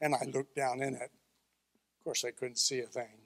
and 0.02 0.16
I 0.16 0.26
looked 0.34 0.56
down 0.56 0.82
in 0.82 0.96
it. 0.96 1.12
Of 2.00 2.04
course, 2.04 2.24
I 2.26 2.32
couldn't 2.32 2.58
see 2.58 2.80
a 2.80 2.88
thing. 2.88 3.20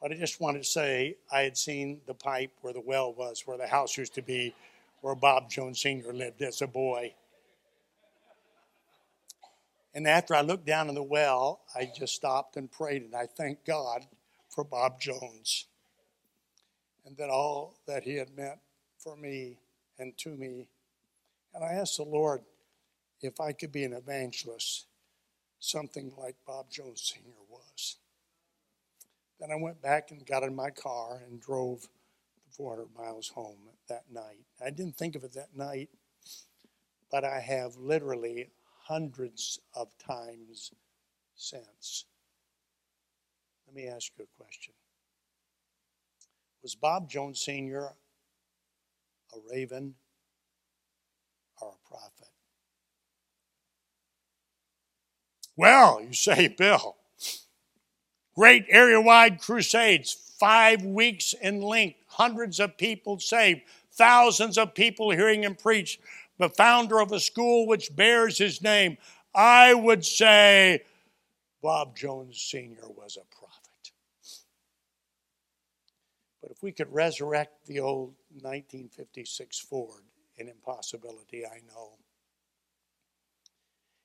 But 0.00 0.12
I 0.12 0.16
just 0.16 0.40
wanted 0.40 0.64
to 0.64 0.68
say 0.68 1.16
I 1.30 1.42
had 1.42 1.56
seen 1.56 2.00
the 2.06 2.14
pipe 2.14 2.50
where 2.62 2.72
the 2.72 2.80
well 2.80 3.12
was, 3.14 3.42
where 3.46 3.56
the 3.56 3.66
house 3.66 3.96
used 3.96 4.14
to 4.14 4.22
be, 4.22 4.54
where 5.02 5.14
Bob 5.14 5.50
Jones 5.50 5.80
Sr. 5.80 6.12
lived 6.12 6.42
as 6.42 6.60
a 6.62 6.66
boy. 6.66 7.14
And 9.94 10.08
after 10.08 10.34
I 10.34 10.40
looked 10.40 10.66
down 10.66 10.88
in 10.88 10.94
the 10.94 11.02
well, 11.02 11.60
I 11.74 11.88
just 11.96 12.14
stopped 12.14 12.56
and 12.56 12.70
prayed 12.70 13.02
and 13.02 13.14
I 13.14 13.26
thanked 13.26 13.64
God 13.64 14.06
for 14.48 14.64
Bob 14.64 15.00
Jones 15.00 15.66
and 17.06 17.16
that 17.16 17.30
all 17.30 17.76
that 17.86 18.02
he 18.02 18.16
had 18.16 18.36
meant 18.36 18.58
for 18.98 19.16
me 19.16 19.58
and 19.98 20.16
to 20.18 20.30
me. 20.30 20.68
And 21.54 21.64
I 21.64 21.74
asked 21.74 21.96
the 21.96 22.04
Lord 22.04 22.42
if 23.20 23.40
I 23.40 23.52
could 23.52 23.70
be 23.70 23.84
an 23.84 23.92
evangelist, 23.92 24.86
something 25.60 26.12
like 26.18 26.34
Bob 26.46 26.70
Jones 26.70 27.14
Sr. 27.14 27.36
was. 27.48 27.96
Then 29.38 29.50
I 29.52 29.56
went 29.56 29.80
back 29.80 30.10
and 30.10 30.26
got 30.26 30.42
in 30.42 30.56
my 30.56 30.70
car 30.70 31.22
and 31.26 31.40
drove 31.40 31.82
the 31.82 32.52
400 32.56 32.88
miles 32.96 33.28
home 33.28 33.58
that 33.88 34.04
night. 34.12 34.44
I 34.64 34.70
didn't 34.70 34.96
think 34.96 35.14
of 35.14 35.24
it 35.24 35.34
that 35.34 35.56
night, 35.56 35.90
but 37.10 37.24
I 37.24 37.40
have 37.40 37.76
literally 37.76 38.48
hundreds 38.84 39.58
of 39.74 39.88
times 39.98 40.70
since. 41.34 42.04
Let 43.66 43.74
me 43.74 43.88
ask 43.88 44.12
you 44.18 44.24
a 44.24 44.42
question. 44.42 44.74
Was 46.62 46.74
Bob 46.74 47.08
Jones 47.08 47.40
Sr. 47.40 47.88
a 49.34 49.36
raven 49.50 49.94
or 51.60 51.74
a 51.74 51.88
prophet? 51.88 52.28
Well, 55.56 56.02
you 56.02 56.12
say, 56.12 56.48
Bill, 56.48 56.96
great 58.34 58.66
area 58.68 59.00
wide 59.00 59.40
crusades, 59.40 60.12
five 60.38 60.82
weeks 60.82 61.34
in 61.40 61.62
length, 61.62 62.00
hundreds 62.08 62.60
of 62.60 62.76
people 62.76 63.18
saved, 63.18 63.62
thousands 63.92 64.58
of 64.58 64.74
people 64.74 65.10
hearing 65.10 65.44
him 65.44 65.54
preach 65.54 66.00
the 66.38 66.48
founder 66.48 67.00
of 67.00 67.12
a 67.12 67.20
school 67.20 67.66
which 67.66 67.94
bears 67.94 68.38
his 68.38 68.62
name, 68.62 68.96
I 69.34 69.74
would 69.74 70.04
say 70.04 70.82
Bob 71.62 71.96
Jones 71.96 72.40
Sr. 72.40 72.88
was 72.88 73.16
a 73.16 73.36
prophet. 73.36 73.92
But 76.42 76.50
if 76.50 76.62
we 76.62 76.72
could 76.72 76.92
resurrect 76.92 77.66
the 77.66 77.80
old 77.80 78.14
1956 78.32 79.60
Ford, 79.60 80.02
an 80.38 80.48
impossibility, 80.48 81.46
I 81.46 81.60
know. 81.66 81.92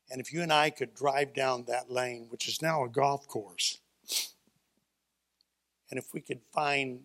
And 0.10 0.22
if 0.22 0.34
you 0.34 0.42
and 0.42 0.54
I 0.54 0.70
could 0.70 0.96
drive 0.96 1.34
down 1.34 1.66
that 1.68 1.92
lane, 1.92 2.28
which 2.30 2.48
is 2.48 2.62
now 2.62 2.84
a 2.84 2.90
golf 2.90 3.28
course, 3.28 3.80
and 5.90 6.00
if 6.00 6.14
we 6.14 6.22
could 6.22 6.42
find 6.54 7.02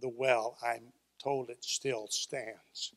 the 0.00 0.08
well, 0.08 0.58
I'm 0.66 0.92
told 1.22 1.48
it 1.48 1.64
still 1.64 2.08
stands, 2.08 2.92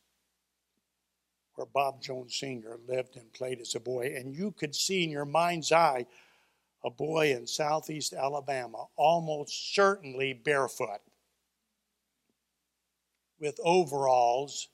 where 1.60 1.66
Bob 1.66 2.00
Jones 2.00 2.34
Sr. 2.34 2.78
lived 2.88 3.16
and 3.16 3.30
played 3.34 3.60
as 3.60 3.74
a 3.74 3.80
boy, 3.80 4.14
and 4.16 4.34
you 4.34 4.52
could 4.52 4.74
see 4.74 5.04
in 5.04 5.10
your 5.10 5.26
mind's 5.26 5.72
eye 5.72 6.06
a 6.82 6.88
boy 6.90 7.32
in 7.32 7.46
southeast 7.46 8.14
Alabama, 8.14 8.86
almost 8.96 9.74
certainly 9.74 10.32
barefoot, 10.32 11.02
with 13.38 13.60
overalls, 13.62 14.68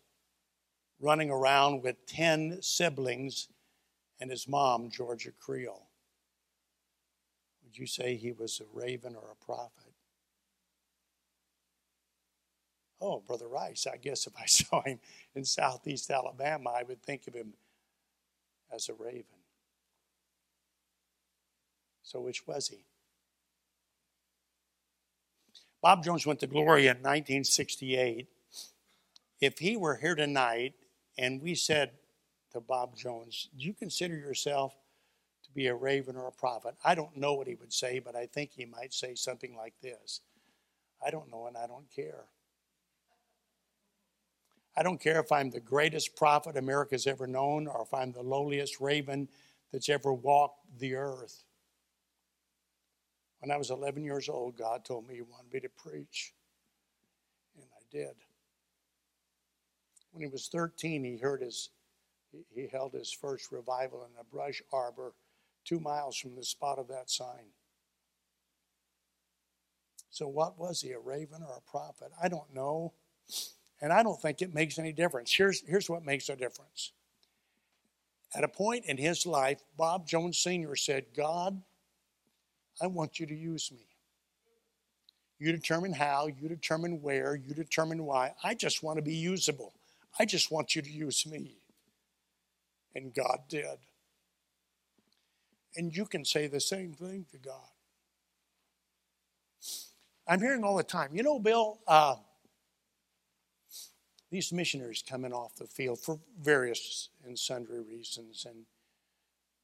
running 1.01 1.29
around 1.29 1.83
with 1.83 2.07
10 2.07 2.63
siblings 2.63 3.49
and 4.21 4.31
his 4.31 4.47
mom, 4.47 4.89
Georgia 4.89 5.33
Creel. 5.33 5.89
Would 7.65 7.77
you 7.77 7.87
say 7.89 8.15
he 8.15 8.31
was 8.31 8.61
a 8.61 8.79
raven 8.79 9.17
or 9.17 9.33
a 9.33 9.45
prophet? 9.45 9.86
Oh, 13.09 13.23
Brother 13.25 13.47
Rice, 13.47 13.87
I 13.87 13.99
guess 13.99 14.27
if 14.27 14.33
I 14.37 14.47
saw 14.47 14.83
him 14.83 14.99
in 15.37 15.45
southeast 15.45 16.11
Alabama, 16.11 16.71
I 16.71 16.83
would 16.83 17.03
think 17.03 17.29
of 17.29 17.35
him 17.35 17.53
as 18.75 18.89
a 18.89 18.95
raven. 18.95 19.25
So, 22.03 22.21
which 22.21 22.47
was 22.49 22.69
he? 22.69 22.85
Bob 25.81 26.03
Jones 26.03 26.27
went 26.27 26.41
to 26.41 26.49
glory 26.49 26.83
in 26.89 26.97
1968. 26.97 28.27
If 29.41 29.59
he 29.61 29.77
were 29.77 29.97
here 29.97 30.17
tonight 30.17 30.75
and 31.17 31.41
we 31.41 31.55
said 31.55 31.93
to 32.53 32.61
Bob 32.61 32.97
Jones, 32.97 33.49
Do 33.57 33.65
you 33.65 33.73
consider 33.73 34.17
yourself 34.17 34.75
to 35.45 35.53
be 35.53 35.69
a 35.69 35.75
raven 35.75 36.17
or 36.17 36.27
a 36.27 36.33
prophet? 36.33 36.75
I 36.85 36.97
don't 36.97 37.17
know 37.17 37.35
what 37.35 37.47
he 37.47 37.55
would 37.55 37.73
say, 37.73 38.01
but 38.01 38.17
I 38.17 38.27
think 38.27 38.51
he 38.53 38.65
might 38.65 38.93
say 38.93 39.15
something 39.15 39.57
like 39.57 39.75
this 39.81 40.23
I 41.05 41.11
don't 41.11 41.31
know 41.31 41.47
and 41.47 41.57
I 41.57 41.69
don't 41.69 41.89
care. 41.95 42.25
I 44.77 44.83
don't 44.83 45.01
care 45.01 45.21
if 45.21 45.33
I'm 45.33 45.51
the 45.51 45.61
greatest 45.61 46.17
prophet 46.17 46.57
America's 46.57 47.07
ever 47.07 47.27
known 47.27 47.67
or 47.67 47.83
if 47.83 47.95
I'm 47.95 48.13
the 48.13 48.23
lowliest 48.23 48.81
raven 48.81 49.29
that's 49.73 49.89
ever 49.89 50.13
walked 50.13 50.67
the 50.79 50.95
earth. 50.95 51.45
When 53.41 53.51
I 53.51 53.57
was 53.57 53.71
11 53.71 54.05
years 54.05 54.29
old, 54.29 54.57
God 54.57 54.85
told 54.85 55.09
me 55.09 55.17
He 55.17 55.23
wanted 55.23 55.53
me 55.53 55.61
to 55.61 55.69
preach, 55.69 56.35
and 57.55 57.65
I 57.65 57.85
did. 57.91 58.15
When 60.13 60.23
he 60.23 60.29
was 60.29 60.49
13, 60.49 61.05
he 61.05 61.19
heard 61.19 61.43
his 61.43 61.71
he 62.55 62.69
held 62.71 62.93
his 62.93 63.13
first 63.13 63.51
revival 63.53 64.05
in 64.05 64.11
a 64.21 64.25
brush 64.25 64.61
arbor 64.73 65.15
two 65.65 65.81
miles 65.81 66.17
from 66.17 66.35
the 66.35 66.45
spot 66.45 66.79
of 66.79 66.89
that 66.89 67.11
sign. 67.11 67.53
So, 70.11 70.29
what 70.29 70.59
was 70.59 70.81
he, 70.81 70.93
a 70.93 70.99
raven 70.99 71.43
or 71.43 71.57
a 71.57 71.71
prophet? 71.71 72.11
I 72.23 72.29
don't 72.29 72.55
know. 72.55 72.95
And 73.81 73.93
I 73.93 74.03
don't 74.03 74.21
think 74.21 74.41
it 74.41 74.55
makes 74.55 74.79
any 74.79 74.93
difference. 74.93 75.33
Here's, 75.33 75.63
here's 75.67 75.91
what 75.91 76.05
makes 76.05 76.29
a 76.29 76.37
difference. 76.37 76.93
At 78.35 78.45
a 78.45 78.49
point 78.49 78.87
in 78.87 78.97
his 78.97 79.27
life, 79.27 79.61
Bob 79.77 80.07
Jones 80.07 80.39
Sr. 80.39 80.77
said, 80.77 81.07
God, 81.17 81.61
I 82.81 82.87
want 82.87 83.21
you 83.21 83.27
to 83.27 83.35
use 83.35 83.71
me. 83.71 83.87
You 85.39 85.53
determine 85.53 85.93
how, 85.93 86.29
you 86.29 86.49
determine 86.49 87.03
where, 87.03 87.35
you 87.37 87.55
determine 87.55 88.05
why. 88.05 88.33
I 88.43 88.55
just 88.55 88.83
want 88.83 88.97
to 88.97 89.03
be 89.03 89.15
usable. 89.15 89.75
I 90.19 90.25
just 90.25 90.51
want 90.51 90.75
you 90.75 90.83
to 90.83 90.91
use 90.91 91.27
me. 91.27 91.59
And 92.95 93.13
God 93.15 93.41
did. 93.49 93.77
And 95.77 95.95
you 95.95 96.07
can 96.07 96.25
say 96.25 96.47
the 96.47 96.61
same 96.61 96.95
thing 96.95 97.27
to 97.33 97.39
God. 97.39 97.69
I'm 100.27 100.41
hearing 100.41 100.65
all 100.65 100.77
the 100.77 100.83
time, 100.83 101.11
you 101.13 101.23
know, 101.23 101.39
Bill, 101.39 101.79
uh, 101.87 102.17
these 104.37 104.53
missionaries 104.53 105.03
coming 105.09 105.33
off 105.33 105.57
the 105.57 105.67
field 105.67 105.99
for 105.99 106.19
various 106.43 107.09
and 107.25 107.39
sundry 107.39 107.81
reasons. 107.81 108.45
And 108.47 108.67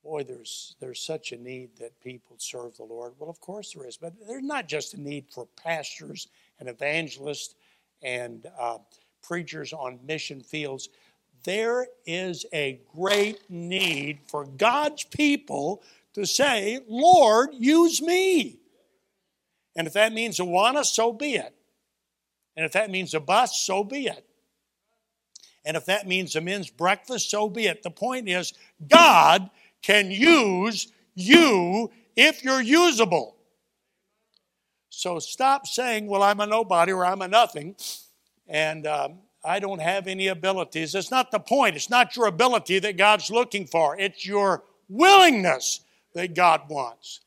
boy, 0.02 0.24
there's, 0.24 0.76
there's 0.80 1.04
such 1.04 1.32
a 1.32 1.36
need 1.36 1.76
that 1.78 2.00
people 2.00 2.36
serve 2.38 2.74
the 2.78 2.84
Lord. 2.84 3.12
Well, 3.18 3.28
of 3.28 3.38
course 3.38 3.74
there 3.74 3.86
is, 3.86 3.98
but 3.98 4.14
there's 4.26 4.42
not 4.42 4.68
just 4.68 4.94
a 4.94 5.00
need 5.00 5.26
for 5.30 5.46
pastors 5.62 6.28
and 6.58 6.70
evangelists 6.70 7.54
and 8.02 8.46
uh, 8.58 8.78
preachers 9.22 9.74
on 9.74 9.98
mission 10.06 10.40
fields. 10.40 10.88
There 11.44 11.88
is 12.06 12.46
a 12.54 12.80
great 12.96 13.50
need 13.50 14.20
for 14.26 14.46
God's 14.46 15.04
people 15.04 15.82
to 16.14 16.24
say, 16.24 16.80
Lord, 16.88 17.50
use 17.52 18.00
me. 18.00 18.58
And 19.76 19.86
if 19.86 19.92
that 19.92 20.14
means 20.14 20.40
a 20.40 20.44
Awana, 20.44 20.82
so 20.82 21.12
be 21.12 21.34
it. 21.34 21.54
And 22.56 22.64
if 22.64 22.72
that 22.72 22.90
means 22.90 23.12
a 23.12 23.20
bus, 23.20 23.60
so 23.60 23.84
be 23.84 24.06
it. 24.06 24.26
And 25.64 25.76
if 25.76 25.84
that 25.86 26.08
means 26.08 26.34
a 26.34 26.40
men's 26.40 26.70
breakfast, 26.70 27.30
so 27.30 27.48
be 27.48 27.66
it. 27.66 27.82
The 27.82 27.90
point 27.90 28.28
is, 28.28 28.52
God 28.88 29.48
can 29.80 30.10
use 30.10 30.92
you 31.14 31.90
if 32.16 32.42
you're 32.42 32.62
usable. 32.62 33.36
So 34.88 35.18
stop 35.18 35.66
saying, 35.66 36.06
well, 36.06 36.22
I'm 36.22 36.40
a 36.40 36.46
nobody 36.46 36.92
or 36.92 37.04
I'm 37.04 37.22
a 37.22 37.28
nothing 37.28 37.76
and 38.48 38.86
um, 38.86 39.18
I 39.44 39.58
don't 39.58 39.80
have 39.80 40.06
any 40.06 40.28
abilities. 40.28 40.94
It's 40.94 41.10
not 41.10 41.30
the 41.30 41.40
point. 41.40 41.76
It's 41.76 41.90
not 41.90 42.16
your 42.16 42.26
ability 42.26 42.78
that 42.80 42.96
God's 42.96 43.30
looking 43.30 43.66
for, 43.66 43.98
it's 43.98 44.26
your 44.26 44.64
willingness 44.88 45.80
that 46.14 46.34
God 46.34 46.62
wants. 46.68 47.20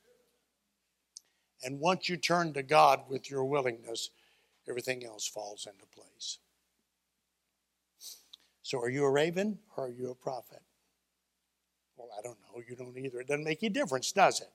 And 1.63 1.79
once 1.79 2.07
you 2.07 2.17
turn 2.17 2.53
to 2.53 2.61
God 2.61 3.01
with 3.09 3.31
your 3.31 3.43
willingness, 3.43 4.11
everything 4.69 5.03
else 5.03 5.27
falls 5.27 5.65
into 5.65 5.85
place. 5.87 6.37
So, 8.65 8.81
are 8.81 8.89
you 8.89 9.05
a 9.05 9.11
raven 9.11 9.59
or 9.77 9.85
are 9.85 9.91
you 9.91 10.09
a 10.09 10.15
prophet? 10.15 10.59
Well, 11.97 12.09
I 12.17 12.23
don't 12.23 12.39
know. 12.41 12.63
You 12.67 12.75
don't 12.75 12.97
either. 12.97 13.19
It 13.19 13.27
doesn't 13.27 13.43
make 13.43 13.61
any 13.61 13.69
difference, 13.69 14.11
does 14.11 14.41
it? 14.41 14.49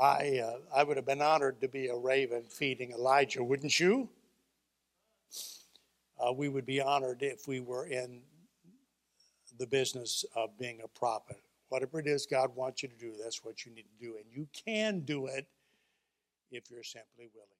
I, 0.00 0.38
uh, 0.38 0.58
I 0.72 0.84
would 0.84 0.96
have 0.98 1.04
been 1.04 1.20
honored 1.20 1.60
to 1.62 1.66
be 1.66 1.88
a 1.88 1.96
raven 1.96 2.44
feeding 2.48 2.92
Elijah, 2.92 3.42
wouldn't 3.42 3.80
you? 3.80 4.08
Uh, 6.16 6.32
we 6.32 6.48
would 6.48 6.64
be 6.64 6.80
honored 6.80 7.24
if 7.24 7.48
we 7.48 7.58
were 7.58 7.86
in 7.86 8.20
the 9.58 9.66
business 9.66 10.24
of 10.36 10.56
being 10.60 10.82
a 10.84 10.88
prophet. 10.96 11.42
Whatever 11.70 11.98
it 11.98 12.06
is 12.06 12.24
God 12.24 12.54
wants 12.54 12.84
you 12.84 12.88
to 12.88 12.98
do, 12.98 13.14
that's 13.20 13.44
what 13.44 13.66
you 13.66 13.74
need 13.74 13.86
to 13.98 14.06
do. 14.06 14.14
And 14.14 14.26
you 14.32 14.46
can 14.64 15.00
do 15.00 15.26
it 15.26 15.48
if 16.52 16.70
you're 16.70 16.84
simply 16.84 17.28
willing. 17.34 17.59